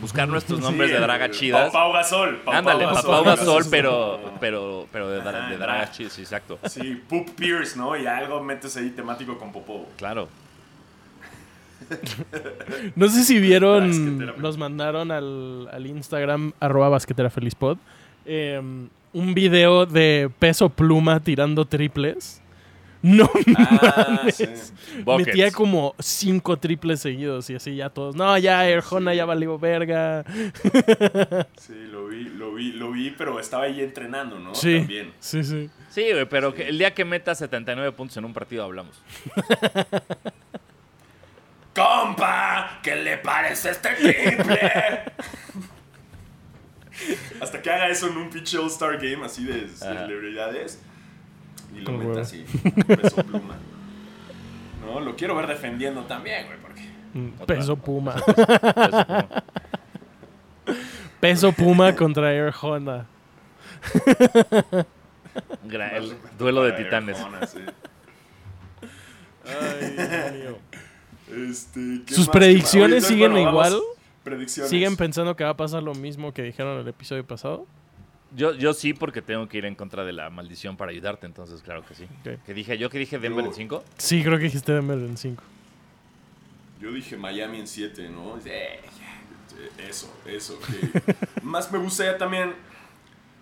buscar 0.00 0.28
nuestros 0.34 0.60
nombres 0.60 0.90
Sí, 0.90 0.94
de 0.94 1.00
draga 1.00 1.30
chidas. 1.30 1.72
Pau, 1.72 1.92
Gasol. 1.92 2.36
Pau, 2.44 2.54
Ándale, 2.54 2.84
Pau 2.84 3.24
Gasol, 3.24 3.64
pero, 3.70 4.20
pero, 4.40 4.86
pero 4.92 5.08
de, 5.10 5.20
Ajá, 5.20 5.48
de 5.48 5.54
en 5.54 5.60
dragas 5.60 5.80
drag. 5.86 5.92
chidas, 5.92 6.12
sí, 6.12 6.20
exacto. 6.22 6.58
Sí, 6.68 7.02
Poop 7.08 7.30
Pierce, 7.36 7.76
¿no? 7.78 7.96
Y 7.96 8.06
algo 8.06 8.42
metes 8.42 8.76
ahí 8.76 8.90
temático 8.90 9.38
con 9.38 9.52
Popó. 9.52 9.88
Claro. 9.96 10.28
No 12.94 13.08
sé 13.08 13.24
si 13.24 13.40
vieron, 13.40 14.18
nos 14.40 14.56
mandaron 14.58 15.10
al, 15.10 15.68
al 15.72 15.86
Instagram, 15.86 16.52
arroba 16.60 16.88
basquetera 16.88 17.30
feliz 17.30 17.54
pod, 17.54 17.78
eh, 18.32 18.60
un 19.12 19.34
video 19.34 19.86
de 19.86 20.30
peso 20.38 20.68
pluma 20.68 21.18
tirando 21.20 21.64
triples. 21.64 22.40
No 23.02 23.30
Ah, 23.56 24.26
sí. 24.32 24.44
Buckets. 25.04 25.26
Metía 25.28 25.50
como 25.50 25.94
cinco 25.98 26.58
triples 26.58 27.00
seguidos 27.00 27.48
y 27.48 27.54
así 27.54 27.74
ya 27.74 27.88
todos. 27.88 28.14
No, 28.14 28.36
ya 28.36 28.68
Erjona 28.68 29.14
ya 29.14 29.24
valió 29.24 29.58
verga. 29.58 30.22
Sí, 31.56 31.72
lo 31.90 32.08
vi, 32.08 32.24
lo 32.24 32.52
vi, 32.54 32.72
lo 32.72 32.90
vi, 32.92 33.10
pero 33.10 33.40
estaba 33.40 33.64
ahí 33.64 33.80
entrenando, 33.80 34.38
¿no? 34.38 34.54
Sí, 34.54 34.78
También. 34.80 35.12
sí, 35.18 35.42
sí. 35.42 35.70
Sí, 35.88 36.04
güey, 36.12 36.26
pero 36.26 36.52
que 36.54 36.68
el 36.68 36.76
día 36.78 36.92
que 36.94 37.04
meta 37.06 37.34
79 37.34 37.90
puntos 37.92 38.16
en 38.18 38.26
un 38.26 38.34
partido 38.34 38.64
hablamos. 38.64 39.02
¡Compa! 41.74 42.80
¿Qué 42.82 42.96
le 42.96 43.16
parece 43.18 43.70
este 43.70 43.90
triple? 43.94 44.60
Hasta 47.40 47.62
que 47.62 47.70
haga 47.70 47.88
eso 47.88 48.08
en 48.08 48.16
un 48.16 48.30
pinche 48.30 48.58
All-Star 48.58 48.96
Game 48.96 49.24
así 49.24 49.44
de 49.44 49.68
celebridades. 49.68 50.80
Y 51.74 51.80
lo 51.80 51.92
meta 51.92 52.20
así, 52.22 52.44
peso 52.86 53.16
pluma. 53.24 53.56
No, 54.84 54.98
lo 55.00 55.14
quiero 55.14 55.36
ver 55.36 55.46
defendiendo 55.46 56.02
también, 56.04 56.46
güey, 56.46 56.58
porque... 56.58 56.80
Mm, 57.14 57.28
Peso 57.46 57.76
Puma. 57.76 58.16
Peso 61.20 61.52
Puma 61.52 61.94
contra 61.94 62.32
Erjona. 62.32 63.06
gra- 65.66 65.92
el 65.96 66.16
duelo 66.38 66.62
de 66.64 66.72
titanes. 66.72 67.18
Sí. 67.52 67.58
Ay, 69.46 69.90
Dios 69.90 70.32
mío. 70.32 70.58
Este, 71.50 72.02
¿qué 72.06 72.14
¿Sus 72.14 72.26
más? 72.28 72.36
predicciones 72.36 73.04
siguen 73.06 73.32
bueno, 73.32 73.52
vamos. 73.54 73.82
Predicciones. 74.24 74.70
¿Siguen 74.70 74.96
pensando 74.96 75.34
que 75.36 75.44
va 75.44 75.50
a 75.50 75.56
pasar 75.56 75.82
lo 75.82 75.94
mismo 75.94 76.32
que 76.34 76.42
dijeron 76.42 76.74
en 76.74 76.80
el 76.80 76.88
episodio 76.88 77.26
pasado? 77.26 77.66
Yo, 78.36 78.54
yo 78.54 78.74
sí, 78.74 78.92
porque 78.94 79.22
tengo 79.22 79.48
que 79.48 79.58
ir 79.58 79.64
en 79.64 79.74
contra 79.74 80.04
de 80.04 80.12
la 80.12 80.30
maldición 80.30 80.76
para 80.76 80.92
ayudarte, 80.92 81.26
entonces 81.26 81.62
claro 81.62 81.84
que 81.84 81.94
sí. 81.94 82.06
Que 82.46 82.54
dije, 82.54 82.78
yo 82.78 82.88
que 82.90 82.98
dije 82.98 83.18
Denver 83.18 83.44
Yo- 83.44 83.50
en 83.50 83.56
5. 83.56 83.84
Sí, 83.96 84.22
creo 84.22 84.38
que 84.38 84.44
dijiste 84.44 84.72
Denver 84.72 84.98
en 84.98 85.16
5. 85.16 85.42
Yo 86.80 86.92
dije 86.92 87.16
Miami 87.16 87.58
en 87.60 87.66
7, 87.66 88.08
¿no? 88.10 88.38
Eh, 88.44 88.80
eso, 89.88 90.12
eso. 90.26 90.58
que- 90.60 91.14
Más 91.42 91.70
me 91.72 91.78
gusta 91.78 92.04
ya 92.04 92.18
también. 92.18 92.54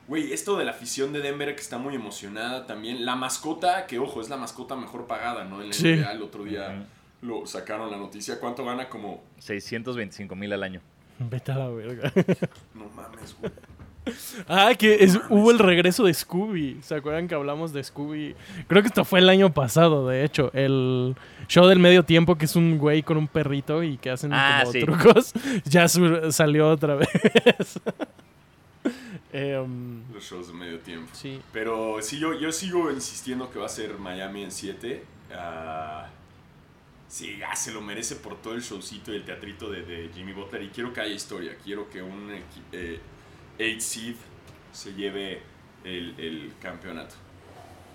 Güey, 0.06 0.32
esto 0.32 0.56
de 0.56 0.64
la 0.64 0.70
afición 0.70 1.12
de 1.12 1.20
Denver 1.20 1.54
que 1.54 1.60
está 1.60 1.76
muy 1.76 1.94
emocionada 1.94 2.66
también. 2.66 3.04
La 3.04 3.14
mascota, 3.14 3.86
que 3.86 3.98
ojo, 3.98 4.22
es 4.22 4.30
la 4.30 4.38
mascota 4.38 4.74
mejor 4.74 5.06
pagada, 5.06 5.44
¿no? 5.44 5.60
En 5.60 5.68
la 5.68 5.74
Sí. 5.74 5.88
NBA 5.88 6.12
el 6.12 6.22
otro 6.22 6.44
día 6.44 6.86
lo 7.22 7.46
sacaron 7.46 7.90
la 7.90 7.96
noticia. 7.96 8.38
¿Cuánto 8.40 8.64
gana? 8.64 8.88
Como. 8.88 9.22
625 9.38 10.34
mil 10.36 10.52
al 10.52 10.62
año. 10.62 10.80
Vete 11.18 11.52
a 11.52 11.58
la 11.58 11.68
verga. 11.68 12.12
No 12.74 12.88
mames, 12.94 13.36
güey. 13.40 13.52
ah, 14.46 14.72
que 14.78 15.02
es- 15.04 15.18
hubo 15.28 15.50
el 15.50 15.58
regreso 15.58 16.04
de 16.04 16.14
Scooby. 16.14 16.78
¿Se 16.82 16.94
acuerdan 16.94 17.26
que 17.28 17.34
hablamos 17.34 17.72
de 17.72 17.82
Scooby? 17.84 18.36
Creo 18.68 18.82
que 18.82 18.88
esto 18.88 19.04
fue 19.04 19.18
el 19.18 19.28
año 19.28 19.52
pasado, 19.52 20.06
de 20.08 20.24
hecho. 20.24 20.50
El 20.54 21.14
show 21.48 21.66
del 21.66 21.78
medio 21.80 22.04
tiempo, 22.04 22.36
que 22.38 22.44
es 22.46 22.54
un 22.56 22.78
güey 22.78 23.02
con 23.02 23.16
un 23.16 23.26
perrito 23.28 23.82
y 23.82 23.98
que 23.98 24.10
hacen 24.10 24.30
Ah, 24.32 24.60
como 24.62 24.72
sí. 24.72 24.80
trucos. 24.80 25.32
Ya 25.64 25.88
su- 25.88 26.30
salió 26.32 26.70
otra 26.70 26.94
vez. 26.94 27.08
Em, 29.32 30.02
Los 30.14 30.24
shows 30.24 30.48
de 30.48 30.54
medio 30.54 30.78
tiempo. 30.78 31.10
sí. 31.12 31.40
Pero 31.52 31.98
sí, 32.00 32.18
yo, 32.18 32.38
yo 32.38 32.50
sigo 32.50 32.90
insistiendo 32.90 33.50
que 33.50 33.58
va 33.58 33.66
a 33.66 33.68
ser 33.68 33.98
Miami 33.98 34.44
en 34.44 34.50
7. 34.52 35.02
Ah, 35.34 36.06
sí, 37.08 37.36
ya 37.38 37.54
se 37.56 37.72
lo 37.72 37.80
merece 37.80 38.16
por 38.16 38.40
todo 38.40 38.54
el 38.54 38.60
showcito 38.60 39.12
y 39.12 39.16
el 39.16 39.24
teatrito 39.24 39.70
de, 39.70 39.82
de 39.82 40.10
Jimmy 40.14 40.32
Butler. 40.32 40.62
Y 40.62 40.68
quiero 40.68 40.92
que 40.92 41.00
haya 41.00 41.14
historia. 41.14 41.56
Quiero 41.62 41.88
que 41.90 42.02
un 42.02 42.30
8 42.30 43.80
seed 43.80 44.14
se 44.72 44.94
lleve 44.94 45.42
el, 45.84 46.14
el 46.18 46.52
campeonato. 46.60 47.14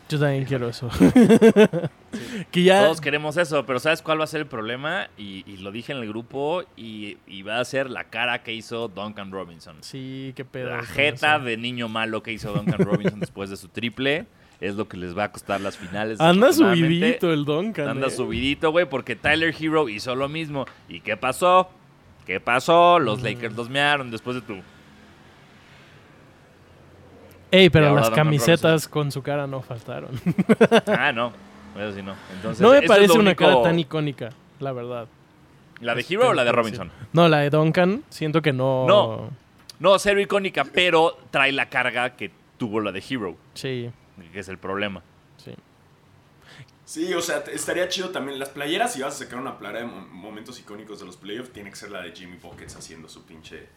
Yo 0.10 0.20
también 0.20 0.46
quiero 0.46 0.68
eso. 0.68 0.90
que 2.52 2.64
ya. 2.64 2.84
Todos 2.84 3.02
queremos 3.02 3.38
eso, 3.38 3.66
pero 3.66 3.80
¿sabes 3.80 4.02
cuál 4.02 4.20
va 4.20 4.26
a 4.26 4.28
ser 4.28 4.42
el 4.42 4.48
problema? 4.48 5.08
Y, 5.18 5.44
y 5.52 5.58
lo 5.58 5.72
dije 5.72 5.94
en 5.94 6.00
el 6.00 6.08
grupo, 6.08 6.64
y, 6.76 7.18
y 7.26 7.42
va 7.42 7.60
a 7.60 7.66
ser 7.66 7.90
la 7.90 8.06
cara 8.06 8.44
que 8.44 8.54
hizo 8.54 8.90
Duncan 8.90 9.32
Robinson. 9.32 9.78
Sí, 9.82 10.34
qué 10.36 10.44
pedo. 10.46 10.70
La 10.70 10.84
jeta 10.84 11.38
eso. 11.38 11.46
de 11.46 11.58
niño 11.58 11.88
malo 11.88 12.22
que 12.22 12.32
hizo 12.32 12.54
Duncan 12.54 12.80
Robinson 12.80 13.20
después 13.22 13.50
de 13.50 13.58
su 13.58 13.70
triple. 13.70 14.26
Es 14.64 14.76
lo 14.76 14.88
que 14.88 14.96
les 14.96 15.16
va 15.16 15.26
a 15.26 15.32
costar 15.32 15.60
las 15.60 15.78
finales. 15.78 16.22
Anda 16.22 16.54
subidito 16.54 17.34
el 17.34 17.44
Duncan. 17.44 17.90
Anda 17.90 18.08
eh. 18.08 18.12
subidito, 18.12 18.72
güey, 18.72 18.86
porque 18.86 19.16
Tyler 19.18 19.54
Hero 19.60 19.90
hizo 19.90 20.16
lo 20.16 20.30
mismo. 20.30 20.66
¿Y 20.88 21.02
qué 21.02 21.18
pasó? 21.18 21.70
¿Qué 22.26 22.40
pasó? 22.40 22.98
Los 22.98 23.22
Lakers 23.22 23.56
los 23.56 23.70
mearon 23.70 24.10
después 24.10 24.36
de 24.36 24.42
tu... 24.42 24.62
Ey, 27.52 27.70
pero 27.70 27.94
las 27.94 28.10
camisetas 28.10 28.88
con 28.88 29.12
su 29.12 29.22
cara 29.22 29.46
no 29.46 29.62
faltaron. 29.62 30.12
Ah, 30.88 31.12
no. 31.12 31.34
Eso 31.78 31.94
sí, 31.94 32.02
no. 32.02 32.14
Entonces, 32.34 32.62
no 32.62 32.72
me 32.72 32.84
parece 32.84 33.18
una 33.18 33.36
cara 33.36 33.62
tan 33.62 33.78
icónica, 33.78 34.30
la 34.60 34.72
verdad. 34.72 35.08
¿La 35.82 35.94
de 35.94 36.06
Hero 36.08 36.30
o 36.30 36.34
la 36.34 36.46
de 36.46 36.52
Robinson? 36.52 36.90
No, 37.12 37.28
la 37.28 37.40
de 37.40 37.50
Duncan, 37.50 38.04
siento 38.10 38.42
que 38.42 38.54
no. 38.54 38.88
No. 38.88 39.30
No, 39.80 40.00
cero 40.00 40.22
icónica, 40.22 40.64
pero 40.64 41.18
trae 41.32 41.52
la 41.52 41.68
carga 41.68 42.12
que 42.12 42.32
tuvo 42.58 42.80
la 42.80 42.92
de 42.92 43.04
Hero, 43.08 43.36
Sí, 43.56 43.90
que 44.32 44.40
es 44.40 44.48
el 44.50 44.58
problema. 44.58 45.02
sí. 45.38 45.54
Sí, 46.86 47.14
o 47.14 47.22
sea, 47.22 47.38
estaría 47.52 47.88
chido 47.88 48.10
también. 48.10 48.38
Las 48.38 48.50
playeras, 48.50 48.94
si 48.94 49.02
vas 49.02 49.16
a 49.16 49.24
sacar 49.24 49.40
una 49.40 49.58
playera 49.58 49.80
de 49.80 49.86
mo- 49.88 50.06
momentos 50.12 50.60
icónicos 50.60 51.00
de 51.00 51.06
los 51.06 51.16
playoffs, 51.16 51.52
tiene 51.52 51.70
que 51.70 51.78
ser 51.78 51.90
la 51.92 52.02
de 52.02 52.12
Jimmy 52.12 52.38
Buckets 52.38 52.76
haciendo 52.76 53.08
su 53.08 53.24
pinche. 53.24 53.68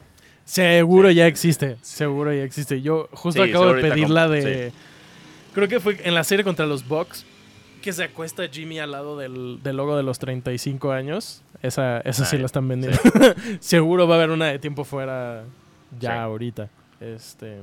Seguro 0.45 1.11
ya 1.13 1.27
existe, 1.29 1.77
seguro 1.83 2.33
ya 2.33 2.43
existe. 2.43 2.83
Yo 2.83 3.09
justo 3.13 3.45
Sí, 3.45 3.49
acabo 3.51 3.67
de 3.67 3.71
seguro 3.71 3.79
ahorita 3.81 3.89
pedir 3.95 4.05
com- 4.07 4.13
la 4.15 4.29
de... 4.29 4.73
Creo 5.55 5.69
que 5.69 5.79
fue 5.81 5.99
en 6.03 6.15
la 6.15 6.25
serie 6.25 6.45
contra 6.45 6.67
los 6.67 6.87
Bucks 6.87 7.25
que 7.81 7.93
se 7.93 8.03
acuesta 8.05 8.47
Jimmy 8.49 8.81
al 8.81 8.91
lado 8.91 9.17
del, 9.17 9.61
del 9.63 9.77
logo 9.77 9.97
de 9.97 10.03
los 10.03 10.19
35 10.19 10.91
años. 10.91 11.43
Esa, 11.63 12.01
esa 12.01 12.25
sí 12.25 12.37
la 12.39 12.47
están 12.47 12.67
vendiendo. 12.67 12.99
seguro 13.61 14.09
va 14.09 14.17
a 14.17 14.19
haber 14.19 14.31
una 14.31 14.47
de 14.47 14.59
tiempo 14.59 14.83
fuera 14.85 15.45
ya 16.01 16.11
Sí. 16.11 16.19
ahorita. 16.19 16.69
Este... 17.01 17.61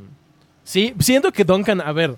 Sí, 0.63 0.93
siento 0.99 1.34
que 1.34 1.43
Duncan, 1.43 1.82
a 1.82 1.91
ver, 1.91 2.15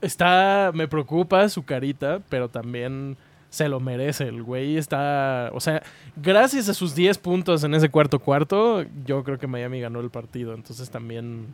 está... 0.00 0.70
Me 0.74 0.88
preocupa 0.88 1.48
su 1.48 1.64
carita, 1.64 2.20
pero 2.28 2.48
también 2.48 3.16
se 3.50 3.68
lo 3.68 3.80
merece. 3.80 4.28
El 4.28 4.42
güey 4.42 4.76
está... 4.76 5.50
O 5.52 5.60
sea, 5.60 5.82
gracias 6.16 6.68
a 6.68 6.74
sus 6.74 6.94
10 6.94 7.18
puntos 7.18 7.64
en 7.64 7.74
ese 7.74 7.88
cuarto 7.88 8.18
cuarto, 8.18 8.84
yo 9.04 9.24
creo 9.24 9.38
que 9.38 9.46
Miami 9.46 9.80
ganó 9.80 10.00
el 10.00 10.10
partido. 10.10 10.54
Entonces 10.54 10.90
también... 10.90 11.46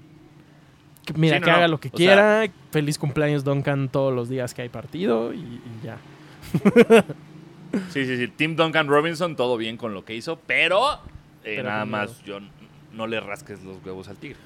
Mira, 1.15 1.37
Sí, 1.37 1.41
no, 1.41 1.45
que 1.45 1.51
haga 1.51 1.69
lo 1.69 1.81
que 1.81 1.91
quiera. 1.91 2.47
Feliz 2.71 2.97
cumpleaños 2.99 3.45
Duncan 3.45 3.91
todos 3.91 4.15
los 4.15 4.31
días 4.31 4.55
que 4.55 4.63
hay 4.63 4.71
partido 4.71 5.35
y, 5.35 5.39
y 5.39 5.61
ya. 5.83 5.99
Sí, 7.91 8.05
sí, 8.05 8.17
sí. 8.17 8.29
Tim 8.29 8.57
Duncan 8.57 8.89
Robinson, 8.89 9.37
todo 9.37 9.57
bien 9.57 9.77
con 9.77 9.95
lo 9.95 10.05
que 10.05 10.15
hizo, 10.15 10.39
pero, 10.47 10.95
eh, 11.45 11.57
Pero 11.57 11.65
nada 11.65 11.85
más 11.85 12.23
yo 12.23 12.39
no 12.93 13.07
le 13.07 13.21
rasques 13.21 13.63
los 13.65 13.85
huevos 13.85 14.09
al 14.09 14.17
tigre. 14.17 14.39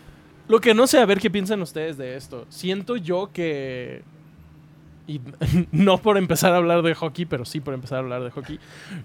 Lo 0.48 0.60
que 0.60 0.74
no 0.74 0.86
sé, 0.86 0.98
a 0.98 1.06
ver 1.06 1.20
qué 1.20 1.30
piensan 1.30 1.62
ustedes 1.62 1.96
de 1.96 2.16
esto. 2.16 2.46
Siento 2.48 2.96
yo 2.96 3.30
que... 3.32 4.02
Y 5.06 5.20
no 5.72 5.98
por 5.98 6.18
empezar 6.18 6.52
a 6.52 6.56
hablar 6.56 6.82
de 6.82 6.94
hockey, 6.94 7.24
pero 7.24 7.44
sí 7.44 7.60
por 7.60 7.74
empezar 7.74 7.98
a 7.98 8.00
hablar 8.00 8.24
de 8.24 8.30
hockey. 8.30 8.58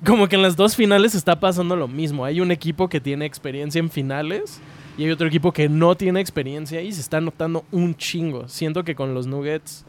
Como 0.06 0.28
que 0.28 0.36
en 0.36 0.42
las 0.42 0.56
dos 0.56 0.76
finales 0.76 1.16
está 1.16 1.40
pasando 1.40 1.76
lo 1.76 1.88
mismo. 1.88 2.26
Hay 2.26 2.42
un 2.42 2.52
equipo 2.52 2.90
que 2.90 3.00
tiene 3.00 3.26
experiencia 3.26 3.80
en 3.80 3.90
finales 3.90 4.60
y 4.98 5.04
hay 5.06 5.12
otro 5.12 5.28
equipo 5.28 5.52
que 5.52 5.70
no 5.70 5.96
tiene 5.96 6.20
experiencia 6.20 6.82
y 6.82 6.92
se 6.92 7.02
está 7.02 7.22
notando 7.22 7.66
un 7.72 7.96
chingo. 7.96 8.48
Siento 8.48 8.84
que 8.84 8.96
con 8.96 9.14
los 9.14 9.28
Nuggets 9.28 9.86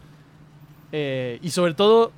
eh, 0.97 1.41
y 1.43 1.51
sobre 1.51 1.75
todo, 1.75 2.13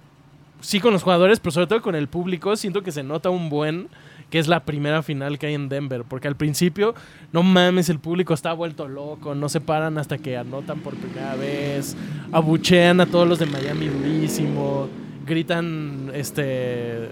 sí 0.61 0.80
con 0.80 0.93
los 0.93 1.03
jugadores, 1.03 1.41
pero 1.41 1.51
sobre 1.51 1.66
todo 1.66 1.80
con 1.80 1.95
el 1.95 2.09
público, 2.09 2.57
siento 2.57 2.82
que 2.82 2.93
se 2.93 3.03
nota 3.03 3.30
un 3.30 3.49
buen 3.49 3.89
que 4.30 4.38
es 4.38 4.48
la 4.48 4.64
primera 4.64 5.02
final 5.02 5.38
que 5.38 5.46
hay 5.46 5.54
en 5.54 5.68
Denver. 5.68 6.04
Porque 6.04 6.28
al 6.28 6.36
principio, 6.36 6.94
no 7.32 7.42
mames, 7.42 7.88
el 7.88 7.98
público 7.98 8.34
está 8.34 8.52
vuelto 8.52 8.88
loco, 8.88 9.34
no 9.34 9.48
se 9.48 9.60
paran 9.60 9.98
hasta 9.98 10.18
que 10.18 10.36
anotan 10.36 10.80
por 10.80 10.96
primera 10.96 11.34
vez, 11.36 11.96
abuchean 12.32 13.00
a 13.00 13.06
todos 13.06 13.28
los 13.28 13.38
de 13.38 13.46
Miami 13.46 13.86
durísimo, 13.86 14.88
gritan 15.26 16.10
este 16.14 17.08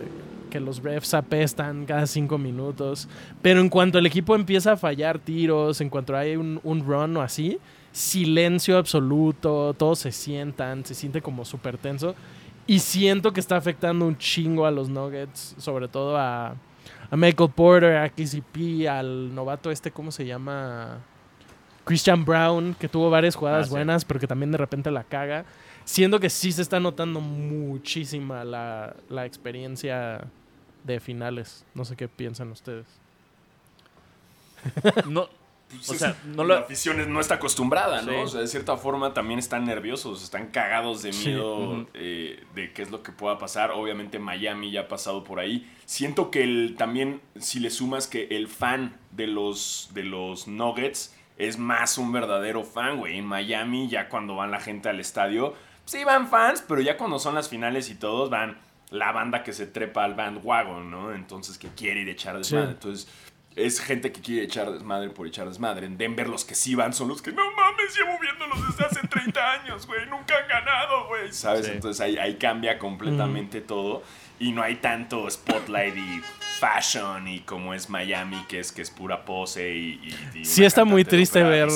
que 0.50 0.60
los 0.60 0.84
refs 0.84 1.14
apestan 1.14 1.84
cada 1.84 2.06
cinco 2.06 2.38
minutos. 2.38 3.08
Pero 3.42 3.60
en 3.60 3.68
cuanto 3.68 3.98
el 3.98 4.06
equipo 4.06 4.36
empieza 4.36 4.72
a 4.72 4.76
fallar 4.76 5.18
tiros, 5.18 5.80
en 5.80 5.90
cuanto 5.90 6.16
hay 6.16 6.36
un, 6.36 6.60
un 6.62 6.86
run 6.86 7.16
o 7.16 7.22
así, 7.22 7.58
silencio 7.90 8.78
absoluto, 8.78 9.74
todos 9.76 9.98
se 9.98 10.12
sientan, 10.12 10.84
se 10.84 10.94
siente 10.94 11.20
como 11.20 11.44
súper 11.44 11.76
tenso. 11.76 12.14
Y 12.68 12.78
siento 12.78 13.32
que 13.32 13.40
está 13.40 13.56
afectando 13.56 14.06
un 14.06 14.16
chingo 14.16 14.64
a 14.64 14.70
los 14.70 14.88
Nuggets, 14.88 15.56
sobre 15.58 15.88
todo 15.88 16.16
a, 16.16 16.54
a 17.14 17.16
Michael 17.16 17.50
Porter, 17.50 17.96
a 17.96 18.08
KCP, 18.08 18.88
al 18.88 19.32
novato 19.32 19.70
este, 19.70 19.92
¿cómo 19.92 20.10
se 20.10 20.26
llama? 20.26 20.98
Christian 21.84 22.24
Brown, 22.24 22.74
que 22.74 22.88
tuvo 22.88 23.08
varias 23.08 23.36
jugadas 23.36 23.66
Ah, 23.66 23.68
sí. 23.68 23.70
buenas, 23.70 24.04
pero 24.04 24.18
que 24.18 24.26
también 24.26 24.50
de 24.50 24.58
repente 24.58 24.90
la 24.90 25.04
caga. 25.04 25.44
Siento 25.84 26.18
que 26.18 26.28
sí 26.28 26.50
se 26.50 26.60
está 26.62 26.80
notando 26.80 27.20
muchísima 27.20 28.42
la, 28.42 28.96
la 29.08 29.26
experiencia 29.26 30.24
de 30.82 30.98
finales. 30.98 31.64
No 31.74 31.84
sé 31.84 31.94
qué 31.94 32.08
piensan 32.08 32.50
ustedes. 32.50 32.86
No, 35.08 35.28
Pues 35.68 35.90
O 35.90 35.92
es- 35.94 35.98
sea, 35.98 36.16
no 36.26 36.44
la 36.44 36.58
afición 36.58 37.12
no 37.12 37.20
está 37.20 37.34
acostumbrada, 37.36 38.02
¿no? 38.02 38.12
Sí. 38.12 38.18
O 38.18 38.28
sea, 38.28 38.40
de 38.42 38.46
cierta 38.48 38.76
forma 38.76 39.12
también 39.14 39.38
están 39.38 39.64
nerviosos, 39.64 40.22
están 40.22 40.48
cagados 40.48 41.02
de 41.02 41.12
Sí. 41.12 41.28
miedo 41.28 41.86
eh, 41.94 42.44
de 42.54 42.72
qué 42.72 42.82
es 42.82 42.90
lo 42.90 43.02
que 43.02 43.10
pueda 43.12 43.38
pasar. 43.38 43.70
Obviamente 43.72 44.18
Miami 44.18 44.70
ya 44.70 44.82
ha 44.82 44.88
pasado 44.88 45.24
por 45.24 45.40
ahí. 45.40 45.68
Siento 45.84 46.30
que 46.30 46.44
el, 46.44 46.76
también, 46.78 47.20
si 47.38 47.58
le 47.60 47.70
sumas 47.70 48.06
que 48.06 48.28
el 48.30 48.46
fan 48.48 48.96
de 49.10 49.26
los, 49.26 49.90
de 49.94 50.04
los 50.04 50.46
Nuggets 50.46 51.14
es 51.38 51.58
más 51.58 51.98
un 51.98 52.12
verdadero 52.12 52.62
fan, 52.62 52.98
güey. 52.98 53.18
En 53.18 53.26
Miami 53.26 53.88
ya 53.88 54.08
cuando 54.08 54.36
van 54.36 54.50
la 54.52 54.60
gente 54.60 54.88
al 54.88 55.00
estadio, 55.00 55.54
sí 55.86 56.04
van 56.04 56.28
fans, 56.28 56.62
pero 56.68 56.80
ya 56.82 56.96
cuando 56.96 57.18
son 57.18 57.34
las 57.34 57.48
finales 57.48 57.90
y 57.90 57.96
todos 57.96 58.30
van 58.30 58.58
la 58.90 59.10
banda 59.10 59.42
que 59.42 59.52
se 59.52 59.66
trepa 59.66 60.04
al 60.04 60.14
bandwagon, 60.14 60.88
¿no? 60.90 61.12
Entonces 61.12 61.58
que 61.58 61.68
quiere 61.68 62.02
ir 62.02 62.08
a 62.08 62.12
echar 62.12 62.36
desmadre. 62.38 62.66
Sí. 62.68 62.72
Entonces 62.74 63.08
es 63.56 63.80
gente 63.80 64.10
que 64.12 64.20
quiere 64.20 64.44
echar 64.44 64.70
desmadre 64.72 65.10
por 65.10 65.26
echar 65.26 65.46
desmadre. 65.48 65.86
En 65.86 65.96
Denver 65.96 66.28
los 66.28 66.44
que 66.44 66.54
sí 66.54 66.74
van 66.74 66.92
son 66.92 67.08
los 67.08 67.22
que 67.22 67.32
no 67.32 67.42
mames, 67.52 67.96
llevo 67.96 68.18
viéndolos 68.20 68.66
desde 68.68 68.84
hace 68.84 69.06
30 69.06 69.52
años, 69.52 69.86
güey. 69.86 70.00
Nunca 70.10 70.34
han 70.42 70.48
ganado, 70.48 71.06
güey. 71.08 71.32
¿Sabes? 71.32 71.66
Sí. 71.66 71.72
Entonces 71.72 72.00
ahí, 72.00 72.16
ahí 72.18 72.34
cambia 72.36 72.78
completamente 72.78 73.60
todo. 73.60 74.02
Y 74.40 74.50
no 74.50 74.62
hay 74.62 74.74
tanto 74.76 75.30
spotlight 75.30 75.96
y 75.96 76.20
fashion 76.58 77.28
y 77.28 77.40
como 77.40 77.72
es 77.74 77.88
Miami, 77.88 78.42
que 78.48 78.58
es 78.58 78.72
que 78.72 78.82
es 78.82 78.90
pura 78.90 79.24
pose 79.24 79.72
y... 79.74 80.00
y- 80.34 80.38
y 80.40 80.44
Sí 80.44 80.64
está 80.64 80.84
muy 80.84 81.04
triste 81.04 81.42
ver 81.42 81.68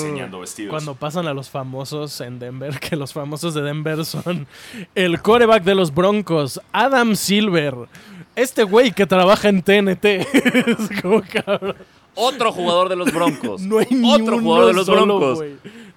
cuando 0.69 0.95
pasan 0.95 1.27
a 1.27 1.33
los 1.33 1.49
famosos 1.49 2.19
en 2.21 2.39
Denver, 2.39 2.77
que 2.81 2.95
los 2.97 3.13
famosos 3.13 3.53
de 3.53 3.61
Denver 3.61 4.03
son 4.05 4.47
el 4.95 5.21
coreback 5.21 5.63
de 5.63 5.75
los 5.75 5.93
Broncos, 5.93 6.59
Adam 6.73 7.15
Silver, 7.15 7.75
este 8.41 8.63
güey 8.63 8.91
que 8.91 9.05
trabaja 9.05 9.49
en 9.49 9.61
TNT. 9.61 10.05
es 10.05 11.01
como 11.01 11.21
cabrón. 11.21 11.75
otro 12.15 12.51
jugador 12.51 12.89
de 12.89 12.95
los 12.95 13.11
Broncos. 13.13 13.61
No 13.69 13.79
hay 13.79 13.87
ni 13.91 14.13
otro 14.13 14.35
uno 14.37 14.41
jugador 14.43 14.67
de 14.67 14.73
los 14.73 14.85
solo, 14.85 15.05
Broncos. 15.19 15.45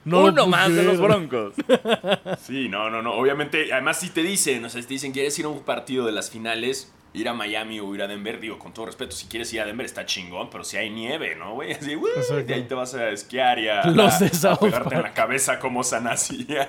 No 0.04 0.24
Uno 0.24 0.46
más 0.48 0.74
de 0.74 0.82
los. 0.82 1.00
Broncos. 1.00 1.54
Sí, 2.44 2.68
no, 2.68 2.90
no, 2.90 3.02
no. 3.02 3.12
Obviamente, 3.14 3.72
además 3.72 4.00
si 4.00 4.10
te 4.10 4.22
dicen, 4.22 4.64
o 4.64 4.68
sea, 4.68 4.82
si 4.82 4.88
te 4.88 4.94
dicen, 4.94 5.12
¿quieres 5.12 5.38
ir 5.38 5.44
a 5.44 5.48
un 5.48 5.60
partido 5.60 6.04
de 6.06 6.12
las 6.12 6.30
finales? 6.30 6.92
Ir 7.14 7.28
a 7.28 7.34
Miami 7.34 7.78
o 7.78 7.94
ir 7.94 8.00
a 8.02 8.08
Denver, 8.08 8.40
digo, 8.40 8.58
con 8.58 8.72
todo 8.72 8.86
respeto, 8.86 9.12
si 9.14 9.26
quieres 9.26 9.52
ir 9.52 9.60
a 9.60 9.66
Denver 9.66 9.84
está 9.84 10.06
chingón, 10.06 10.48
pero 10.50 10.64
si 10.64 10.78
hay 10.78 10.88
nieve, 10.88 11.36
¿no, 11.36 11.52
güey? 11.54 11.72
Así, 11.72 11.94
"Uy", 11.94 12.08
de 12.46 12.54
ahí 12.54 12.62
te 12.62 12.74
vas 12.74 12.94
a 12.94 13.10
esquiar 13.10 13.58
y 13.58 13.68
a, 13.68 13.84
Los 13.84 14.14
a- 14.14 14.18
de 14.20 14.26
a 14.28 14.30
South 14.34 14.58
pegarte 14.60 14.94
en 14.94 15.02
la 15.02 15.12
cabeza 15.12 15.58
como 15.58 15.84
Sanasía. 15.84 16.66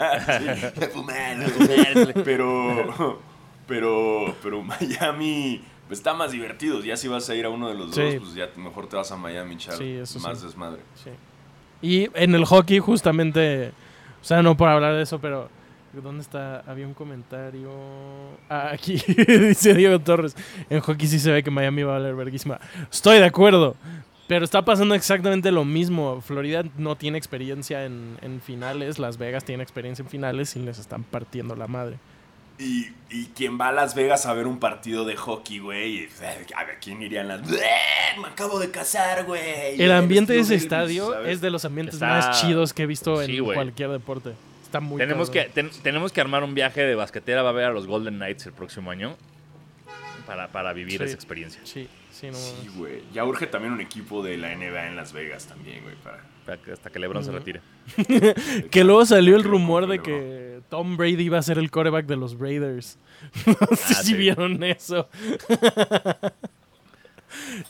Sí, 0.77 0.85
fumar, 0.91 1.49
fumar. 1.49 2.13
pero, 2.25 3.21
pero, 3.73 4.35
pero 4.43 4.61
Miami 4.61 5.61
pues, 5.87 5.99
está 5.99 6.13
más 6.13 6.31
divertido. 6.31 6.81
Ya 6.83 6.95
si 6.95 7.07
vas 7.07 7.27
a 7.29 7.35
ir 7.35 7.45
a 7.45 7.49
uno 7.49 7.69
de 7.69 7.73
los 7.73 7.95
Sí. 7.95 8.01
dos, 8.01 8.15
pues 8.17 8.35
ya 8.35 8.49
mejor 8.55 8.87
te 8.87 8.95
vas 8.95 9.11
a 9.11 9.15
Miami, 9.17 9.57
Sí, 9.59 9.93
eso 9.93 10.19
más 10.19 10.39
sí. 10.39 10.45
desmadre. 10.45 10.81
Y 11.81 12.07
en 12.13 12.35
el 12.35 12.45
hockey, 12.45 12.77
justamente, 12.79 13.69
o 14.21 14.23
sea, 14.23 14.41
no 14.43 14.55
por 14.55 14.69
hablar 14.69 14.93
de 14.93 15.01
eso, 15.01 15.19
pero 15.19 15.49
¿dónde 15.91 16.21
está? 16.21 16.59
Había 16.67 16.87
un 16.87 16.93
comentario. 16.93 17.69
Ah, 18.49 18.69
aquí 18.71 18.93
dice 19.27 19.73
Diego 19.73 19.99
Torres. 19.99 20.35
En 20.69 20.79
hockey 20.79 21.07
sí 21.07 21.19
se 21.19 21.31
ve 21.31 21.43
que 21.43 21.51
Miami 21.51 21.83
va 21.83 21.95
a 21.95 21.99
valer 21.99 22.15
verguísima. 22.15 22.59
Estoy 22.91 23.17
de 23.17 23.25
acuerdo. 23.25 23.75
Pero 24.25 24.45
está 24.45 24.63
pasando 24.63 24.95
exactamente 24.95 25.51
lo 25.51 25.65
mismo. 25.65 26.21
Florida 26.21 26.63
no 26.77 26.95
tiene 26.95 27.17
experiencia 27.17 27.85
en, 27.85 28.17
en 28.21 28.39
finales. 28.39 28.97
Las 28.97 29.17
Vegas 29.17 29.43
tiene 29.43 29.63
experiencia 29.63 30.01
en 30.03 30.09
finales 30.09 30.55
y 30.55 30.59
les 30.59 30.79
están 30.79 31.03
partiendo 31.03 31.55
la 31.57 31.67
madre. 31.67 31.97
Y, 32.59 32.87
y 33.09 33.25
quien 33.35 33.59
va 33.59 33.69
a 33.69 33.71
Las 33.71 33.95
Vegas 33.95 34.25
a 34.27 34.33
ver 34.33 34.45
un 34.47 34.59
partido 34.59 35.05
de 35.05 35.15
hockey, 35.15 35.59
güey, 35.59 36.07
a 36.55 36.63
ver, 36.63 36.77
¿quién 36.81 37.01
iría 37.01 37.21
en 37.21 37.27
las... 37.29 37.41
Me 37.49 38.27
acabo 38.31 38.59
de 38.59 38.69
casar, 38.69 39.25
güey. 39.25 39.81
El 39.81 39.91
ambiente 39.91 40.33
de 40.33 40.39
ese 40.39 40.53
Elvis, 40.53 40.63
estadio 40.63 41.11
¿sabes? 41.13 41.29
es 41.31 41.41
de 41.41 41.49
los 41.49 41.65
ambientes 41.65 41.95
Está- 41.95 42.07
más 42.07 42.41
chidos 42.41 42.73
que 42.73 42.83
he 42.83 42.85
visto 42.85 43.23
Sí, 43.25 43.37
en 43.37 43.43
güey. 43.43 43.55
cualquier 43.55 43.89
deporte. 43.89 44.33
Está 44.63 44.79
muy 44.79 44.99
Tenemos 44.99 45.29
que, 45.31 45.45
ten- 45.45 45.71
tenemos 45.81 46.11
que 46.11 46.21
armar 46.21 46.43
un 46.43 46.53
viaje 46.53 46.81
de 46.81 46.95
basquetera. 46.95 47.41
Va 47.41 47.49
a 47.49 47.53
ver 47.53 47.65
a 47.65 47.71
los 47.71 47.87
Golden 47.87 48.15
Knights 48.15 48.45
el 48.45 48.53
próximo 48.53 48.91
año. 48.91 49.15
Para, 50.27 50.47
para 50.49 50.71
vivir 50.73 50.99
Sí. 50.99 51.05
esa 51.05 51.15
experiencia. 51.15 51.59
Sí, 51.63 51.87
sí, 52.11 52.27
no 52.27 52.33
Sí, 52.37 52.69
güey. 52.77 53.03
Ya 53.13 53.25
urge 53.25 53.45
también 53.47 53.73
un 53.73 53.81
equipo 53.81 54.23
de 54.23 54.37
la 54.37 54.55
NBA 54.55 54.87
en 54.87 54.95
Las 54.95 55.11
Vegas 55.11 55.47
también, 55.47 55.83
güey, 55.83 55.95
para... 55.95 56.57
Que- 56.61 56.71
hasta 56.71 56.89
que 56.89 56.99
LeBron 56.99 57.23
se 57.25 57.31
retire. 57.31 57.61
Que 58.71 58.83
luego 58.83 59.05
salió 59.05 59.35
el 59.35 59.43
rumor 59.43 59.87
de 59.87 59.97
LeBron. 59.97 60.03
que 60.05 60.52
Tom 60.73 60.97
Brady 60.97 61.21
iba 61.25 61.37
a 61.37 61.43
ser 61.43 61.59
el 61.59 61.69
quarterback 61.69 62.07
de 62.07 62.15
los 62.15 62.39
Raiders. 62.39 62.97
No 63.45 63.75
sé 63.77 63.93
Ah, 63.95 64.01
si 64.03 64.15
vieron 64.15 64.63
eso. 64.63 65.07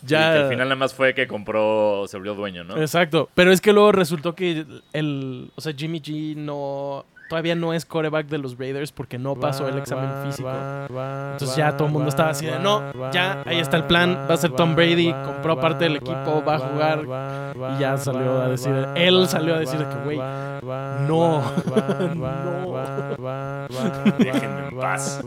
Y 0.04 0.08
ya. 0.08 0.34
que 0.34 0.40
al 0.40 0.50
final 0.50 0.68
nada 0.68 0.76
más 0.76 0.94
fue 0.94 1.14
que 1.14 1.26
compró, 1.28 2.06
se 2.08 2.18
volvió 2.18 2.34
dueño, 2.36 2.64
¿no? 2.64 2.78
Exacto. 2.78 3.30
Pero 3.34 3.52
es 3.52 3.62
que 3.62 3.72
luego 3.74 3.92
resultó 3.94 4.36
que 4.36 4.66
el. 4.92 5.52
O 5.56 5.62
sea, 5.62 5.74
Jimmy 5.74 6.00
G 6.02 6.36
no. 6.36 7.06
Todavía 7.30 7.56
no 7.56 7.74
es 7.74 7.86
quarterback 7.86 8.28
de 8.28 8.38
los 8.38 8.58
Raiders 8.58 8.92
porque 8.92 9.18
no 9.18 9.36
pasó 9.36 9.68
el 9.68 9.78
examen 9.78 10.10
físico. 10.26 10.52
Entonces 10.52 11.56
ya 11.56 11.76
todo 11.76 11.88
el 11.88 11.94
mundo 11.94 12.10
estaba 12.10 12.30
así 12.30 12.46
de 12.46 12.60
no, 12.60 12.82
ya, 13.12 13.44
ahí 13.46 13.60
está 13.60 13.78
el 13.78 13.86
plan, 13.86 14.28
va 14.30 14.36
a 14.36 14.38
ser 14.38 14.52
Tom 14.52 14.76
Brady, 14.76 15.14
compró 15.26 15.60
parte 15.60 15.86
del 15.86 15.96
equipo, 15.98 16.44
va 16.48 16.56
a 16.56 16.60
jugar. 16.60 17.54
Y 17.76 17.80
ya 17.80 17.98
salió 17.98 18.42
a 18.42 18.48
decir, 18.50 18.74
él 18.96 19.28
salió 19.28 19.56
a 19.56 19.60
decir 19.60 19.80
que, 19.80 19.96
güey, 20.04 20.18
no, 20.18 21.42
no. 22.16 22.74
Déjenme 24.18 24.68
en 24.68 24.78
paz. 24.80 25.22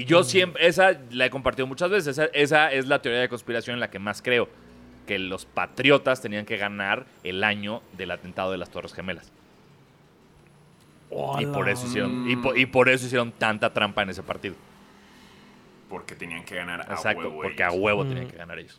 Y 0.00 0.04
yo 0.04 0.22
siempre, 0.24 0.66
esa 0.66 0.92
la 1.10 1.26
he 1.26 1.30
compartido 1.30 1.66
muchas 1.66 1.90
veces, 1.90 2.08
esa, 2.18 2.26
esa 2.26 2.72
es 2.72 2.86
la 2.86 3.00
teoría 3.02 3.20
de 3.20 3.28
conspiración 3.28 3.74
en 3.74 3.80
la 3.80 3.90
que 3.90 3.98
más 3.98 4.22
creo, 4.22 4.48
que 5.06 5.18
los 5.18 5.44
patriotas 5.46 6.20
tenían 6.20 6.44
que 6.44 6.56
ganar 6.56 7.06
el 7.24 7.42
año 7.42 7.82
del 7.96 8.10
atentado 8.10 8.52
de 8.52 8.58
las 8.58 8.70
Torres 8.70 8.92
Gemelas. 8.94 9.32
Y 11.40 11.46
por, 11.46 11.68
eso 11.70 11.86
hicieron, 11.86 12.30
y, 12.30 12.36
po- 12.36 12.54
y 12.54 12.66
por 12.66 12.88
eso 12.90 13.06
hicieron 13.06 13.32
tanta 13.32 13.72
trampa 13.72 14.02
en 14.02 14.10
ese 14.10 14.22
partido. 14.22 14.54
Porque 15.88 16.14
tenían 16.14 16.44
que 16.44 16.54
ganar 16.54 16.82
a 16.82 16.92
Exacto, 16.94 17.22
huevo 17.28 17.42
porque 17.42 17.62
a 17.62 17.70
huevo 17.72 18.04
Mm. 18.04 18.08
tenían 18.08 18.28
que 18.28 18.36
ganar 18.36 18.58
ellos. 18.58 18.78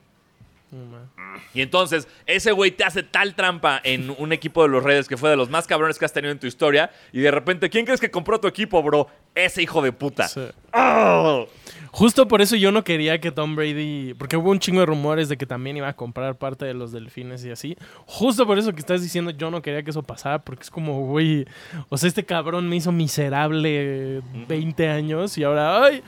Man. 0.71 1.09
Y 1.53 1.61
entonces, 1.61 2.07
ese 2.25 2.51
güey 2.51 2.71
te 2.71 2.83
hace 2.83 3.03
tal 3.03 3.35
trampa 3.35 3.79
en 3.83 4.13
un 4.17 4.31
equipo 4.33 4.63
de 4.63 4.69
los 4.69 4.83
Raiders 4.83 5.07
que 5.07 5.17
fue 5.17 5.29
de 5.29 5.35
los 5.35 5.49
más 5.49 5.67
cabrones 5.67 5.97
que 5.97 6.05
has 6.05 6.13
tenido 6.13 6.31
en 6.31 6.39
tu 6.39 6.47
historia. 6.47 6.91
Y 7.11 7.19
de 7.19 7.31
repente, 7.31 7.69
¿quién 7.69 7.85
crees 7.85 7.99
que 7.99 8.11
compró 8.11 8.39
tu 8.39 8.47
equipo, 8.47 8.81
bro? 8.83 9.07
Ese 9.35 9.61
hijo 9.61 9.81
de 9.81 9.91
puta. 9.91 10.27
Sí. 10.27 10.41
¡Oh! 10.73 11.47
Justo 11.91 12.27
por 12.27 12.41
eso 12.41 12.55
yo 12.55 12.71
no 12.71 12.83
quería 12.83 13.19
que 13.19 13.31
Tom 13.31 13.55
Brady, 13.55 14.13
porque 14.13 14.37
hubo 14.37 14.51
un 14.51 14.59
chingo 14.59 14.79
de 14.81 14.85
rumores 14.85 15.27
de 15.27 15.37
que 15.37 15.45
también 15.45 15.77
iba 15.77 15.87
a 15.87 15.95
comprar 15.95 16.37
parte 16.37 16.65
de 16.65 16.73
los 16.73 16.91
delfines 16.91 17.43
y 17.45 17.51
así. 17.51 17.75
Justo 18.05 18.45
por 18.45 18.59
eso 18.59 18.73
que 18.73 18.79
estás 18.79 19.01
diciendo, 19.01 19.31
yo 19.31 19.49
no 19.49 19.61
quería 19.61 19.81
que 19.81 19.89
eso 19.89 20.03
pasara, 20.03 20.39
porque 20.39 20.63
es 20.63 20.69
como, 20.69 21.07
güey, 21.07 21.45
o 21.89 21.97
sea, 21.97 22.07
este 22.07 22.23
cabrón 22.25 22.69
me 22.69 22.75
hizo 22.75 22.91
miserable 22.91 24.21
20 24.47 24.87
años 24.87 25.37
y 25.37 25.43
ahora, 25.43 25.83
ay, 25.83 26.03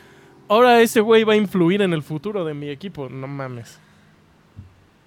ahora 0.47 0.81
ese 0.81 1.01
güey 1.01 1.23
va 1.23 1.33
a 1.33 1.37
influir 1.37 1.81
en 1.81 1.93
el 1.93 2.03
futuro 2.03 2.45
de 2.45 2.53
mi 2.53 2.69
equipo. 2.69 3.09
No 3.09 3.27
mames. 3.27 3.79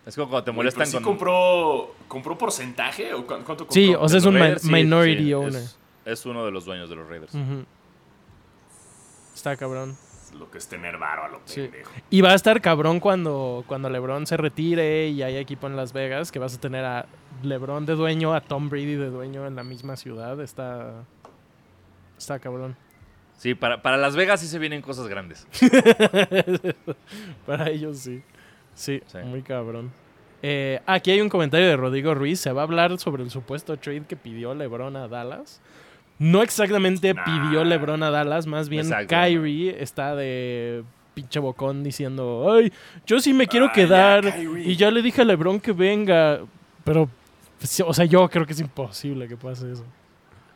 Es 0.06 0.14
como 0.16 0.28
cuando 0.28 0.44
te 0.44 0.50
Güey, 0.50 0.56
molestan 0.56 0.80
pero 0.82 0.90
sí 0.90 0.94
con... 0.96 1.02
compró, 1.04 1.94
¿compró 2.08 2.36
porcentaje? 2.38 3.14
¿O 3.14 3.20
cu- 3.26 3.26
cuánto 3.44 3.66
compró? 3.66 3.72
Sí, 3.72 3.94
o 3.94 4.08
sea, 4.08 4.18
es 4.18 4.24
un 4.26 4.34
mi- 4.34 4.40
Raiders, 4.40 4.62
sí, 4.62 4.70
minority 4.72 5.24
sí, 5.24 5.32
owner. 5.32 5.54
Es, 5.62 5.78
es 6.04 6.26
uno 6.26 6.44
de 6.44 6.50
los 6.50 6.64
dueños 6.66 6.90
de 6.90 6.96
los 6.96 7.08
Raiders. 7.08 7.32
Está 9.34 9.56
cabrón. 9.56 9.96
Lo 10.38 10.50
que 10.50 10.58
es 10.58 10.66
tener 10.68 10.98
varo 10.98 11.24
a 11.24 11.28
lo 11.28 11.40
Sí. 11.44 11.62
pendejo. 11.62 11.90
Y 12.10 12.20
va 12.20 12.32
a 12.32 12.34
estar 12.34 12.60
cabrón 12.60 12.98
cuando, 13.00 13.64
cuando 13.68 13.88
LeBron 13.88 14.26
se 14.26 14.36
retire 14.36 15.08
y 15.08 15.22
haya 15.22 15.38
equipo 15.38 15.68
en 15.68 15.76
Las 15.76 15.92
Vegas, 15.92 16.32
que 16.32 16.38
vas 16.40 16.54
a 16.56 16.60
tener 16.60 16.84
a 16.84 17.06
LeBron 17.42 17.86
de 17.86 17.94
dueño, 17.94 18.34
a 18.34 18.40
Tom 18.40 18.68
Brady 18.68 18.96
de 18.96 19.10
dueño 19.10 19.46
en 19.46 19.54
la 19.54 19.62
misma 19.62 19.96
ciudad. 19.96 20.40
Está, 20.40 21.04
está 22.18 22.38
cabrón. 22.40 22.76
Sí, 23.38 23.54
para, 23.54 23.80
para 23.82 23.96
Las 23.96 24.16
Vegas 24.16 24.40
sí 24.40 24.48
se 24.48 24.58
vienen 24.58 24.82
cosas 24.82 25.06
grandes. 25.08 25.46
Para 27.46 27.68
ellos 27.70 27.98
sí. 27.98 28.22
Sí, 28.74 29.00
Sí. 29.06 29.18
muy 29.24 29.42
cabrón. 29.42 29.90
Eh, 30.42 30.80
aquí 30.86 31.10
hay 31.10 31.20
un 31.20 31.28
comentario 31.28 31.66
de 31.66 31.76
Rodrigo 31.76 32.14
Ruiz. 32.14 32.38
Se 32.40 32.52
va 32.52 32.62
a 32.62 32.64
hablar 32.64 32.98
sobre 32.98 33.22
el 33.22 33.30
supuesto 33.30 33.76
trade 33.78 34.02
que 34.06 34.16
pidió 34.16 34.54
LeBron 34.54 34.94
a 34.96 35.08
Dallas. 35.08 35.60
No 36.18 36.42
exactamente 36.42 37.14
Nah. 37.14 37.24
pidió 37.24 37.64
LeBron 37.64 38.02
a 38.02 38.10
Dallas, 38.10 38.46
más 38.46 38.68
bien 38.68 38.82
Exacto. 38.86 39.08
Kyrie 39.14 39.82
está 39.82 40.14
de 40.14 40.84
pinche 41.14 41.38
bocón 41.40 41.82
diciendo, 41.82 42.52
ay, 42.52 42.72
yo 43.06 43.20
sí 43.20 43.32
me 43.32 43.46
quiero 43.46 43.66
Ah, 43.66 43.72
quedar 43.72 44.24
y 44.64 44.76
ya 44.76 44.90
le 44.90 45.00
dije 45.00 45.22
a 45.22 45.24
LeBron 45.24 45.60
que 45.60 45.72
venga, 45.72 46.40
pero, 46.84 47.08
o 47.86 47.94
sea, 47.94 48.04
yo 48.04 48.28
creo 48.28 48.44
que 48.46 48.52
es 48.52 48.60
imposible 48.60 49.28
que 49.28 49.36
pase 49.36 49.72
eso. 49.72 49.84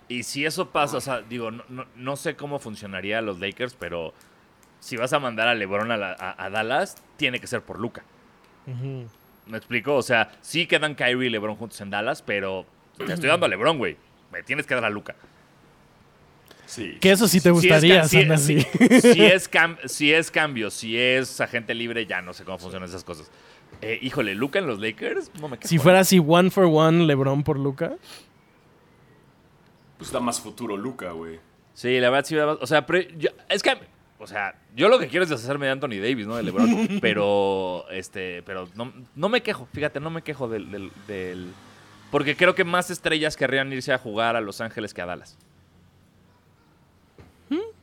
Y 0.09 0.23
si 0.25 0.45
eso 0.45 0.69
pasa, 0.71 0.97
o 0.97 1.01
sea, 1.01 1.21
digo, 1.23 1.51
no, 1.51 1.62
no- 1.69 1.87
no 1.97 2.16
sé 2.16 2.35
cómo 2.35 2.59
funcionaría 2.59 3.21
los 3.21 3.39
Lakers, 3.41 3.75
pero 3.79 4.12
si 4.81 4.97
vas 4.97 5.12
a 5.12 5.18
mandar 5.18 5.49
a 5.49 5.55
LeBron 5.55 5.91
a, 5.91 5.97
la- 5.97 6.12
a- 6.18 6.45
a 6.45 6.51
Dallas, 6.51 6.97
tiene 7.16 7.41
que 7.41 7.47
ser 7.47 7.62
por 7.62 7.79
Luca. 7.79 8.03
¿Me 9.47 9.57
explico? 9.57 9.95
O 9.97 10.03
sea, 10.03 10.31
sí 10.43 10.66
quedan 10.66 10.95
Kyrie 10.95 11.26
y 11.29 11.31
LeBron 11.31 11.57
juntos 11.57 11.81
en 11.81 11.91
Dallas, 11.91 12.20
pero 12.22 12.66
te 12.99 13.12
estoy 13.12 13.29
dando 13.31 13.47
a 13.47 13.49
LeBron, 13.49 13.79
güey. 13.79 13.97
Me 14.31 14.43
tienes 14.43 14.66
que 14.66 14.74
dar 14.74 14.85
a 14.85 14.91
Luca. 14.91 15.14
Sí. 16.66 16.99
Que 17.01 17.12
eso 17.12 17.26
sí 17.29 17.39
te 17.39 17.45
Si 17.45 17.49
es 17.49 17.53
gustaría, 17.55 18.05
si- 18.05 18.18
es 18.18 19.51
cam- 19.51 19.79
si 19.87 20.12
es 20.12 20.31
cambio, 20.31 20.70
si 20.70 20.99
es 20.99 21.41
agente 21.41 21.72
libre, 21.74 22.05
ya 22.05 22.20
no 22.20 22.35
sé 22.35 22.45
cómo 22.45 22.59
funcionan 22.59 22.89
esas 22.89 23.05
cosas. 23.05 23.31
Eh, 23.81 23.99
híjole, 24.03 24.35
Luca 24.35 24.59
en 24.59 24.66
los 24.66 24.79
Lakers, 24.81 25.31
no 25.41 25.49
me 25.49 25.57
Si 25.62 25.76
¿eh? 25.76 25.79
fuera 25.79 26.01
así 26.01 26.18
one 26.24 26.51
for 26.51 26.64
one 26.70 27.07
LeBron 27.07 27.43
por 27.43 27.59
Luca. 27.59 27.93
Pues 29.97 30.12
da 30.12 30.20
más 30.20 30.41
futuro 30.41 30.76
Luca, 30.76 31.12
güey. 31.12 31.41
Sí, 31.74 31.99
la 32.01 32.11
verdad 32.11 32.26
sí. 32.26 32.37
O 32.37 32.66
sea, 32.66 32.85
pero 32.87 33.01
yo- 33.16 33.31
es 33.49 33.62
que, 33.62 33.76
o 34.19 34.27
sea, 34.27 34.55
yo 34.75 34.89
lo 34.89 34.99
que 34.99 35.09
quiero 35.09 35.23
es 35.25 35.31
deshacerme 35.31 35.66
de 35.66 35.73
Anthony 35.73 36.01
Davis, 36.03 36.27
¿no? 36.27 36.37
De 36.37 36.43
LeBron. 36.43 36.99
pero, 37.01 37.89
este, 37.91 38.43
pero 38.43 38.69
no, 38.75 38.93
no 39.14 39.29
me 39.29 39.43
quejo, 39.43 39.66
fíjate, 39.73 40.01
no 40.01 40.11
me 40.11 40.23
quejo 40.23 40.49
del, 40.49 40.71
del- 40.71 40.93
del- 41.07 41.53
Porque 42.11 42.37
creo 42.37 42.55
que 42.55 42.64
más 42.64 42.91
estrellas 42.91 43.37
querrían 43.37 43.73
irse 43.73 43.93
a 43.93 43.99
jugar 43.99 44.35
a 44.37 44.41
Los 44.41 44.61
Ángeles 44.61 44.93
que 44.95 45.03
a 45.03 45.07
Dallas. 45.07 45.39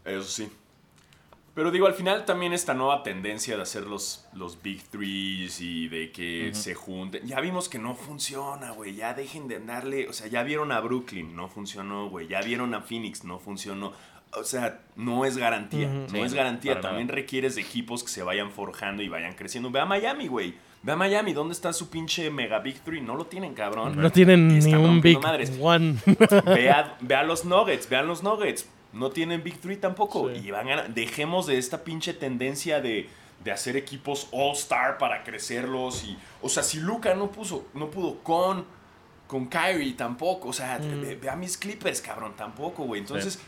Eso 0.04 0.24
sí. 0.24 0.50
Pero 1.56 1.72
digo, 1.72 1.88
al 1.88 1.94
final 1.94 2.26
también 2.26 2.52
esta 2.54 2.74
nueva 2.74 3.02
tendencia 3.02 3.56
de 3.56 3.64
hacer 3.64 3.84
los, 3.88 4.28
los 4.34 4.62
Big 4.62 4.84
Threes 4.90 5.62
y 5.62 5.88
de 5.88 6.12
que 6.12 6.54
se 6.54 6.76
junten. 6.76 7.26
Ya 7.26 7.40
vimos 7.40 7.70
que 7.70 7.80
no 7.80 7.96
funciona, 7.96 8.72
güey. 8.72 8.94
Ya 8.96 9.14
dejen 9.14 9.48
de 9.48 9.60
darle. 9.62 10.08
O 10.10 10.14
sea, 10.14 10.28
ya 10.28 10.44
vieron 10.44 10.72
a 10.74 10.82
Brooklyn, 10.82 11.34
no 11.36 11.48
funcionó, 11.48 12.10
güey. 12.10 12.28
Ya 12.28 12.42
vieron 12.42 12.74
a 12.76 12.82
Phoenix, 12.82 13.24
no 13.24 13.40
funcionó. 13.40 13.94
O 14.38 14.44
sea, 14.44 14.80
no 14.96 15.26
es 15.26 15.38
garantía. 15.38 15.88
No 15.88 16.10
Sí, 16.10 16.20
es 16.22 16.34
garantía. 16.34 16.82
También 16.82 17.08
nada. 17.08 17.16
requieres 17.16 17.56
de 17.56 17.62
equipos 17.62 18.04
que 18.04 18.10
se 18.10 18.24
vayan 18.24 18.52
forjando 18.52 19.02
y 19.04 19.08
vayan 19.10 19.34
creciendo. 19.34 19.70
Ve 19.72 19.80
a 19.80 19.86
Miami, 19.86 20.28
güey. 20.28 20.54
Ve 20.84 20.92
a 20.92 20.96
Miami. 20.96 21.34
¿Dónde 21.34 21.54
está 21.54 21.74
su 21.74 21.90
pinche 21.90 22.30
mega 22.30 22.60
Big 22.60 22.80
Three? 22.82 23.02
No 23.02 23.16
lo 23.16 23.26
tienen, 23.26 23.54
cabrón. 23.54 24.00
No 24.00 24.12
tienen 24.12 24.60
ni 24.60 24.74
un 24.76 25.02
Big 25.02 25.20
madres. 25.22 25.58
One. 25.60 25.96
Ve 26.46 26.70
a, 26.70 26.96
ve 27.02 27.16
a 27.16 27.24
los 27.24 27.46
Nuggets, 27.46 27.90
vean 27.90 28.08
los 28.08 28.22
Nuggets. 28.24 28.68
No 28.94 29.10
tienen 29.10 29.44
Big 29.44 29.60
Three 29.60 29.78
tampoco. 29.78 30.30
Sí. 30.34 30.42
Y 30.48 30.52
van 30.52 30.70
a, 30.70 30.84
dejemos 30.84 31.48
de 31.48 31.58
esta 31.58 31.84
pinche 31.84 32.14
tendencia 32.14 32.82
de, 32.82 33.10
de 33.44 33.52
hacer 33.52 33.76
equipos 33.78 34.28
All-Star 34.32 34.98
para 34.98 35.24
crecerlos. 35.24 36.04
Y, 36.04 36.18
o 36.42 36.50
sea, 36.50 36.62
si 36.64 36.80
Luca 36.80 37.14
no, 37.16 37.32
puso, 37.32 37.68
no 37.74 37.90
pudo 37.90 38.20
con, 38.24 38.66
con 39.28 39.48
Kyrie 39.48 39.94
tampoco. 39.94 40.50
O 40.50 40.54
sea, 40.54 40.78
Mm. 40.80 41.02
ve, 41.02 41.16
ve 41.16 41.30
a 41.30 41.36
mis 41.36 41.58
Clippers, 41.58 42.00
cabrón, 42.02 42.34
tampoco, 42.38 42.84
güey. 42.84 43.02
Entonces, 43.02 43.40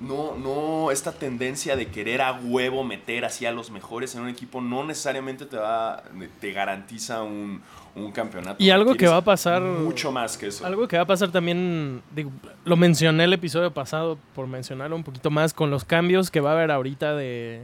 no, 0.00 0.36
no, 0.36 0.90
esta 0.90 1.12
tendencia 1.12 1.74
de 1.76 1.88
querer 1.88 2.22
a 2.22 2.32
huevo 2.32 2.84
meter 2.84 3.24
así 3.24 3.46
a 3.46 3.52
los 3.52 3.70
mejores 3.70 4.14
en 4.14 4.22
un 4.22 4.28
equipo 4.28 4.60
no 4.60 4.84
necesariamente 4.84 5.44
te 5.44 5.56
va, 5.56 6.02
te 6.40 6.52
garantiza 6.52 7.22
un, 7.22 7.60
un 7.96 8.12
campeonato. 8.12 8.62
Y 8.62 8.70
algo 8.70 8.94
que 8.94 9.08
va 9.08 9.16
a 9.16 9.24
pasar- 9.24 9.60
Mucho 9.60 10.12
más 10.12 10.36
que 10.38 10.46
eso. 10.48 10.64
Algo 10.64 10.86
que 10.86 10.96
va 10.96 11.02
a 11.02 11.06
pasar 11.06 11.30
también, 11.32 12.00
digo, 12.14 12.30
lo 12.64 12.76
mencioné 12.76 13.24
el 13.24 13.32
episodio 13.32 13.72
pasado, 13.72 14.18
por 14.34 14.46
mencionarlo 14.46 14.94
un 14.94 15.02
poquito 15.04 15.30
más, 15.30 15.52
con 15.52 15.70
los 15.70 15.84
cambios 15.84 16.30
que 16.30 16.40
va 16.40 16.50
a 16.50 16.52
haber 16.54 16.70
ahorita 16.70 17.16
de, 17.16 17.62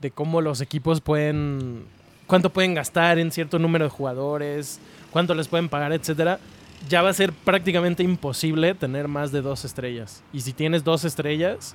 de 0.00 0.10
cómo 0.10 0.40
los 0.40 0.60
equipos 0.62 1.00
pueden 1.00 1.84
cuánto 2.26 2.48
pueden 2.48 2.72
gastar 2.72 3.18
en 3.18 3.30
cierto 3.30 3.58
número 3.58 3.84
de 3.84 3.90
jugadores, 3.90 4.80
cuánto 5.10 5.34
les 5.34 5.46
pueden 5.46 5.68
pagar, 5.68 5.92
etcétera, 5.92 6.38
ya 6.88 7.02
va 7.02 7.10
a 7.10 7.14
ser 7.14 7.32
prácticamente 7.32 8.02
imposible 8.02 8.74
tener 8.74 9.08
más 9.08 9.32
de 9.32 9.42
dos 9.42 9.64
estrellas. 9.64 10.22
Y 10.32 10.40
si 10.40 10.52
tienes 10.52 10.84
dos 10.84 11.04
estrellas, 11.04 11.74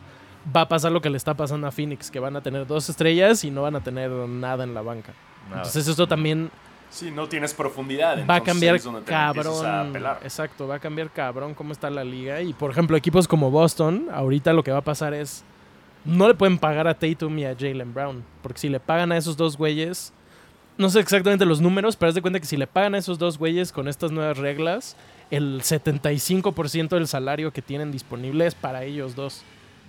va 0.55 0.62
a 0.62 0.68
pasar 0.70 0.91
lo 0.91 1.01
que 1.01 1.10
le 1.10 1.18
está 1.18 1.34
pasando 1.36 1.68
a 1.68 1.72
Phoenix, 1.72 2.12
que 2.12 2.20
van 2.20 2.36
a 2.36 2.41
tener 2.41 2.66
dos 2.68 2.89
estrellas 2.89 3.43
y 3.43 3.51
no 3.51 3.64
van 3.64 3.76
a 3.76 3.84
tener 3.84 4.10
nada 4.12 4.64
en 4.64 4.74
la 4.74 4.82
banca. 4.82 5.14
Nada. 5.49 5.62
Entonces 5.62 5.88
esto 5.88 6.07
también 6.07 6.51
Sí, 6.89 7.12
no 7.12 7.28
tienes 7.30 7.53
profundidad. 7.53 8.26
va 8.28 8.36
a 8.36 8.43
cambiar 8.43 8.76
a 8.76 8.80
cabrón. 9.05 9.95
Exacto, 10.24 10.68
va 10.68 10.76
a 10.76 10.80
cambiar 10.80 11.12
cabrón 11.12 11.53
cómo 11.53 11.72
está 11.72 11.89
la 11.89 12.03
liga. 12.03 12.41
Y 12.41 12.53
por 12.53 12.72
ejemplo, 12.72 12.97
equipos 12.97 13.28
como 13.28 13.51
Boston, 13.51 14.07
ahorita 14.12 14.53
lo 14.53 14.64
que 14.64 14.72
va 14.72 14.80
a 14.80 14.84
pasar 14.84 15.14
es. 15.14 15.43
No 16.05 16.28
le 16.28 16.34
pueden 16.34 16.57
pagar 16.57 16.88
a 16.88 16.93
Tatum 16.97 17.38
y 17.39 17.45
a 17.45 17.55
Jalen 17.57 17.93
Brown. 17.93 18.24
Porque 18.41 18.60
si 18.60 18.70
le 18.70 18.80
pagan 18.80 19.12
a 19.12 19.18
esos 19.18 19.38
dos 19.38 19.57
güeyes. 19.57 20.14
No 20.80 20.90
sé 20.90 21.02
exactamente 21.02 21.46
los 21.46 21.60
números, 21.60 21.98
pero 21.98 22.08
haz 22.08 22.16
de 22.16 22.22
cuenta 22.22 22.40
que 22.40 22.46
si 22.46 22.56
le 22.56 22.66
pagan 22.66 22.96
a 22.96 23.00
esos 23.00 23.20
dos 23.20 23.38
güeyes 23.38 23.74
con 23.74 23.90
estas 23.90 24.14
nuevas 24.14 24.38
reglas, 24.38 24.96
el 25.30 25.62
75% 25.62 26.88
del 26.88 27.06
salario 27.06 27.52
que 27.52 27.62
tienen 27.62 27.92
disponible 27.92 28.48
es 28.48 28.56
para 28.56 28.86
ellos 28.86 29.14
dos. 29.14 29.44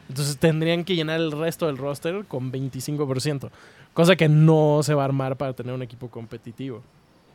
Entonces 0.08 0.36
tendrían 0.36 0.82
que 0.82 0.96
llenar 0.96 1.20
el 1.20 1.30
resto 1.30 1.66
del 1.66 1.78
roster 1.78 2.24
con 2.26 2.50
25%. 2.50 3.50
Cosa 3.94 4.16
que 4.16 4.28
no 4.28 4.80
se 4.82 4.94
va 4.94 5.02
a 5.02 5.04
armar 5.04 5.36
para 5.36 5.52
tener 5.52 5.72
un 5.72 5.82
equipo 5.82 6.08
competitivo. 6.08 6.82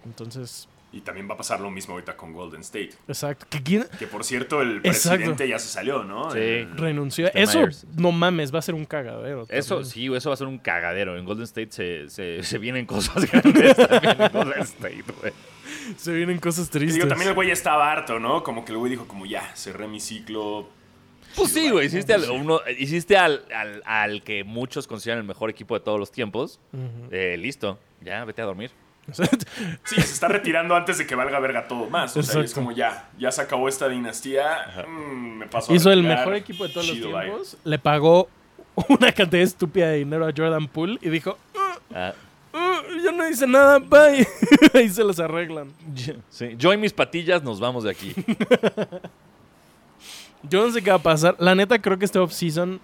Entonces, 0.03 0.67
Y 0.95 1.01
también 1.01 1.29
va 1.29 1.33
a 1.33 1.37
pasar 1.37 1.59
lo 1.59 1.69
mismo 1.69 1.93
ahorita 1.95 2.15
con 2.15 2.31
Golden 2.31 2.61
State. 2.61 2.91
exacto. 3.07 3.45
¿Que 3.49 3.61
quién 3.61 3.85
Que 3.99 4.07
por 4.07 4.23
cierto, 4.23 4.61
el 4.61 4.77
Exacto. 4.77 5.17
presidente 5.17 5.47
ya 5.49 5.59
se 5.59 5.67
salió, 5.67 6.05
¿no? 6.05 6.31
Sí. 6.31 6.39
El- 6.39 6.77
renunció? 6.77 7.29
Eso, 7.33 7.59
Myers. 7.59 7.85
no 7.97 8.13
mames, 8.13 8.55
va 8.55 8.59
a 8.59 8.61
ser 8.61 8.75
un 8.75 8.85
cagadero. 8.85 9.45
Eso 9.49 9.75
también. 9.75 9.91
sí, 9.91 10.05
eso 10.15 10.29
va 10.29 10.33
a 10.35 10.37
ser 10.37 10.47
un 10.47 10.57
cagadero. 10.57 11.17
En 11.17 11.25
Golden 11.25 11.43
State 11.43 11.71
se, 11.71 12.09
se, 12.09 12.41
se 12.43 12.57
vienen 12.59 12.85
cosas 12.85 13.15
grandes 13.31 13.75
también 13.75 14.21
en 14.21 14.31
Golden 14.31 14.61
State, 14.61 15.03
güey. 15.19 15.33
Se 15.97 16.13
vienen 16.13 16.39
cosas 16.39 16.67
Y 16.67 16.71
tristes. 16.71 16.95
digo, 16.95 17.07
también 17.09 17.27
el 17.27 17.35
güey 17.35 17.49
ya 17.49 17.53
estaba 17.53 17.91
harto, 17.91 18.17
¿no? 18.19 18.41
Como 18.41 18.63
que 18.63 18.71
el 18.71 18.77
güey 18.77 18.89
dijo 18.91 19.05
como 19.05 19.25
ya, 19.25 19.53
cerré 19.55 19.89
mi 19.89 19.99
ciclo. 19.99 20.69
Pues 21.35 21.51
sí, 21.51 21.69
güey. 21.69 21.87
Hiciste, 21.87 22.13
al, 22.13 22.29
uno- 22.31 22.61
hiciste 22.79 23.17
al, 23.17 23.43
al, 23.53 23.81
al 23.85 24.23
que 24.23 24.45
muchos 24.45 24.87
consideran 24.87 25.19
el 25.19 25.27
mejor 25.27 25.49
equipo 25.49 25.73
de 25.77 25.81
todos 25.83 25.99
los 25.99 26.09
tiempos. 26.09 26.61
Eh, 27.11 27.35
listo. 27.37 27.77
Ya, 28.01 28.23
vete 28.23 28.41
a 28.41 28.45
dormir. 28.45 28.71
Sí, 29.83 29.95
se 29.95 30.01
está 30.01 30.27
retirando 30.27 30.75
antes 30.75 30.97
de 30.97 31.05
que 31.05 31.15
valga 31.15 31.39
verga 31.39 31.67
todo 31.67 31.89
más. 31.89 32.15
O 32.17 32.23
sea, 32.23 32.41
es 32.41 32.53
como 32.53 32.71
ya, 32.71 33.07
ya 33.19 33.31
se 33.31 33.41
acabó 33.41 33.67
esta 33.69 33.87
dinastía. 33.87 34.85
mm, 34.87 35.37
me 35.39 35.47
paso 35.47 35.71
a 35.71 35.75
Hizo 35.75 35.91
el 35.91 36.03
mejor 36.03 36.35
equipo 36.35 36.67
de 36.67 36.73
todos 36.73 36.87
los 36.87 36.99
bye. 36.99 37.21
tiempos. 37.25 37.57
Le 37.63 37.77
pagó 37.79 38.27
una 38.89 39.11
cantidad 39.11 39.43
estúpida 39.43 39.87
de 39.89 39.97
dinero 39.97 40.25
a 40.27 40.31
Jordan 40.35 40.67
Poole 40.67 40.97
y 41.01 41.09
dijo: 41.09 41.37
Ah, 41.93 42.13
"Ah, 42.53 42.81
Yo 43.03 43.11
no 43.11 43.27
hice 43.29 43.45
nada, 43.47 43.79
bye. 43.79 44.27
Ahí 44.73 44.89
se 44.89 45.03
los 45.03 45.19
arreglan. 45.19 45.71
sí. 46.29 46.55
Yo 46.57 46.73
y 46.73 46.77
mis 46.77 46.91
patillas 46.93 47.43
nos 47.43 47.59
vamos 47.59 47.83
de 47.83 47.91
aquí. 47.91 48.13
Yo 50.43 50.65
no 50.65 50.71
sé 50.71 50.81
qué 50.81 50.89
va 50.91 50.97
a 50.97 51.01
pasar. 51.01 51.35
La 51.39 51.55
neta, 51.55 51.79
creo 51.81 51.97
que 51.97 52.05
este 52.05 52.19
offseason, 52.19 52.79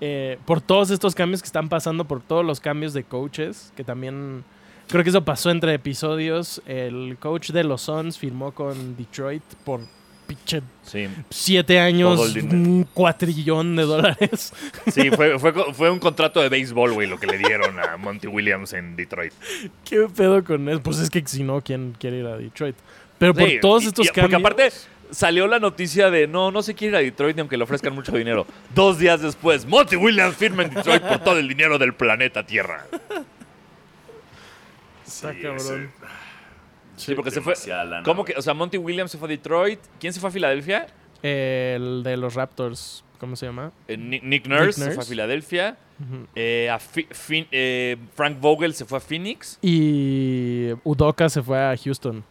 eh, 0.00 0.38
por 0.46 0.60
todos 0.60 0.90
estos 0.90 1.14
cambios 1.14 1.42
que 1.42 1.46
están 1.46 1.68
pasando, 1.68 2.04
por 2.06 2.22
todos 2.22 2.44
los 2.44 2.58
cambios 2.60 2.94
de 2.94 3.04
coaches, 3.04 3.72
que 3.76 3.84
también 3.84 4.44
creo 4.90 5.02
que 5.04 5.10
eso 5.10 5.24
pasó 5.24 5.50
entre 5.50 5.74
episodios. 5.74 6.60
El 6.66 7.16
coach 7.18 7.50
de 7.50 7.64
los 7.64 7.82
Suns 7.82 8.18
firmó 8.18 8.52
con 8.52 8.96
Detroit 8.96 9.42
por 9.64 9.80
pinche 10.26 10.62
Sí, 10.84 11.08
siete 11.30 11.80
años, 11.80 12.20
un 12.36 12.86
cuatrillón 12.94 13.74
de 13.76 13.82
dólares. 13.84 14.52
sí 14.92 15.10
fue, 15.10 15.38
fue, 15.38 15.52
co- 15.52 15.72
fue 15.72 15.90
un 15.90 15.98
contrato 15.98 16.40
de 16.40 16.48
béisbol, 16.48 16.92
güey, 16.92 17.08
lo 17.08 17.18
que 17.18 17.26
le 17.26 17.38
dieron 17.38 17.78
a 17.80 17.96
Monty 17.96 18.26
Williams 18.28 18.72
en 18.72 18.94
Detroit. 18.96 19.32
¿Qué 19.84 20.06
pedo 20.14 20.42
con 20.44 20.68
eso? 20.68 20.82
Pues 20.82 20.98
es 20.98 21.10
que 21.10 21.22
si 21.26 21.42
no, 21.42 21.60
¿quién 21.62 21.94
quiere 21.98 22.18
ir 22.18 22.26
a 22.26 22.36
Detroit? 22.36 22.76
Pero 23.18 23.34
por 23.34 23.48
todos 23.60 23.84
y- 23.84 23.86
estos 23.88 24.06
y- 24.06 24.08
cambios. 24.10 24.40
Porque 24.42 24.62
aparte 24.64 24.76
salió 25.10 25.46
la 25.48 25.58
noticia 25.58 26.10
de 26.10 26.28
no, 26.28 26.52
no 26.52 26.62
se 26.62 26.74
quiere 26.74 26.92
ir 26.92 26.96
a 26.96 27.00
Detroit 27.00 27.34
ni 27.36 27.40
aunque 27.40 27.56
le 27.56 27.64
ofrezcan 27.64 27.92
mucho 27.94 28.12
dinero. 28.12 28.46
Dos 28.74 28.98
días 28.98 29.20
después, 29.20 29.66
Monty 29.66 29.96
Williams 29.96 30.36
firma 30.36 30.62
en 30.62 30.70
Detroit 30.72 31.02
por 31.02 31.18
todo 31.18 31.38
el 31.38 31.48
dinero 31.48 31.78
del 31.78 31.92
planeta 31.94 32.44
Tierra. 32.46 32.86
Está 35.14 35.32
Sí, 35.32 35.40
cabrón. 35.40 35.56
ese- 35.58 35.88
Sí, 36.96 37.14
porque 37.14 37.30
se 37.30 37.40
fue. 37.40 37.54
lana, 37.66 38.02
¿Cómo 38.02 38.24
que? 38.24 38.34
O 38.36 38.42
sea, 38.42 38.52
Monty 38.54 38.76
Williams 38.78 39.10
se 39.10 39.18
fue 39.18 39.26
a 39.26 39.30
Detroit. 39.30 39.80
¿Quién 39.98 40.12
se 40.12 40.20
fue 40.20 40.28
a 40.28 40.32
Filadelfia? 40.32 40.86
El 41.22 42.02
de 42.02 42.16
los 42.16 42.34
Raptors, 42.34 43.04
¿cómo 43.18 43.36
se 43.36 43.46
llama? 43.46 43.72
Eh, 43.88 43.96
Nick, 43.96 44.22
Nick 44.22 44.46
Nurse 44.46 44.72
se 44.72 44.80
Nurse. 44.80 44.94
fue 44.94 45.04
a 45.04 45.06
Filadelfia. 45.06 45.78
Eh, 46.34 46.68
a 46.70 46.78
Fi- 46.78 47.06
Fin- 47.10 47.46
eh, 47.50 47.96
Frank 48.14 48.40
Vogel 48.40 48.72
se 48.74 48.84
fue 48.86 48.98
a 48.98 49.00
Phoenix. 49.00 49.58
Y 49.60 50.70
Udoka 50.84 51.28
se 51.28 51.42
fue 51.42 51.58
a 51.58 51.76
Houston. 51.76 52.24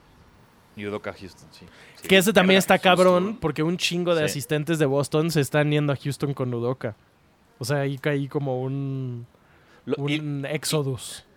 Y 0.76 0.86
Udoka 0.88 1.14
Houston, 1.14 1.48
sí. 1.52 1.66
Sí. 2.02 2.08
Que 2.08 2.18
ese 2.18 2.32
también 2.34 2.58
está 2.58 2.80
cabrón 2.80 3.24
Houston. 3.24 3.40
porque 3.42 3.62
un 3.64 3.78
chingo 3.78 4.16
de 4.16 4.22
Sí. 4.22 4.26
asistentes 4.26 4.80
de 4.80 4.86
Boston 4.86 5.30
se 5.32 5.42
están 5.42 5.70
yendo 5.72 5.94
a 5.94 5.96
Houston 5.96 6.34
con 6.34 6.52
Udoka. 6.54 6.96
O 7.60 7.66
sea, 7.66 7.82
ahí 7.82 7.98
caí 7.98 8.28
como 8.28 8.62
un, 8.62 9.28
Lo- 9.86 10.10
y, 10.10 10.20
un 10.20 10.46
exodus. 10.50 11.26
y 11.26 11.29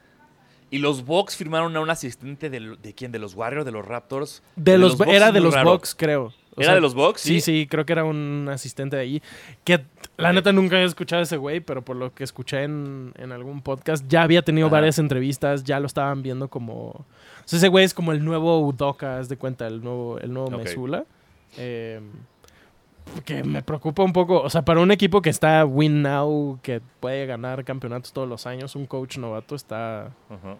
los 0.78 1.04
Bucks 1.04 1.36
firmaron 1.36 1.76
a 1.76 1.80
un 1.80 1.90
asistente 1.90 2.48
de, 2.50 2.76
de 2.80 2.94
quién? 2.94 3.12
¿De 3.12 3.18
los 3.18 3.34
Warriors? 3.34 3.64
¿De 3.66 3.72
los 3.72 3.86
Raptors? 3.86 4.42
De 4.56 4.78
los, 4.78 4.96
Bucks 4.96 5.10
era 5.10 5.30
de 5.32 5.40
los 5.40 5.54
raro. 5.54 5.72
Bucks, 5.72 5.94
creo. 5.94 6.32
O 6.54 6.60
¿Era 6.60 6.66
sea, 6.66 6.74
de 6.74 6.80
los 6.82 6.94
Bucks? 6.94 7.20
Sí, 7.22 7.40
sí, 7.40 7.66
creo 7.70 7.86
que 7.86 7.92
era 7.94 8.04
un 8.04 8.48
asistente 8.50 8.96
de 8.96 9.02
ahí. 9.02 9.22
Que 9.64 9.84
la 10.18 10.32
neta 10.32 10.52
nunca 10.52 10.76
había 10.76 10.86
escuchado 10.86 11.20
a 11.20 11.22
ese 11.22 11.36
güey, 11.38 11.60
pero 11.60 11.82
por 11.82 11.96
lo 11.96 12.14
que 12.14 12.24
escuché 12.24 12.64
en, 12.64 13.12
en 13.16 13.32
algún 13.32 13.62
podcast, 13.62 14.04
ya 14.06 14.22
había 14.22 14.42
tenido 14.42 14.66
Ajá. 14.66 14.76
varias 14.76 14.98
entrevistas, 14.98 15.64
ya 15.64 15.80
lo 15.80 15.86
estaban 15.86 16.22
viendo 16.22 16.48
como. 16.48 16.88
O 16.88 17.04
sea, 17.46 17.56
ese 17.58 17.68
güey 17.68 17.84
es 17.84 17.94
como 17.94 18.12
el 18.12 18.24
nuevo 18.24 18.60
Udoka, 18.60 19.18
haz 19.18 19.28
de 19.28 19.36
cuenta, 19.36 19.66
el 19.66 19.82
nuevo, 19.82 20.18
el 20.18 20.32
nuevo 20.32 20.48
Ok. 20.48 20.64
Mesula. 20.64 21.04
Eh, 21.56 22.00
que 23.24 23.44
me 23.44 23.62
preocupa 23.62 24.02
un 24.02 24.12
poco. 24.12 24.40
O 24.40 24.50
sea, 24.50 24.62
para 24.62 24.80
un 24.80 24.90
equipo 24.90 25.22
que 25.22 25.30
está 25.30 25.64
win 25.64 26.02
now, 26.02 26.58
que 26.62 26.80
puede 27.00 27.26
ganar 27.26 27.64
campeonatos 27.64 28.12
todos 28.12 28.28
los 28.28 28.46
años, 28.46 28.74
un 28.76 28.86
coach 28.86 29.18
novato 29.18 29.54
está, 29.54 30.10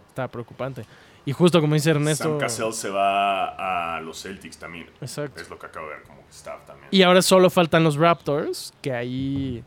está 0.09 0.29
preocupante. 0.29 0.85
Y 1.25 1.33
justo 1.33 1.61
como 1.61 1.75
dice 1.75 1.91
Ernesto. 1.91 2.25
Sam 2.25 2.39
Cassell 2.39 2.73
se 2.73 2.91
va 2.91 3.97
a 3.97 4.01
los 4.01 4.23
Celtics 4.23 4.59
también. 4.59 4.87
Exacto. 5.01 5.41
Es 5.41 5.49
lo 5.49 5.59
que 5.59 5.67
acabo 5.67 5.87
de 5.87 5.95
ver 5.95 6.03
como 6.03 6.21
staff 6.31 6.65
también. 6.67 6.89
Y 6.91 7.03
ahora 7.03 7.23
solo 7.23 7.49
faltan 7.51 7.85
los 7.85 7.97
Raptors, 7.97 8.73
que 8.83 8.93
ahí... 8.93 9.65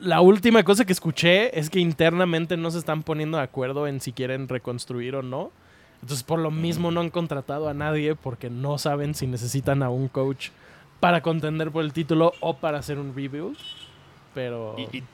La 0.00 0.20
última 0.20 0.64
cosa 0.64 0.84
que 0.84 0.92
escuché 0.92 1.56
es 1.58 1.70
que 1.70 1.78
internamente 1.78 2.56
no 2.56 2.70
se 2.70 2.78
están 2.78 3.04
poniendo 3.04 3.38
de 3.38 3.44
acuerdo 3.44 3.86
en 3.86 4.00
si 4.00 4.12
quieren 4.12 4.48
reconstruir 4.48 5.14
o 5.14 5.22
no. 5.22 5.52
Entonces 6.02 6.24
por 6.24 6.40
lo 6.40 6.50
mismo 6.50 6.90
no 6.90 7.00
han 7.00 7.10
contratado 7.10 7.68
a 7.68 7.74
nadie 7.74 8.14
porque 8.16 8.50
no 8.50 8.76
saben 8.76 9.14
si 9.14 9.26
necesitan 9.26 9.82
a 9.82 9.90
un 9.90 10.08
coach 10.08 10.48
para 11.04 11.20
contender 11.20 11.70
por 11.70 11.84
el 11.84 11.92
título 11.92 12.32
o 12.40 12.56
para 12.56 12.78
hacer 12.78 12.98
un 12.98 13.14
rebuild. 13.14 13.58
Pero... 14.32 14.74
Y, 14.78 14.82
y- 14.98 15.04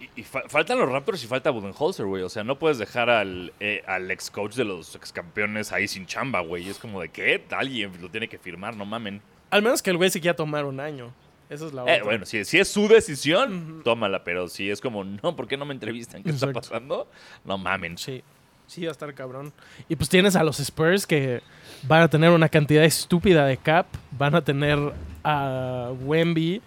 y- 0.00 0.10
y 0.16 0.22
fa- 0.24 0.42
faltan 0.48 0.78
los 0.78 0.88
Raptors 0.90 1.22
y 1.22 1.26
falta 1.26 1.50
Budenholzer, 1.50 2.04
güey. 2.06 2.22
O 2.24 2.28
sea, 2.28 2.42
no 2.42 2.58
puedes 2.58 2.78
dejar 2.78 3.08
al, 3.10 3.52
eh, 3.60 3.82
al 3.86 4.10
ex 4.10 4.30
coach 4.30 4.54
de 4.56 4.64
los 4.64 4.96
ex 4.96 5.12
campeones 5.12 5.70
ahí 5.72 5.86
sin 5.86 6.06
chamba, 6.06 6.40
güey. 6.40 6.68
Es 6.68 6.78
como 6.78 7.00
de 7.00 7.10
que 7.10 7.44
alguien 7.50 7.92
lo 8.00 8.08
tiene 8.08 8.26
que 8.28 8.38
firmar, 8.38 8.76
no 8.76 8.84
mamen. 8.84 9.22
Al 9.50 9.62
menos 9.62 9.82
que 9.82 9.90
el 9.90 9.96
güey 9.98 10.10
se 10.10 10.20
quiera 10.20 10.34
tomar 10.34 10.64
un 10.64 10.80
año. 10.80 11.12
Esa 11.48 11.66
es 11.66 11.72
la 11.72 11.82
Eh, 11.82 11.92
otra. 11.94 12.04
bueno, 12.04 12.26
si, 12.26 12.44
si 12.44 12.58
es 12.58 12.68
su 12.68 12.88
decisión, 12.88 13.82
tómala. 13.84 14.24
Pero 14.24 14.48
si 14.48 14.70
es 14.70 14.80
como, 14.80 15.04
no, 15.04 15.36
¿por 15.36 15.46
qué 15.48 15.56
no 15.56 15.64
me 15.64 15.74
entrevistan? 15.74 16.22
¿Qué 16.22 16.30
está 16.30 16.52
pasando? 16.52 17.08
No 17.44 17.56
mamen. 17.58 17.96
Sí. 17.98 18.22
Sí, 18.70 18.82
va 18.84 18.90
a 18.90 18.92
estar 18.92 19.12
cabrón. 19.14 19.52
Y 19.88 19.96
pues 19.96 20.08
tienes 20.08 20.36
a 20.36 20.44
los 20.44 20.60
Spurs 20.60 21.04
que 21.06 21.42
van 21.82 22.02
a 22.02 22.08
tener 22.08 22.30
una 22.30 22.48
cantidad 22.48 22.84
estúpida 22.84 23.44
de 23.46 23.56
cap. 23.56 23.86
Van 24.12 24.34
a 24.36 24.42
tener 24.44 24.78
a 25.24 25.90
Wemby. 26.04 26.62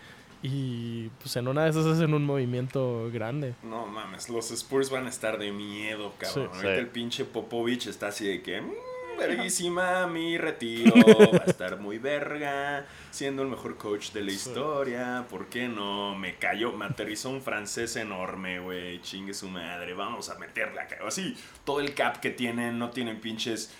Y 0.45 1.07
pues 1.21 1.33
en 1.37 1.47
una 1.47 1.63
de 1.63 1.69
esas 1.69 1.85
hacen 1.85 2.13
un 2.13 2.25
movimiento 2.25 3.09
grande. 3.13 3.53
No 3.63 3.85
mames, 3.85 4.27
los 4.27 4.51
Spurs 4.51 4.89
van 4.89 5.05
a 5.05 5.09
estar 5.09 5.37
de 5.39 5.53
miedo, 5.53 6.13
cabrón. 6.17 6.49
Sí. 6.51 6.55
Ahorita 6.57 6.73
Sí. 6.73 6.79
el 6.81 6.87
pinche 6.87 7.23
Popovich 7.23 7.87
está 7.87 8.07
así 8.07 8.25
de 8.27 8.41
que, 8.41 8.59
"Mm, 8.59 8.71
verguísima, 9.17 10.07
mi 10.07 10.37
retiro, 10.37 10.93
va 11.33 11.43
a 11.45 11.49
estar 11.49 11.79
muy 11.79 11.97
verga, 11.97 12.85
siendo 13.11 13.41
el 13.43 13.49
mejor 13.49 13.77
coach 13.77 14.11
de 14.11 14.21
la 14.21 14.31
historia, 14.31 15.25
¿por 15.29 15.47
qué 15.47 15.67
no? 15.67 16.15
Me 16.15 16.35
cayó, 16.35 16.71
me 16.73 16.85
aterrizó 16.85 17.29
un 17.29 17.41
francés 17.41 17.95
enorme, 17.95 18.59
güey, 18.59 19.01
chingue 19.01 19.33
su 19.33 19.47
madre, 19.49 19.93
vamos 19.93 20.29
a 20.29 20.37
meterle 20.39 20.81
acá. 20.81 20.97
Así, 21.05 21.37
todo 21.63 21.79
el 21.79 21.93
cap 21.93 22.17
que 22.19 22.29
tienen, 22.31 22.77
no 22.79 22.89
tienen 22.91 23.19
pinches... 23.21 23.73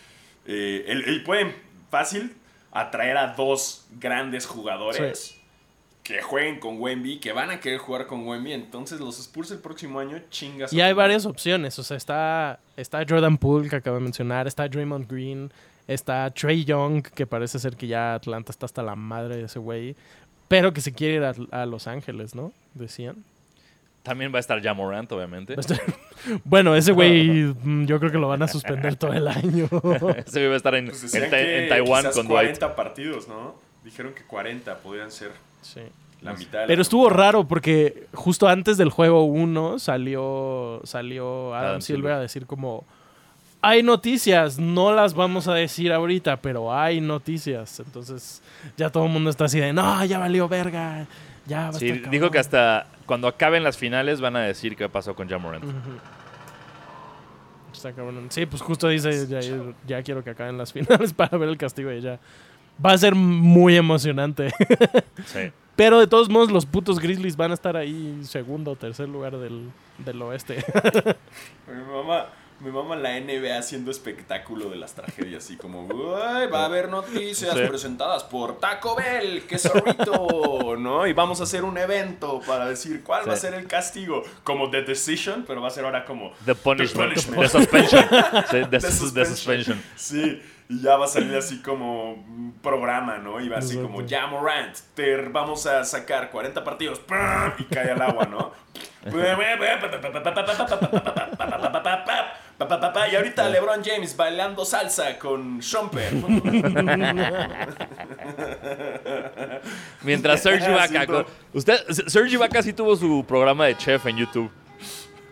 eh, 0.46 0.86
el- 0.88 1.04
el- 1.06 1.24
pueden 1.24 1.56
fácil 1.90 2.36
atraer 2.72 3.18
a 3.18 3.28
dos 3.34 3.86
grandes 4.00 4.46
jugadores 4.46 5.40
que 6.04 6.22
jueguen 6.22 6.60
con 6.60 6.80
Wemby, 6.80 7.20
que 7.20 7.32
van 7.32 7.50
a 7.50 7.60
querer 7.60 7.80
jugar 7.80 8.08
con 8.08 8.28
Wemby. 8.28 8.54
Entonces 8.54 9.00
los 9.00 9.20
Spurs 9.20 9.52
el 9.52 9.60
próximo 9.60 10.00
año 10.00 10.20
chingas. 10.30 10.74
Y 10.74 10.82
hay 10.82 10.94
varias 10.94 11.26
opciones. 11.26 11.80
O 11.80 11.84
sea, 11.84 11.98
está, 11.98 12.60
está 12.76 13.06
Jordan 13.08 13.38
Poole, 13.38 13.70
que 13.70 13.78
acabo 13.78 13.98
de 13.98 14.04
mencionar. 14.04 14.46
Está 14.48 14.68
Draymond 14.68 15.10
Green. 15.10 15.52
Está 15.88 16.30
Trey 16.32 16.64
Young, 16.64 17.04
que 17.04 17.26
parece 17.26 17.60
ser 17.60 17.76
que 17.76 17.88
ya 17.88 18.16
Atlanta 18.16 18.52
está 18.52 18.66
hasta 18.66 18.84
la 18.84 18.96
madre 18.96 19.38
de 19.38 19.44
ese 19.44 19.60
güey. 19.60 19.96
Pero 20.48 20.74
que 20.74 20.82
se 20.82 20.92
quiere 20.92 21.16
ir 21.16 21.24
a, 21.24 21.62
a 21.62 21.66
Los 21.66 21.88
Ángeles, 21.88 22.36
¿no? 22.36 22.52
Decían. 22.74 23.24
También 24.04 24.34
va 24.34 24.38
a 24.38 24.40
estar 24.42 24.62
Jamorant, 24.62 25.12
obviamente. 25.12 25.56
Bueno, 26.46 26.74
ese 26.74 26.94
güey 26.94 27.44
mm, 27.64 27.86
yo 27.86 28.00
creo 28.00 28.12
que 28.12 28.18
lo 28.18 28.30
van 28.30 28.44
a 28.44 28.48
suspender 28.48 28.96
todo 28.96 29.12
el 29.12 29.28
año. 29.28 29.66
Ese 30.26 30.40
güey 30.40 30.48
va 30.48 30.54
a 30.54 30.58
estar 30.58 30.76
en, 30.76 30.88
Pues 30.88 31.14
en 31.14 31.34
en 31.34 31.70
Taiwán 31.70 32.06
con 32.14 32.28
Dwight. 32.28 32.58
40 32.58 32.76
partidos, 32.78 33.28
¿no? 33.28 33.56
Dijeron 33.84 34.14
que 34.14 34.24
40 34.24 34.78
podrían 34.78 35.12
ser 35.12 35.32
Sí. 35.64 35.82
la 36.22 36.34
mitad. 36.34 36.52
de 36.52 36.58
la 36.62 36.68
Pero 36.68 36.82
estuvo 36.84 37.10
raro 37.10 37.48
porque 37.48 38.08
justo 38.14 38.48
antes 38.48 38.78
del 38.78 38.90
juego 38.90 39.24
1 39.26 39.80
salió, 39.80 40.80
salió 40.84 41.54
Adam, 41.56 41.66
Adam 41.70 41.82
Silver 41.82 41.98
Silver. 42.02 42.12
a 42.14 42.20
decir 42.20 42.46
como 42.46 42.86
hay 43.66 43.82
noticias, 43.82 44.60
no 44.60 44.94
las 44.94 45.14
vamos 45.14 45.48
a 45.48 45.54
decir 45.54 45.92
ahorita, 45.94 46.38
pero 46.42 46.74
hay 46.74 47.00
noticias. 47.02 47.80
Entonces 47.80 48.42
ya 48.78 48.90
todo 48.90 49.06
el 49.06 49.12
mundo 49.12 49.30
está 49.30 49.46
así 49.46 49.60
de 49.60 49.72
no, 49.74 50.04
ya 50.06 50.20
valió 50.20 50.48
verga. 50.48 51.08
Ya 51.46 51.64
va 51.64 51.68
a 51.70 51.74
Sí, 51.74 51.90
estar 51.90 52.10
dijo 52.12 52.30
que 52.30 52.38
cabrón". 52.38 52.40
hasta 52.40 52.88
cuando 53.06 53.28
acaben 53.28 53.64
las 53.64 53.78
finales 53.78 54.22
van 54.22 54.36
a 54.38 54.42
decir 54.42 54.76
qué 54.78 54.88
pasó 54.90 55.14
con 55.16 55.28
Jamorant. 55.30 55.64
Está 57.74 57.92
cabrón. 57.92 58.28
Sí, 58.30 58.46
pues 58.46 58.62
justo 58.62 58.88
dice, 58.88 59.28
ya, 59.28 59.40
ya 59.88 60.04
quiero 60.04 60.24
que 60.24 60.30
acaben 60.30 60.58
las 60.58 60.72
finales 60.74 61.12
para 61.14 61.38
ver 61.38 61.50
el 61.50 61.58
castigo 61.58 61.90
de 61.90 61.98
ella. 61.98 62.20
Va 62.84 62.92
a 62.94 62.98
ser 62.98 63.16
muy 63.16 63.76
emocionante. 63.76 64.52
Sí. 65.26 65.52
Pero 65.76 66.00
de 66.00 66.06
todos 66.08 66.30
modos, 66.30 66.52
los 66.52 66.66
putos 66.68 67.00
Grizzlies 67.00 67.36
van 67.36 67.50
a 67.52 67.54
estar 67.56 67.76
ahí 67.78 68.20
segundo 68.24 68.72
o 68.72 68.76
tercer 68.76 69.10
lugar 69.10 69.38
del, 69.38 69.72
del 70.00 70.22
oeste. 70.22 70.64
Mi 71.68 71.82
mamá, 71.92 72.28
mi 72.60 72.72
mamá 72.72 72.96
la 72.96 73.20
NBA 73.20 73.58
haciendo 73.58 73.90
espectáculo 73.90 74.70
de 74.70 74.76
las 74.76 74.94
tragedias, 74.94 75.44
así 75.46 75.58
como, 75.58 75.86
"Uy, 75.88 76.48
va 76.54 76.62
a 76.62 76.66
haber 76.66 76.90
noticias 76.90 77.56
Sí. 77.58 77.62
presentadas 77.68 78.24
por 78.24 78.60
Taco 78.60 78.96
Bell, 78.96 79.44
que 79.48 79.58
zorrito, 79.58 80.76
¿no? 80.78 81.08
Y 81.08 81.14
vamos 81.14 81.40
a 81.42 81.44
hacer 81.44 81.64
un 81.64 81.78
evento 81.78 82.40
para 82.46 82.68
decir 82.68 83.02
cuál 83.04 83.28
va 83.28 83.34
a 83.34 83.38
ser 83.38 83.54
el 83.56 83.66
castigo, 83.68 84.22
como 84.44 84.70
The 84.70 84.84
Decision, 84.84 85.44
pero 85.48 85.62
va 85.62 85.70
a 85.70 85.72
ser 85.72 85.86
ahora 85.86 86.06
como 86.06 86.32
The 86.46 86.54
punishment. 86.56 87.10
punishment. 87.14 87.42
The 87.42 87.50
suspension. 87.50 88.04
Sí, 88.52 88.58
the, 88.70 88.80
The 88.80 88.92
sus- 88.92 89.14
the 89.14 89.26
suspension. 89.26 89.82
Sí, 89.96 90.42
y 90.70 90.82
ya 90.82 90.98
va 90.98 91.06
a 91.06 91.08
salir 91.08 91.36
así 91.36 91.62
como 91.62 92.14
un 92.14 92.56
programa, 92.62 93.18
¿no? 93.18 93.40
Y 93.42 93.50
va 93.50 93.58
así 93.58 93.74
Exacto. 93.76 93.92
como, 93.92 94.06
ya 94.08 94.28
Morant, 94.28 94.78
te 94.96 95.18
vamos 95.18 95.66
a 95.66 95.84
sacar 95.84 96.32
40 96.32 96.64
partidos, 96.64 97.02
y 97.58 97.64
cae 97.66 97.92
al 97.92 98.02
agua, 98.02 98.26
¿no? 98.26 98.52
Y 103.12 103.16
ahorita 103.16 103.50
LeBron 103.50 103.84
James 103.84 104.16
bailando 104.16 104.64
salsa 104.66 105.20
con 105.20 105.60
Shumper. 105.60 106.14
Mientras 110.04 110.42
Serge 110.42 110.72
Ibaka. 110.72 111.26
Usted, 111.52 111.78
Serge 112.08 112.36
Ibaka 112.36 112.62
sí 112.62 112.74
tuvo 112.74 112.96
su 112.96 113.26
programa 113.28 113.66
de 113.66 113.78
chef 113.78 114.06
en 114.06 114.18
YouTube. 114.18 114.52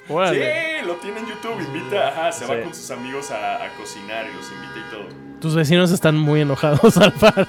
Órale. 0.09 0.79
Sí, 0.81 0.85
lo 0.85 0.95
tiene 0.95 1.19
en 1.19 1.27
YouTube, 1.27 1.59
invita, 1.61 2.07
ajá, 2.09 2.31
se 2.31 2.45
va 2.45 2.61
con 2.63 2.73
sus 2.73 2.89
amigos 2.91 3.31
a, 3.31 3.63
a 3.63 3.69
cocinar 3.77 4.25
y 4.29 4.35
los 4.35 4.51
invita 4.51 4.73
y 4.87 4.91
todo. 4.91 5.39
Tus 5.39 5.55
vecinos 5.55 5.91
están 5.91 6.17
muy 6.17 6.41
enojados, 6.41 6.97
Alfaro. 6.97 7.47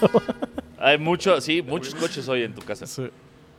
Hay 0.79 0.99
mucho, 0.99 1.41
sí, 1.41 1.63
muchos 1.63 1.95
coches 1.95 2.29
hoy 2.29 2.43
en 2.43 2.55
tu 2.55 2.63
casa. 2.63 2.87
Sí. 2.87 3.11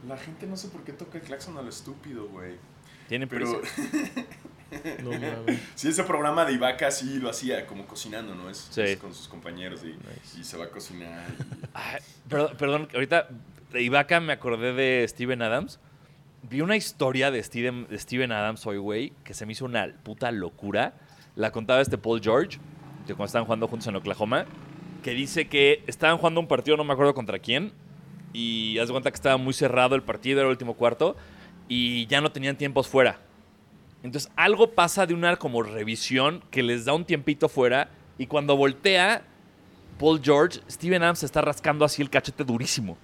La 0.08 0.18
gente 0.18 0.46
no 0.48 0.58
sé 0.58 0.68
por 0.70 0.84
qué 0.84 0.92
toca 0.94 1.18
el 1.18 1.24
claxon 1.24 1.58
a 1.58 1.62
lo 1.62 1.70
estúpido, 1.70 2.28
güey. 2.28 2.56
Tienen 3.08 3.28
Pero 3.30 3.62
prisa. 3.62 3.76
No 5.04 5.12
mames. 5.12 5.60
sí, 5.76 5.90
ese 5.90 6.04
programa 6.04 6.46
de 6.46 6.54
Ibaka 6.54 6.90
sí 6.90 7.20
lo 7.20 7.30
hacía 7.30 7.68
como 7.68 7.86
cocinando, 7.86 8.34
¿no? 8.34 8.50
Es, 8.50 8.70
Sí. 8.72 8.82
es 8.82 8.98
con 8.98 9.14
sus 9.14 9.28
compañeros 9.28 9.82
y, 9.84 9.96
y 10.40 10.44
se 10.44 10.58
va 10.58 10.66
a 10.66 10.70
cocinar. 10.70 11.24
y- 11.30 11.66
Ay, 11.76 12.02
perdón, 12.28 12.58
perdón, 12.58 12.90
ahorita 12.92 13.28
de 13.72 13.82
Ibaka 13.84 14.20
me 14.20 14.34
acordé 14.34 14.74
de 14.74 15.08
Steven 15.08 15.44
Adams. 15.44 15.80
Vi 16.50 16.60
una 16.60 16.76
historia 16.76 17.32
de 17.32 17.42
Steven, 17.42 17.88
de 17.88 18.36
Adams 18.36 18.68
hoy, 18.68 18.78
güey, 18.78 19.14
que 19.24 19.34
se 19.34 19.46
me 19.46 19.54
hizo 19.54 19.64
una 19.64 19.88
puta 20.04 20.30
locura. 20.30 20.94
La 21.38 21.52
contaba 21.52 21.80
este 21.80 21.98
Paul 21.98 22.22
George, 22.22 22.60
de 23.08 23.14
cuando 23.14 23.26
estaban 23.26 23.46
jugando 23.46 23.70
juntos 23.70 23.88
en 23.88 23.96
Oklahoma, 23.96 24.46
que 25.04 25.12
dice 25.12 25.48
que 25.48 25.82
estaban 25.88 26.18
jugando 26.18 26.42
un 26.42 26.48
partido, 26.48 26.76
no 26.76 26.84
me 26.84 26.92
acuerdo 26.92 27.14
contra 27.14 27.40
quién, 27.40 27.72
y 28.34 28.78
haz 28.78 28.90
de 28.90 28.92
cuenta 28.92 29.10
que 29.10 29.16
estaba 29.16 29.38
muy 29.38 29.54
cerrado 29.54 29.96
el 29.96 30.04
partido, 30.04 30.42
era 30.42 30.48
el 30.48 30.52
último 30.52 30.74
cuarto, 30.74 31.16
y 31.70 32.08
ya 32.08 32.20
no 32.20 32.34
tenían 32.34 32.58
tiempos 32.58 32.90
fuera. 32.90 33.22
Entonces 34.04 34.30
algo 34.36 34.72
pasa 34.72 35.06
de 35.06 35.14
una 35.14 35.38
como 35.38 35.64
revisión 35.64 36.44
que 36.52 36.62
les 36.62 36.84
da 36.84 36.94
un 36.94 37.06
tiempito 37.06 37.48
fuera, 37.48 37.90
y 38.18 38.28
cuando 38.28 38.58
voltea, 38.58 39.24
Paul 39.98 40.20
George, 40.22 40.60
Steven 40.70 41.04
Adams 41.04 41.20
se 41.20 41.26
está 41.26 41.40
rascando 41.40 41.86
así 41.86 42.02
el 42.02 42.10
cachete 42.10 42.44
durísimo. 42.44 42.98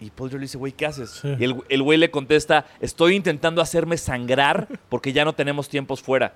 Y 0.00 0.10
Paul 0.10 0.28
George 0.28 0.40
le 0.40 0.44
dice, 0.46 0.58
güey, 0.58 0.72
¿qué 0.72 0.86
haces? 0.86 1.10
Sí. 1.10 1.34
Y 1.38 1.44
el, 1.44 1.56
el 1.68 1.82
güey 1.82 1.98
le 1.98 2.10
contesta, 2.10 2.66
estoy 2.80 3.14
intentando 3.14 3.62
hacerme 3.62 3.96
sangrar 3.96 4.68
porque 4.88 5.12
ya 5.12 5.24
no 5.24 5.32
tenemos 5.32 5.68
tiempos 5.68 6.02
fuera. 6.02 6.34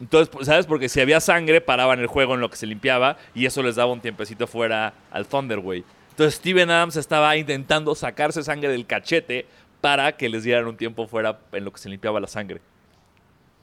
Entonces, 0.00 0.28
pues, 0.28 0.46
¿sabes? 0.46 0.66
Porque 0.66 0.88
si 0.88 1.00
había 1.00 1.20
sangre, 1.20 1.60
paraban 1.60 2.00
el 2.00 2.06
juego 2.06 2.34
en 2.34 2.40
lo 2.40 2.50
que 2.50 2.56
se 2.56 2.66
limpiaba 2.66 3.16
y 3.34 3.46
eso 3.46 3.62
les 3.62 3.76
daba 3.76 3.92
un 3.92 4.00
tiempecito 4.00 4.46
fuera 4.46 4.94
al 5.10 5.26
Thunder, 5.26 5.60
güey. 5.60 5.84
Entonces 6.10 6.34
Steven 6.36 6.70
Adams 6.70 6.96
estaba 6.96 7.36
intentando 7.36 7.94
sacarse 7.94 8.42
sangre 8.42 8.70
del 8.70 8.86
cachete 8.86 9.46
para 9.80 10.16
que 10.16 10.28
les 10.28 10.44
dieran 10.44 10.66
un 10.66 10.76
tiempo 10.76 11.06
fuera 11.06 11.38
en 11.52 11.64
lo 11.64 11.72
que 11.72 11.78
se 11.78 11.88
limpiaba 11.88 12.20
la 12.20 12.26
sangre. 12.26 12.60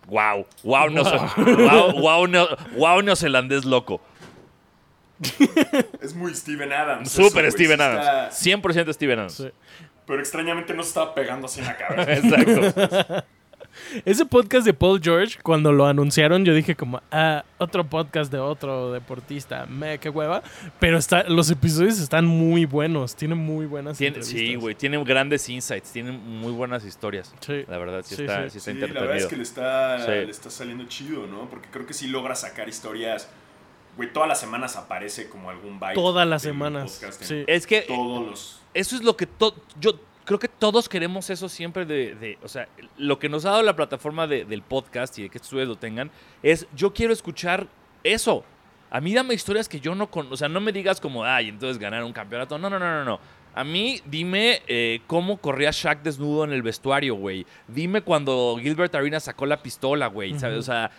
Wow, 0.08 0.46
wow, 0.64 0.90
wow, 0.92 2.02
wow, 2.02 2.28
no, 2.28 2.48
wow, 2.78 3.02
neozelandés 3.02 3.64
loco. 3.66 4.02
Es 6.02 6.14
muy 6.16 6.34
Steven 6.36 6.72
Adams. 6.72 7.18
güey, 7.18 7.52
Steven 7.52 7.72
está- 7.80 8.22
Adams. 8.28 8.46
100% 8.46 8.94
Steven 8.94 9.20
Adams. 9.20 9.34
Sí. 9.34 9.50
Pero 10.06 10.20
extrañamente 10.20 10.74
no 10.74 10.84
se 10.84 10.90
estaba 10.90 11.16
pegando 11.16 11.46
así 11.48 11.60
en 11.62 11.66
la 11.68 11.78
cabeza. 11.78 12.12
Exacto. 12.42 13.26
Ese 14.06 14.24
podcast 14.28 14.68
de 14.68 14.74
Paul 14.74 15.00
George, 15.02 15.40
cuando 15.42 15.72
lo 15.72 15.88
anunciaron, 15.88 16.46
yo 16.46 16.54
dije 16.54 16.76
como, 16.76 17.02
ah, 17.12 17.44
otro 17.58 17.84
podcast 17.84 18.32
de 18.32 18.38
otro 18.38 18.92
deportista, 18.92 19.66
me, 19.66 19.98
qué 19.98 20.10
hueva. 20.10 20.44
Pero 20.80 21.00
está, 21.00 21.24
los 21.24 21.50
episodios 21.50 22.00
están 22.00 22.26
muy 22.26 22.66
buenos, 22.66 23.16
tienen 23.16 23.40
muy 23.40 23.66
buenas 23.66 24.00
entrevistas. 24.00 24.38
sí, 24.40 24.54
güey, 24.56 24.76
tiene 24.76 25.04
grandes 25.04 25.50
insights, 25.50 25.92
tiene 25.92 26.12
muy 26.12 26.52
buenas 26.52 26.86
historias. 26.86 27.34
Sí. 27.40 27.66
La 27.68 27.80
verdad, 27.80 28.04
sí, 28.06 28.16
Sí, 28.16 28.22
está, 28.22 28.44
sí. 28.44 28.60
sí 28.60 28.70
está 28.70 28.86
Sí, 28.88 28.94
la 28.94 29.02
verdad 29.02 29.18
es 29.18 29.26
que 29.26 29.38
le 29.38 29.44
está, 29.44 30.06
Sí. 30.06 30.12
le 30.12 30.30
está 30.30 30.50
saliendo 30.52 30.84
chido, 30.86 31.26
¿no? 31.26 31.50
Porque 31.50 31.68
creo 31.72 31.88
que 31.88 31.96
sí 31.96 32.08
logra 32.08 32.36
sacar 32.36 32.70
historias. 32.70 33.28
Güey, 33.98 34.12
todas 34.12 34.28
las 34.28 34.40
semanas 34.40 34.76
aparece 34.76 35.30
como 35.30 35.50
algún 35.50 35.80
byte. 35.80 35.94
Todas 35.96 36.28
las 36.28 36.42
semanas. 36.42 37.02
Sí. 37.22 37.44
Es 37.48 37.68
que 37.68 37.82
Todos 37.82 38.26
los. 38.28 38.62
eso 38.74 38.96
es 38.96 39.04
lo 39.04 39.16
que 39.16 39.26
to- 39.28 39.56
yo 39.80 39.92
creo 40.26 40.40
que 40.40 40.48
todos 40.48 40.88
queremos 40.90 41.30
eso 41.30 41.48
siempre 41.50 41.86
de, 41.86 42.16
de- 42.16 42.38
o 42.42 42.48
sea, 42.48 42.68
lo 42.98 43.20
que 43.20 43.30
nos 43.30 43.46
ha 43.46 43.52
dado 43.52 43.64
la 43.64 43.76
plataforma 43.76 44.26
de- 44.26 44.46
del 44.46 44.62
podcast 44.64 45.18
y 45.20 45.24
de 45.24 45.30
que 45.30 45.38
ustedes 45.38 45.68
lo 45.68 45.76
tengan 45.76 46.10
es 46.42 46.66
yo 46.76 46.94
quiero 46.94 47.14
escuchar 47.14 47.68
eso. 48.04 48.44
A 48.90 49.02
mí 49.02 49.14
dame 49.14 49.34
historias 49.34 49.68
que 49.68 49.80
yo 49.80 49.96
no 49.96 50.10
con, 50.10 50.32
o 50.32 50.38
sea, 50.38 50.48
no 50.50 50.60
me 50.62 50.72
digas 50.72 51.02
como, 51.02 51.24
ay, 51.26 51.50
entonces 51.50 51.78
ganar 51.80 52.04
un 52.04 52.14
campeonato. 52.14 52.58
No, 52.58 52.70
no, 52.70 52.78
no, 52.80 52.86
no, 52.86 53.04
no. 53.04 53.20
A 53.56 53.64
mí 53.64 54.02
dime 54.06 54.64
eh, 54.68 55.02
cómo 55.06 55.38
corría 55.38 55.70
Shaq 55.72 56.02
desnudo 56.02 56.44
en 56.44 56.54
el 56.54 56.64
vestuario, 56.64 57.14
güey. 57.16 57.46
Dime 57.68 58.02
cuando 58.02 58.58
Gilbert 58.60 58.96
Arenas 58.96 59.26
sacó 59.26 59.46
la 59.46 59.62
pistola, 59.62 60.08
güey. 60.08 60.38
¿sabes? 60.40 60.58
O 60.58 60.64
sea, 60.64 60.92